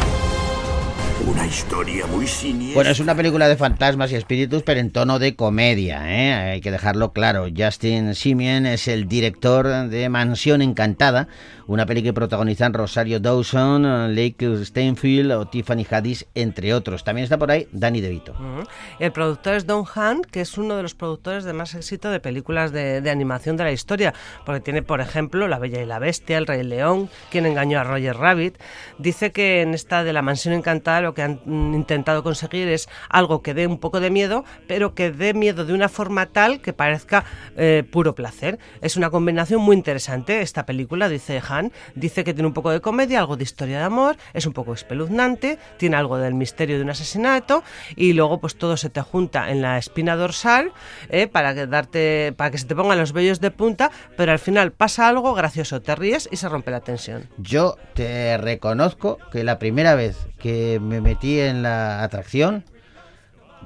Una 1.31 1.47
historia 1.47 2.07
muy 2.09 2.27
siniestra. 2.27 2.75
Bueno, 2.75 2.91
es 2.91 2.99
una 2.99 3.15
película 3.15 3.47
de 3.47 3.57
fantasmas 3.57 4.11
y 4.11 4.17
espíritus, 4.17 4.65
pero 4.65 4.81
en 4.81 4.91
tono 4.91 5.21
de 5.21 5.37
comedia, 5.37 6.03
¿eh? 6.11 6.33
hay 6.33 6.61
que 6.61 6.73
dejarlo 6.73 7.13
claro. 7.13 7.47
Justin 7.57 8.17
Simien 8.17 8.67
es 8.67 8.89
el 8.89 9.07
director 9.07 9.89
de 9.89 10.09
Mansión 10.09 10.61
Encantada, 10.61 11.29
una 11.69 11.87
peli 11.87 12.03
que 12.03 12.13
protagonizan 12.13 12.73
Rosario 12.75 13.21
Dawson, 13.21 14.13
Lake 14.17 14.65
Steinfield 14.65 15.31
o 15.31 15.47
Tiffany 15.47 15.87
Haddish, 15.89 16.27
entre 16.35 16.75
otros. 16.75 17.05
También 17.05 17.23
está 17.23 17.39
por 17.39 17.53
ahí 17.53 17.69
Danny 17.71 18.01
DeVito. 18.01 18.33
Ujú. 18.33 18.67
El 18.99 19.13
productor 19.13 19.55
es 19.55 19.67
Don 19.67 19.85
Hunt, 19.85 20.27
que 20.27 20.41
es 20.41 20.59
uno 20.59 20.77
de 20.77 20.83
los 20.83 20.97
productores 20.97 21.45
de 21.45 21.53
más 21.53 21.77
éxito 21.77 22.11
de 22.11 22.19
películas 22.19 22.73
de, 22.73 23.01
de 23.01 23.11
animación 23.11 23.57
de 23.57 23.63
la 23.63 23.73
historia, 23.73 24.15
porque 24.45 24.61
tiene, 24.61 24.83
por 24.83 25.01
ejemplo, 25.01 25.47
La 25.47 25.61
Bella 25.61 25.81
y 25.81 25.87
la 25.87 26.01
Bestia, 26.01 26.39
El 26.39 26.49
Rey 26.49 26.65
León, 26.65 27.09
Quien 27.31 27.47
engañó 27.47 27.79
a 27.79 27.85
Roger 27.85 28.17
Rabbit. 28.17 28.59
Dice 28.99 29.31
que 29.31 29.63
en 29.63 29.75
esta 29.75 30.03
de 30.03 30.13
la 30.13 30.23
Mansión 30.23 30.55
Encantada 30.55 31.01
lo 31.03 31.15
que 31.15 31.20
han 31.23 31.41
mm, 31.45 31.75
intentado 31.75 32.23
conseguir 32.23 32.69
es 32.69 32.89
algo 33.09 33.43
que 33.43 33.55
dé 33.55 33.67
un 33.67 33.79
poco 33.79 34.01
de 34.01 34.11
miedo, 34.11 34.45
pero 34.67 34.95
que 34.95 35.11
dé 35.11 35.35
miedo 35.35 35.65
de 35.65 35.73
una 35.73 35.89
forma 35.89 36.27
tal 36.27 36.61
que 36.61 36.73
parezca 36.73 37.25
eh, 37.57 37.85
puro 37.91 38.15
placer. 38.15 38.59
Es 38.81 38.97
una 38.97 39.11
combinación 39.11 39.61
muy 39.61 39.77
interesante 39.77 40.41
esta 40.41 40.67
película, 40.67 41.09
dice 41.09 41.41
Han. 41.49 41.73
Dice 41.95 42.25
que 42.25 42.35
tiene 42.35 42.47
un 42.47 42.55
poco 42.55 42.71
de 42.71 42.81
comedia, 42.81 43.21
algo 43.21 43.37
de 43.37 43.45
historia 43.45 43.79
de 43.79 43.85
amor, 43.85 44.17
es 44.35 44.47
un 44.47 44.53
poco 44.53 44.73
espeluznante, 44.75 45.59
tiene 45.77 45.97
algo 45.97 46.19
del 46.19 46.35
misterio 46.35 46.77
de 46.77 46.83
un 46.83 46.91
asesinato 46.91 47.63
y 47.97 48.13
luego 48.13 48.41
pues 48.41 48.57
todo 48.57 48.77
se 48.77 48.91
te 48.91 49.01
junta 49.01 49.51
en 49.51 49.63
la 49.63 49.79
espina 49.79 50.17
dorsal 50.17 50.73
eh, 51.09 51.27
para 51.27 51.55
que 51.55 51.67
darte 51.67 52.33
para 52.37 52.51
que 52.51 52.59
se 52.59 52.67
te 52.67 52.75
pongan 52.75 52.99
los 52.99 53.13
vellos 53.13 53.41
de 53.41 53.51
punta, 53.51 53.91
pero 54.17 54.33
al 54.33 54.39
final 54.39 54.73
pasa 54.73 55.09
algo 55.09 55.35
gracioso, 55.35 55.81
te 55.81 55.95
ríes 55.95 56.29
y 56.31 56.37
se 56.37 56.49
rompe 56.49 56.71
la 56.71 56.81
tensión. 56.81 57.29
Yo 57.39 57.77
te 57.95 58.37
reconozco 58.39 59.19
que 59.33 59.45
la 59.45 59.59
primera 59.59 59.95
vez 59.95 60.17
que 60.39 60.81
me 60.81 61.01
metí 61.11 61.41
en 61.41 61.63
la 61.63 62.05
atracción, 62.05 62.65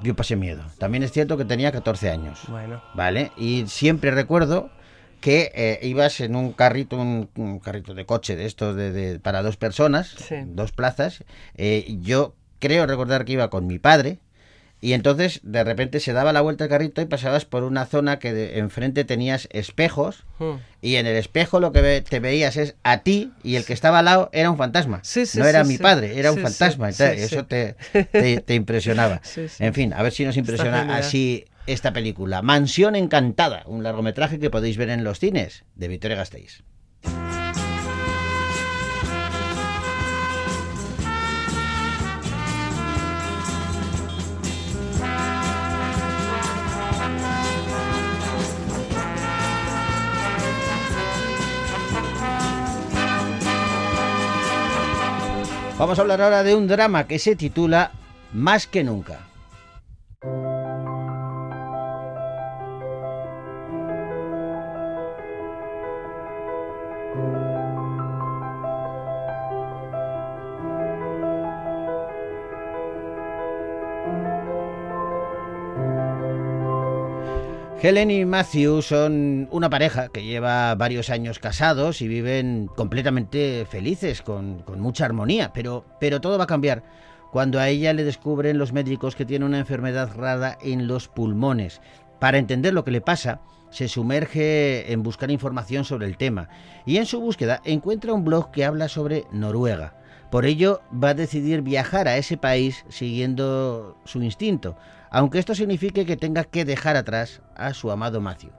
yo 0.03 0.17
pasé 0.17 0.35
miedo. 0.35 0.65
También 0.79 1.03
es 1.03 1.13
cierto 1.13 1.37
que 1.37 1.45
tenía 1.45 1.73
14 1.73 2.11
años. 2.11 2.41
Bueno. 2.49 2.83
¿Vale? 2.95 3.33
Y 3.37 3.65
siempre 3.67 4.11
recuerdo 4.11 4.71
que 5.21 5.53
eh, 5.55 5.79
ibas 5.83 6.21
en 6.21 6.37
un 6.37 6.53
carrito, 6.53 6.97
un, 6.97 7.29
un 7.37 7.59
carrito 7.59 7.93
de 7.95 8.07
coche 8.07 8.35
de 8.37 8.47
estos 8.47 8.75
de, 8.77 8.93
de- 8.93 9.21
para 9.21 9.43
dos 9.43 9.57
personas, 9.59 10.09
Sí. 10.09 10.37
dos 10.47 10.73
plazas. 10.73 11.25
Eh, 11.57 11.99
yo 12.01 12.35
creo 12.61 12.87
recordar 12.87 13.25
que 13.27 13.33
iba 13.33 13.51
con 13.51 13.67
mi 13.67 13.79
padre. 13.79 14.19
Y 14.85 14.93
entonces 14.93 15.41
de 15.43 15.65
repente 15.65 15.99
se 15.99 16.13
daba 16.13 16.35
la 16.35 16.43
vuelta 16.43 16.65
el 16.65 16.71
carrito 16.71 17.01
y 17.01 17.07
pasabas 17.07 17.47
por 17.47 17.65
una 17.65 17.87
zona 17.87 18.19
que 18.19 18.35
de- 18.35 18.59
enfrente 18.59 19.05
tenías 19.05 19.49
espejos 19.51 20.25
Mm. 20.39 20.57
y 20.83 20.97
en 20.97 21.07
el 21.07 21.17
espejo 21.17 21.59
lo 21.59 21.73
que 21.73 22.03
te 22.07 22.21
veías 22.21 22.59
es 22.59 22.75
a 22.83 22.99
ti 22.99 23.33
y 23.43 23.57
el 23.57 23.65
que 23.65 23.73
estaba 23.73 24.01
al 24.01 24.05
lado 24.05 24.29
era 24.35 24.51
un 24.51 24.59
fantasma. 24.59 25.01
Sí, 25.03 25.25
sí, 25.25 25.39
no 25.39 25.47
era 25.47 25.65
sí, 25.65 25.71
mi 25.73 25.79
padre, 25.79 26.19
era 26.19 26.33
un 26.33 26.39
fantasma. 26.39 26.91
Entonces, 26.91 27.33
eso. 27.33 27.47
Te, 27.47 27.77
te- 28.13 28.43
te 28.43 28.55
impresionaba. 28.55 29.23
En 29.59 29.73
fin, 29.73 29.95
a 29.95 30.03
ver 30.03 30.13
si 30.13 30.23
nos 30.27 30.37
impresiona 30.37 30.97
así 30.97 31.47
esta 31.67 31.95
película. 31.95 32.43
Mansión 32.43 32.95
Encantada, 32.95 33.63
un 33.65 33.85
largometraje 33.85 34.39
que 34.39 34.51
podéis 34.51 34.77
ver 34.77 34.91
en 34.91 35.03
los 35.03 35.19
cines 35.19 35.65
de 35.77 35.89
Victoria 35.89 36.19
Gasteiz. 36.19 36.63
Vamos 55.85 55.99
a 55.99 56.01
hablar 56.01 56.23
ahora 56.23 56.43
de 56.43 56.55
un 56.55 56.67
drama 56.67 57.07
que 57.07 57.19
se 57.19 57.37
titula 57.37 57.91
Más 58.33 58.67
que 58.67 58.83
nunca. 58.83 59.19
Helen 77.85 78.11
y 78.11 78.25
Matthew 78.25 78.81
son 78.81 79.47
una 79.51 79.69
pareja 79.69 80.09
que 80.09 80.25
lleva 80.25 80.75
varios 80.75 81.11
años 81.11 81.39
casados 81.39 82.01
y 82.01 82.09
viven 82.09 82.67
completamente 82.75 83.67
felices, 83.69 84.23
con, 84.23 84.65
mucha 84.79 85.05
armonía, 85.05 85.53
pero 85.53 85.85
todo 86.23 86.39
va 86.39 86.45
a 86.45 86.47
cambiar 86.47 86.83
cuando 87.31 87.61
a 87.61 87.69
ella 87.69 87.93
le 87.93 88.05
descubren 88.05 88.57
los 88.57 88.73
médicos 88.73 89.15
que 89.15 89.27
tiene 89.27 89.45
una 89.45 89.59
enfermedad 89.59 90.17
rara 90.17 90.57
en 90.63 90.87
los 90.87 91.09
pulmones. 91.09 91.83
Para 92.21 92.39
entender 92.39 92.73
lo 92.73 92.85
que 92.85 92.91
le 92.91 93.03
pasa, 93.03 93.43
se 93.69 93.87
sumerge 93.87 94.91
en 94.91 95.03
buscar 95.03 95.31
información 95.31 95.85
sobre 95.85 96.07
el 96.07 96.17
tema 96.17 96.49
y 96.87 96.97
en 96.97 97.05
su 97.05 97.21
búsqueda 97.21 97.61
encuentra 97.67 98.15
un 98.15 98.25
blog 98.25 98.51
que 98.51 98.65
habla 98.65 98.89
sobre 98.89 99.27
Noruega. 99.31 99.93
Por 100.31 100.47
ello 100.47 100.81
va 100.91 101.11
a 101.11 101.15
decidir 101.15 101.61
viajar 101.61 102.09
a 102.09 102.17
ese 102.17 102.39
país 102.39 102.87
siguiendo 102.89 103.99
su 104.07 104.23
instinto, 104.23 104.75
aunque 105.15 105.39
esto 105.39 105.55
signifique 105.55 106.05
que 106.05 106.17
tenga 106.17 106.43
que 106.43 106.65
dejar 106.65 106.97
atrás 106.97 107.41
a 107.55 107.73
su 107.73 107.93
amado 107.93 108.21
Matthew. 108.21 108.51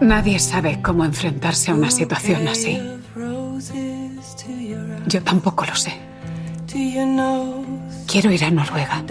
Nadie 0.00 0.38
sabe 0.38 0.80
cómo 0.80 1.04
enfrentarse 1.04 1.70
a 1.70 1.74
una 1.74 1.90
situación 1.90 2.48
así. 2.48 2.80
Yo 5.06 5.22
tampoco 5.22 5.66
lo 5.66 5.76
sé. 5.76 5.92
Quiero 8.06 8.32
ir 8.32 8.44
a 8.44 8.50
Noruega. 8.50 9.04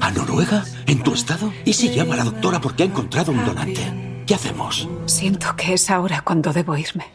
¿A 0.00 0.10
Noruega? 0.12 0.64
¿En 0.86 1.02
tu 1.02 1.12
estado? 1.12 1.52
¿Y 1.64 1.72
si 1.72 1.90
llama 1.90 2.14
a 2.14 2.18
la 2.18 2.24
doctora 2.24 2.60
porque 2.60 2.84
ha 2.84 2.86
encontrado 2.86 3.32
un 3.32 3.44
donante? 3.44 4.22
¿Qué 4.24 4.36
hacemos? 4.36 4.88
Siento 5.06 5.56
que 5.56 5.74
es 5.74 5.90
ahora 5.90 6.20
cuando 6.20 6.52
debo 6.52 6.76
irme. 6.76 7.06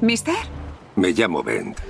¿Mister? 0.00 0.57
Me 0.98 1.12
llamo 1.12 1.44
Ben. 1.44 1.87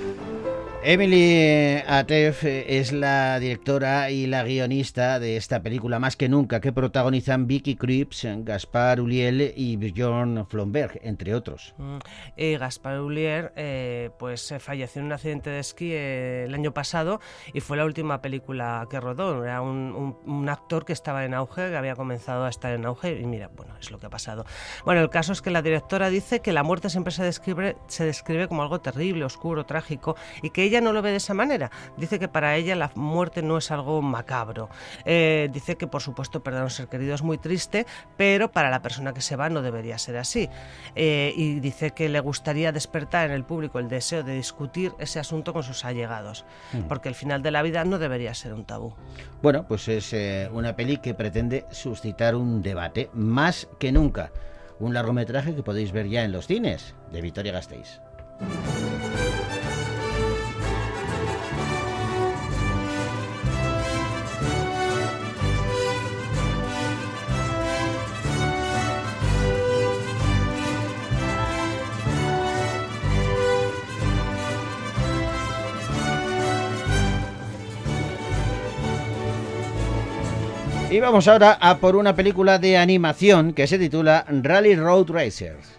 Emily 0.85 1.83
Atef 1.87 2.45
es 2.45 2.93
la 2.93 3.39
directora 3.41 4.11
y 4.11 4.27
la 4.27 4.45
guionista 4.45 5.19
de 5.19 5.37
esta 5.37 5.61
película 5.61 5.99
Más 5.99 6.17
que 6.17 6.29
Nunca, 6.29 6.61
que 6.61 6.73
protagonizan 6.73 7.49
Vicky 7.49 7.75
Krieps, 7.75 8.27
Gaspar 8.45 9.01
Uliel 9.01 9.53
y 9.57 9.77
Bjorn 9.77 10.47
Flomberg, 10.47 11.01
entre 11.03 11.35
otros. 11.35 11.75
Mm, 11.79 11.99
Y 12.37 12.57
Gaspar 12.57 13.01
Ulier 13.01 13.53
eh, 13.57 14.11
pues 14.21 14.51
eh, 14.53 14.61
falleció 14.61 15.01
en 15.01 15.07
un 15.07 15.13
accidente 15.13 15.51
de 15.51 15.59
esquí 15.59 15.91
eh, 15.93 16.45
el 16.47 16.55
año 16.55 16.73
pasado 16.73 17.21
y 17.53 17.61
fue 17.61 17.77
la 17.77 17.85
última 17.85 18.23
película 18.23 18.87
que 18.89 19.01
rodó. 19.01 19.45
Era 19.45 19.61
un, 19.61 19.93
un- 19.95 20.17
un 20.33 20.49
actor 20.49 20.85
que 20.85 20.93
estaba 20.93 21.25
en 21.25 21.35
auge, 21.35 21.69
que 21.71 21.77
había 21.77 21.97
comenzado 21.97 22.45
a 22.45 22.49
estar 22.49 22.73
en 22.73 22.87
auge 22.87 23.19
y 23.21 23.27
mira, 23.27 23.51
bueno, 23.55 23.75
es 23.81 23.91
lo 23.91 23.99
que 23.99 24.07
ha 24.07 24.11
pasado. 24.11 24.47
Bueno, 24.85 25.01
el 25.03 25.11
caso 25.11 25.33
es 25.33 25.43
que 25.43 25.51
la 25.51 25.61
directora 25.61 26.09
dice 26.09 26.41
que 26.41 26.53
la 26.53 26.63
muerte 26.63 26.89
siempre 26.89 27.13
se 27.13 27.25
describe, 27.25 27.77
se 27.89 28.05
describe 28.07 28.47
como 28.49 28.63
algo 28.63 28.81
terrible, 28.81 29.25
oscuro, 29.25 29.67
trágico 29.67 30.17
y 30.41 30.51
que 30.51 30.68
ella 30.69 30.81
no 30.81 30.93
lo 30.93 31.03
ve 31.03 31.11
de 31.11 31.17
esa 31.17 31.35
manera. 31.35 31.71
Dice 31.97 32.19
que 32.19 32.29
para 32.29 32.57
ella 32.57 32.77
la 32.77 32.91
muerte 32.95 33.43
no 33.43 33.59
es 33.59 33.71
algo 33.71 34.01
macabro. 34.03 34.69
Eh, 35.05 35.49
dice 35.53 35.77
que 35.77 35.87
por 35.87 36.01
supuesto 36.03 36.43
perder 36.43 36.61
a 36.63 36.65
un 36.65 36.71
ser 36.71 36.89
querido 36.89 37.15
es 37.15 37.23
muy 37.23 37.39
triste, 37.39 37.87
pero 38.17 38.51
para 38.53 38.71
la 38.71 38.81
persona 38.81 39.13
que 39.13 39.21
se 39.21 39.37
va 39.37 39.49
no 39.51 39.63
debería 39.63 39.99
ser 39.99 40.17
así. 40.17 40.49
Eh, 40.95 41.33
y 41.37 41.61
dice 41.61 41.91
que 41.91 42.09
le 42.09 42.21
gustaría 42.21 42.73
despertar 42.73 43.27
en 43.27 43.33
el 43.35 43.45
público 43.45 43.79
el 43.79 43.89
deseo 43.89 44.23
de 44.23 44.35
discutir 44.35 44.93
ese 44.99 45.19
asunto 45.19 45.53
con 45.53 45.63
sus 45.63 45.85
allegados, 45.85 46.45
Mm. 46.73 46.83
porque 46.89 47.09
el 47.09 47.15
final 47.15 47.43
de 47.43 47.51
la 47.51 47.63
vida 47.63 47.85
no 47.85 47.99
debería 47.99 48.35
ser 48.35 48.53
un 48.53 48.65
tabú. 48.65 48.95
Bueno, 49.43 49.67
pues 49.67 49.89
es 49.89 50.13
eh, 50.13 50.49
una 50.53 50.77
peli 50.77 50.99
que 50.99 51.15
pretende 51.15 51.65
suscitar 51.71 52.35
un 52.35 52.63
debate 52.63 53.11
más 53.13 53.69
que 53.79 53.93
nunca. 53.93 54.31
Un 54.79 54.95
largometraje 54.95 55.55
que 55.55 55.63
podéis 55.63 55.93
ver 55.93 56.09
ya 56.09 56.23
en 56.25 56.33
los 56.33 56.47
cines 56.47 56.95
de 57.11 57.21
Victoria 57.21 57.53
Gasteiz. 57.53 58.01
Y 80.99 81.01
vamos 81.01 81.29
ahora 81.29 81.57
a 81.61 81.77
por 81.77 81.95
una 81.95 82.17
película 82.17 82.59
de 82.59 82.77
animación 82.77 83.53
que 83.53 83.69
se 83.69 83.79
titula 83.79 84.25
Rally 84.29 84.75
Road 84.75 85.09
Racers. 85.09 85.79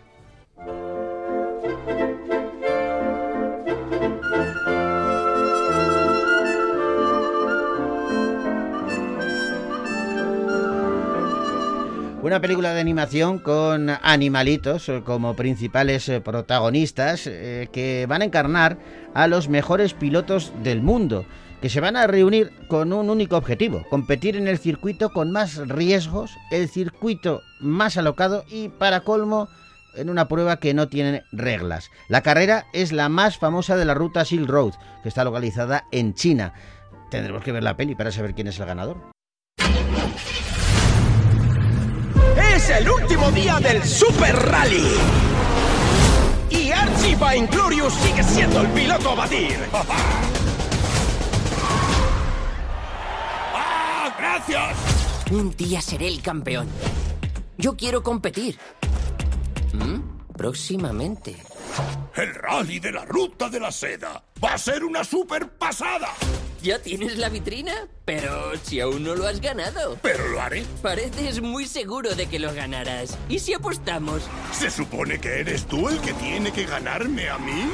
Una 12.22 12.40
película 12.40 12.74
de 12.74 12.80
animación 12.80 13.40
con 13.40 13.90
animalitos 13.90 14.90
como 15.04 15.36
principales 15.36 16.10
protagonistas 16.24 17.28
eh, 17.28 17.68
que 17.74 18.06
van 18.08 18.22
a 18.22 18.26
encarnar 18.26 18.78
a 19.14 19.28
los 19.28 19.50
mejores 19.50 19.94
pilotos 19.94 20.54
del 20.64 20.82
mundo, 20.82 21.26
que 21.62 21.70
se 21.70 21.82
van 21.82 21.96
a 21.96 22.08
reunir 22.08 22.52
con 22.68 22.94
un 22.94 23.10
único 23.10 23.38
objetivo, 23.38 23.86
competir 23.90 24.36
en 24.36 24.48
el 24.48 24.60
circuito 24.60 25.12
con 25.12 25.32
más 25.32 25.58
riesgos, 25.68 26.38
el 26.52 26.70
circuito 26.70 27.42
más 27.60 27.98
alocado 27.98 28.46
y 28.50 28.70
para 28.70 29.02
colmo 29.02 29.50
en 29.96 30.10
una 30.10 30.28
prueba 30.28 30.58
que 30.58 30.74
no 30.74 30.88
tiene 30.88 31.24
reglas. 31.32 31.90
La 32.08 32.22
carrera 32.22 32.66
es 32.74 32.92
la 32.92 33.10
más 33.10 33.38
famosa 33.38 33.76
de 33.76 33.86
la 33.86 33.94
ruta 33.94 34.24
Silk 34.24 34.48
Road, 34.48 34.74
que 35.04 35.10
está 35.10 35.24
localizada 35.24 35.86
en 35.92 36.14
China. 36.14 36.54
Tendremos 37.10 37.44
que 37.44 37.52
ver 37.52 37.64
la 37.64 37.76
peli 37.76 37.96
para 37.96 38.12
saber 38.12 38.34
quién 38.34 38.48
es 38.48 38.60
el 38.60 38.66
ganador. 38.66 38.98
Es 42.56 42.70
el 42.70 42.90
último 42.90 43.32
día 43.32 43.60
del 43.60 43.84
Super 43.84 44.36
Rally. 44.36 44.88
Y 46.50 46.72
Archie 46.72 47.16
Vainglorious 47.16 47.94
sigue 47.94 48.24
siendo 48.24 48.62
el 48.62 48.68
piloto 48.68 49.12
a 49.12 49.16
batir. 49.16 49.58
gracias! 54.48 54.78
Un 55.32 55.56
día 55.56 55.82
seré 55.82 56.08
el 56.08 56.22
campeón. 56.22 56.68
Yo 57.58 57.76
quiero 57.76 58.04
competir. 58.04 58.58
¿Mm? 59.74 60.34
Próximamente. 60.36 61.36
El 62.16 62.34
rally 62.36 62.80
de 62.80 62.92
la 62.92 63.06
ruta 63.06 63.50
de 63.50 63.60
la 63.60 63.72
seda 63.72 64.24
va 64.44 64.54
a 64.54 64.58
ser 64.58 64.84
una 64.84 65.04
super 65.04 65.50
pasada. 65.50 66.10
¿Ya 66.62 66.82
tienes 66.82 67.18
la 67.18 67.30
vitrina? 67.30 67.88
Pero 68.04 68.52
si 68.64 68.80
aún 68.82 69.04
no 69.04 69.16
lo 69.16 69.28
has 69.28 69.40
ganado. 69.40 69.98
Pero 70.02 70.28
lo 70.28 70.42
haré. 70.42 70.66
Pareces 70.82 71.42
muy 71.42 71.66
seguro 71.66 72.16
de 72.16 72.28
que 72.28 72.40
lo 72.40 72.54
ganarás. 72.54 73.18
¿Y 73.30 73.40
si 73.40 73.54
apostamos? 73.54 74.24
¿Se 74.52 74.70
supone 74.70 75.20
que 75.20 75.40
eres 75.40 75.66
tú 75.66 75.88
el 75.88 76.00
que 76.02 76.14
tiene 76.14 76.52
que 76.52 76.66
ganarme 76.66 77.30
a 77.30 77.38
mí? 77.38 77.70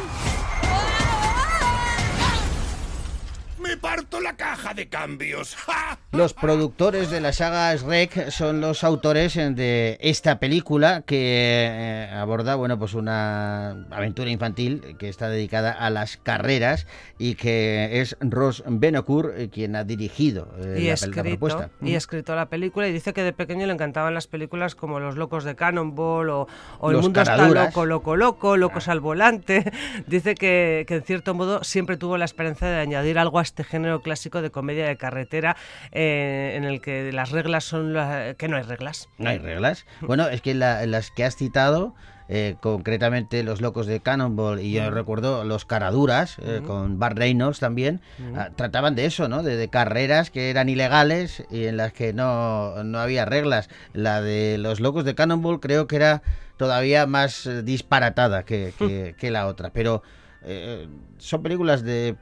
Me 3.66 3.78
parto 3.78 4.22
la 4.22 4.36
caja 4.36 4.76
de 4.76 4.88
cambios. 4.90 5.58
Los 6.12 6.34
productores 6.34 7.10
de 7.10 7.20
la 7.20 7.34
saga 7.34 7.76
Shrek 7.76 8.30
son 8.30 8.62
los 8.62 8.86
autores 8.86 9.34
de 9.36 9.98
esta 10.00 10.40
película 10.40 11.02
que 11.02 11.66
eh, 11.68 12.10
aborda, 12.14 12.56
bueno, 12.56 12.80
pues 12.80 12.94
una 12.94 13.72
aventura 13.92 14.30
infantil 14.30 14.96
que 14.98 15.10
está 15.10 15.28
dedicada 15.28 15.72
a 15.74 15.90
las 15.90 16.16
carreras 16.16 16.88
y 17.18 17.36
que 17.36 18.00
es 18.00 18.16
Ross 18.22 18.64
Benokur 18.66 19.34
eh, 19.36 19.50
quien 19.52 19.76
ha 19.76 19.84
dirigido 19.84 20.48
eh, 20.60 20.78
y, 20.78 20.82
la, 20.84 20.88
la 20.88 20.94
escrito, 20.94 21.24
propuesta. 21.24 21.70
y 21.82 21.96
escrito 21.96 22.34
la 22.34 22.46
película 22.46 22.88
y 22.88 22.94
dice 22.94 23.12
que 23.12 23.24
de 23.24 23.34
pequeño 23.34 23.68
le 23.68 23.74
encantaban 23.74 24.14
las 24.14 24.28
películas 24.28 24.74
como 24.76 25.02
Los 25.02 25.18
locos 25.18 25.44
de 25.44 25.56
Cannonball 25.56 26.30
o, 26.30 26.48
o 26.80 26.90
El 26.92 26.96
Los 26.98 27.04
mundo 27.04 27.24
caraduras. 27.24 27.50
está 27.50 27.66
loco, 27.66 27.86
loco, 27.86 28.16
loco, 28.16 28.58
locos 28.58 28.88
al 28.88 29.02
volante. 29.02 29.70
dice 30.08 30.36
que, 30.36 30.86
que 30.88 30.96
en 30.96 31.04
cierto 31.04 31.34
modo 31.34 31.62
siempre 31.66 31.98
tuvo 31.98 32.18
la 32.18 32.26
esperanza 32.26 32.68
de 32.68 32.80
añadir 32.80 33.20
algo 33.20 33.40
a 33.40 33.42
este 33.56 33.64
género 33.64 34.02
clásico 34.02 34.42
de 34.42 34.52
comedia 34.52 34.86
de 34.86 34.98
carretera 34.98 35.56
eh, 35.94 36.56
en 36.58 36.66
el 36.66 36.82
que 36.82 37.14
las 37.14 37.32
reglas 37.32 37.64
son 37.64 37.94
la- 37.94 38.34
que 38.38 38.50
no 38.50 38.58
hay 38.58 38.64
reglas. 38.64 39.08
No 39.18 39.30
hay 39.30 39.38
reglas. 39.38 39.86
Bueno, 40.02 40.28
es 40.28 40.42
que 40.42 40.54
la- 40.54 40.86
las 40.86 41.10
que 41.10 41.24
has 41.24 41.38
citado, 41.38 41.96
eh, 42.28 42.58
concretamente 42.60 43.44
Los 43.44 43.62
Locos 43.62 43.88
de 43.88 44.02
Cannonball 44.02 44.60
y 44.60 44.74
yo 44.74 44.84
Mm. 44.92 44.94
recuerdo 44.94 45.46
Los 45.46 45.64
Caraduras, 45.64 46.38
eh, 46.40 46.60
Mm. 46.62 46.66
con 46.66 47.00
Bart 47.00 47.18
Reynolds 47.18 47.60
también, 47.60 48.02
Mm. 48.20 48.36
ah, 48.38 48.50
trataban 48.54 48.94
de 48.96 49.06
eso, 49.06 49.30
¿no? 49.30 49.42
De, 49.42 49.56
de 49.56 49.70
carreras 49.70 50.32
que 50.32 50.50
eran 50.50 50.68
ilegales 50.68 51.46
y 51.50 51.68
en 51.68 51.78
las 51.78 51.94
que 51.94 52.12
no, 52.12 52.84
no 52.84 53.00
había 53.00 53.24
reglas. 53.24 53.70
La 53.94 54.22
de 54.22 54.58
Los 54.58 54.82
Locos 54.82 55.06
de 55.06 55.16
Cannonball 55.16 55.62
creo 55.62 55.88
que 55.88 55.96
era 55.96 56.24
todavía 56.58 57.06
más 57.08 57.46
eh, 57.46 57.64
disparatada 57.64 58.44
que, 58.44 58.74
que- 58.78 59.16
que 59.18 59.32
la 59.32 59.48
otra, 59.48 59.70
pero... 59.70 60.04
eh, 60.48 60.88
son 61.18 61.42
películas 61.42 61.84
de 61.84 62.16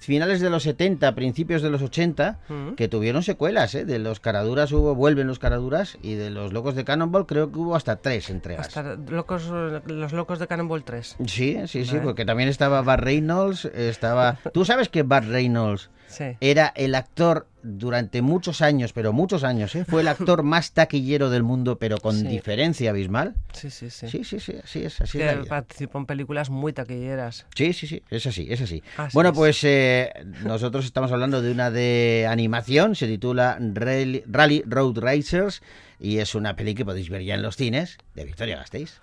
finales 0.00 0.40
de 0.40 0.50
los 0.50 0.62
70, 0.64 1.14
principios 1.14 1.62
de 1.62 1.70
los 1.70 1.82
80, 1.82 2.38
Mm. 2.48 2.74
que 2.74 2.88
tuvieron 2.88 3.22
secuelas, 3.22 3.74
¿eh? 3.74 3.84
De 3.84 3.98
los 3.98 4.20
Caraduras 4.20 4.70
hubo 4.72 4.94
Vuelven 4.94 5.26
los 5.26 5.38
Caraduras 5.38 5.98
y 6.02 6.14
de 6.14 6.30
los 6.30 6.52
Locos 6.52 6.74
de 6.74 6.84
Cannonball 6.84 7.26
creo 7.26 7.50
que 7.50 7.58
hubo 7.58 7.74
hasta 7.76 7.96
tres 7.96 8.28
entregas. 8.30 8.66
Hasta 8.68 8.96
locos, 8.96 9.46
los 9.86 10.12
locos 10.12 10.38
de 10.38 10.46
Cannonball 10.46 10.84
3. 10.84 11.16
Sí, 11.26 11.58
sí, 11.66 11.84
sí, 11.84 11.98
porque 12.02 12.24
también 12.24 12.48
estaba 12.48 12.82
Bart 12.82 13.02
Reynolds, 13.02 13.64
estaba... 13.66 14.38
¿Tú 14.52 14.64
sabes 14.64 14.88
que 14.88 15.02
Bart 15.02 15.26
Reynolds 15.26 15.90
Sí. 16.08 16.24
era 16.40 16.72
el 16.74 16.96
actor 16.96 17.46
durante 17.62 18.22
muchos 18.22 18.60
años, 18.62 18.92
pero 18.92 19.12
muchos 19.12 19.44
años, 19.44 19.74
¿eh? 19.74 19.84
fue 19.84 20.00
el 20.02 20.08
actor 20.08 20.42
más 20.42 20.72
taquillero 20.72 21.30
del 21.30 21.42
mundo, 21.42 21.78
pero 21.78 21.98
con 21.98 22.16
Sí. 22.16 22.26
diferencia 22.26 22.90
abismal. 22.90 23.34
Sí, 23.52 23.70
sí, 23.70 23.90
sí. 23.90 24.08
Sí, 24.08 24.24
sí, 24.24 24.40
sí, 24.40 24.54
así 24.62 24.82
es, 24.84 25.00
así 25.00 25.18
que 25.18 25.30
es 25.30 25.46
participó 25.46 25.98
en 25.98 26.06
películas 26.06 26.50
muy 26.50 26.72
taquilleras. 26.72 27.46
Sí, 27.54 27.72
sí, 27.72 27.86
sí, 27.86 28.02
es 28.10 28.26
así, 28.26 28.46
es 28.50 28.60
así. 28.60 28.82
Así 28.96 29.14
bueno, 29.14 29.30
es. 29.30 29.36
pues 29.36 29.64
eh, 29.64 30.10
nosotros 30.44 30.84
estamos 30.84 31.12
hablando 31.12 31.42
de 31.42 31.52
una 31.52 31.70
de 31.70 32.26
animación, 32.28 32.94
se 32.94 33.06
titula 33.06 33.58
Rally, 33.60 34.22
Rally 34.26 34.62
Road 34.66 34.98
Racers 34.98 35.62
y 35.98 36.18
es 36.18 36.34
una 36.34 36.56
peli 36.56 36.74
que 36.74 36.84
podéis 36.84 37.10
ver 37.10 37.22
ya 37.22 37.34
en 37.34 37.42
los 37.42 37.56
cines 37.56 37.98
de 38.14 38.24
Victoria 38.24 38.56
Gasteiz. 38.56 39.00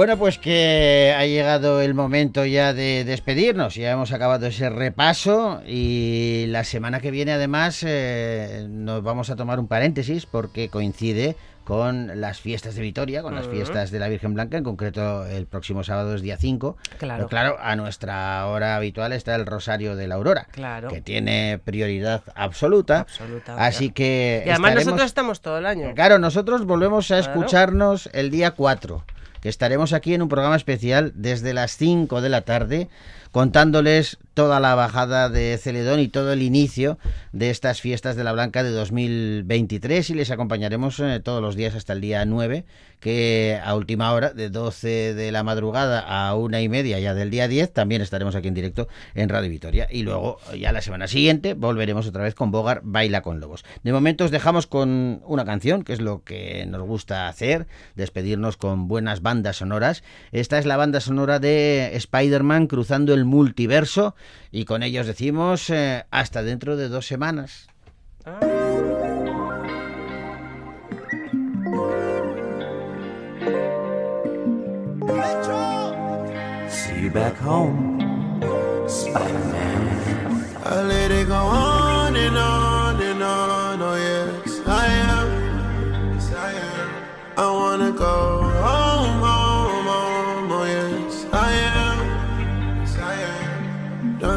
Bueno, 0.00 0.16
pues 0.16 0.38
que 0.38 1.14
ha 1.14 1.26
llegado 1.26 1.82
el 1.82 1.92
momento 1.92 2.46
ya 2.46 2.72
de 2.72 3.04
despedirnos. 3.04 3.74
Ya 3.74 3.90
hemos 3.90 4.12
acabado 4.12 4.46
ese 4.46 4.70
repaso 4.70 5.60
y 5.66 6.46
la 6.48 6.64
semana 6.64 7.00
que 7.00 7.10
viene 7.10 7.32
además 7.32 7.84
eh, 7.86 8.66
nos 8.70 9.02
vamos 9.02 9.28
a 9.28 9.36
tomar 9.36 9.60
un 9.60 9.68
paréntesis 9.68 10.24
porque 10.24 10.70
coincide 10.70 11.36
con 11.64 12.18
las 12.18 12.40
fiestas 12.40 12.76
de 12.76 12.80
Vitoria, 12.80 13.20
con 13.20 13.34
las 13.34 13.46
fiestas 13.46 13.90
de 13.90 13.98
la 13.98 14.08
Virgen 14.08 14.32
Blanca, 14.32 14.56
en 14.56 14.64
concreto 14.64 15.26
el 15.26 15.46
próximo 15.46 15.84
sábado 15.84 16.14
es 16.14 16.22
día 16.22 16.38
5. 16.38 16.78
Claro. 16.98 17.16
Pero 17.18 17.28
claro, 17.28 17.56
a 17.60 17.76
nuestra 17.76 18.46
hora 18.46 18.76
habitual 18.76 19.12
está 19.12 19.34
el 19.34 19.44
Rosario 19.44 19.96
de 19.96 20.08
la 20.08 20.14
Aurora, 20.14 20.46
Claro. 20.52 20.88
que 20.88 21.02
tiene 21.02 21.60
prioridad 21.62 22.22
absoluta. 22.34 23.00
Absoluta. 23.00 23.54
Así 23.62 23.90
que 23.90 24.44
Y 24.46 24.48
además 24.48 24.70
estaremos- 24.70 24.84
nosotros 24.86 25.06
estamos 25.06 25.40
todo 25.42 25.58
el 25.58 25.66
año. 25.66 25.92
Claro, 25.94 26.18
nosotros 26.18 26.64
volvemos 26.64 27.10
a 27.10 27.18
Claro. 27.20 27.32
escucharnos 27.34 28.08
el 28.14 28.30
día 28.30 28.52
4, 28.52 29.04
que 29.40 29.48
estaremos 29.48 29.92
aquí 29.92 30.14
en 30.14 30.22
un 30.22 30.28
programa 30.28 30.56
especial 30.56 31.12
desde 31.14 31.54
las 31.54 31.76
5 31.76 32.20
de 32.20 32.28
la 32.28 32.42
tarde, 32.42 32.88
contándoles 33.32 34.18
toda 34.34 34.60
la 34.60 34.74
bajada 34.74 35.28
de 35.28 35.58
Celedón 35.58 36.00
y 36.00 36.08
todo 36.08 36.32
el 36.32 36.42
inicio 36.42 36.98
de 37.32 37.50
estas 37.50 37.80
fiestas 37.80 38.16
de 38.16 38.24
la 38.24 38.32
Blanca 38.32 38.62
de 38.62 38.70
2023 38.70 40.08
y 40.10 40.14
les 40.14 40.30
acompañaremos 40.30 40.98
eh, 41.00 41.20
todos 41.20 41.42
los 41.42 41.56
días 41.56 41.74
hasta 41.74 41.92
el 41.92 42.00
día 42.00 42.24
9, 42.24 42.64
que 43.00 43.60
a 43.62 43.74
última 43.74 44.12
hora, 44.12 44.32
de 44.32 44.50
12 44.50 45.14
de 45.14 45.32
la 45.32 45.42
madrugada 45.42 46.00
a 46.00 46.34
una 46.36 46.60
y 46.60 46.68
media 46.68 46.98
ya 47.00 47.14
del 47.14 47.30
día 47.30 47.48
10, 47.48 47.72
también 47.72 48.02
estaremos 48.02 48.34
aquí 48.34 48.48
en 48.48 48.54
directo 48.54 48.88
en 49.14 49.28
Radio 49.28 49.50
Vitoria. 49.50 49.86
Y 49.90 50.02
luego, 50.02 50.38
ya 50.58 50.72
la 50.72 50.82
semana 50.82 51.08
siguiente, 51.08 51.54
volveremos 51.54 52.06
otra 52.06 52.22
vez 52.22 52.34
con 52.34 52.50
Bogar 52.50 52.82
Baila 52.84 53.22
con 53.22 53.40
Lobos. 53.40 53.64
De 53.82 53.92
momento 53.92 54.24
os 54.24 54.30
dejamos 54.30 54.66
con 54.66 55.22
una 55.26 55.44
canción, 55.44 55.82
que 55.82 55.92
es 55.92 56.00
lo 56.00 56.22
que 56.24 56.66
nos 56.66 56.82
gusta 56.82 57.28
hacer, 57.28 57.66
despedirnos 57.94 58.56
con 58.56 58.86
buenas 58.86 59.22
bandas 59.22 59.56
sonoras. 59.56 60.02
Esta 60.32 60.58
es 60.58 60.66
la 60.66 60.76
banda 60.76 61.00
sonora 61.00 61.38
de 61.38 61.96
Spider-Man 61.96 62.66
cruzando 62.66 63.14
el 63.14 63.19
multiverso 63.24 64.14
y 64.50 64.64
con 64.64 64.82
ellos 64.82 65.06
decimos 65.06 65.70
eh, 65.70 66.04
hasta 66.10 66.42
dentro 66.42 66.76
de 66.76 66.88
dos 66.88 67.06
semanas. 67.06 67.68
See 76.68 77.02
you 77.02 77.10
back 77.10 77.36
home, 77.38 77.98
Spider-Man. 78.86 80.46
I 80.64 80.82
let 80.82 81.10
it 81.10 81.26
go 81.28 81.34
on 81.34 82.14
and 82.14 82.36
on 82.36 83.00
and 83.02 83.22
on. 83.22 83.82
Oh 83.82 83.96
yes, 83.96 84.60
I 84.66 84.86
am. 84.86 86.14
Yes, 86.14 86.32
I 86.32 86.52
am. 86.52 86.90
I 87.36 87.50
wanna 87.50 87.92
go 87.92 88.49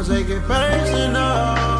take 0.04 0.28
it 0.28 0.42
personal. 0.42 1.73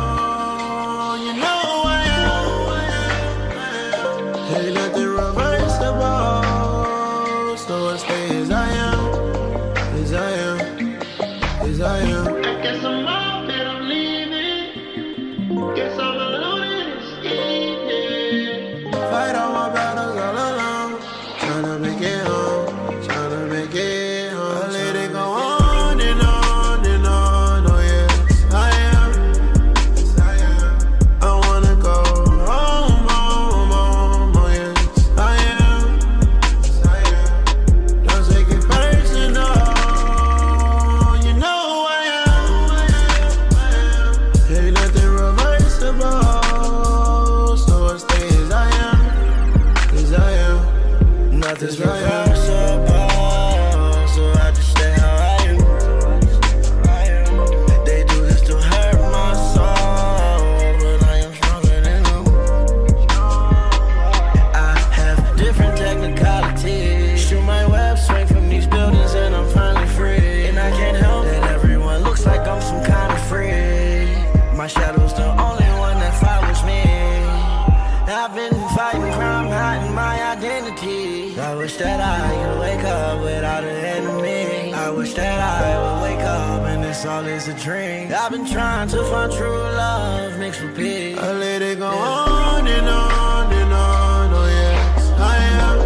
All 87.15 87.27
is 87.27 87.47
a 87.47 87.55
dream. 87.55 88.13
I've 88.13 88.33
been 88.33 88.47
trying 88.47 88.89
to 88.89 89.05
find 89.05 89.33
true 89.33 89.49
love 89.49 90.37
mixed 90.39 90.61
with 90.63 90.77
peace. 90.77 91.17
I 91.17 91.33
let 91.33 91.63
it 91.63 91.79
go 91.79 91.87
on 91.87 92.67
and 92.67 92.89
on 92.89 93.53
and 93.53 93.73
on. 93.73 94.33
Oh 94.41 94.47
yes, 94.63 95.11
I 95.33 95.37
am. 95.63 95.77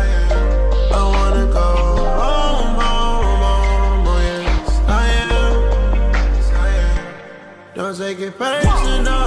I 0.00 0.04
am. 0.22 0.92
I 0.98 1.02
wanna 1.14 1.46
go 1.60 1.68
home, 2.22 2.74
home, 2.82 3.40
home. 3.46 4.06
Oh 4.12 4.20
yes, 4.30 4.70
I 4.88 5.04
am. 5.24 5.56
I 6.64 6.68
am. 6.68 7.14
Don't 7.76 7.96
take 7.96 8.18
it 8.18 8.36
personal. 8.36 9.17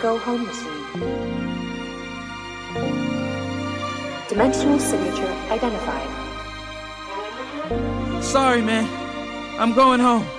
go 0.00 0.16
home 0.18 0.46
with 0.46 0.64
me. 0.64 0.70
Dimensional 4.28 4.78
signature 4.78 5.34
identified. 5.50 6.08
Sorry, 8.22 8.62
man. 8.62 8.86
I'm 9.58 9.74
going 9.74 10.00
home. 10.00 10.37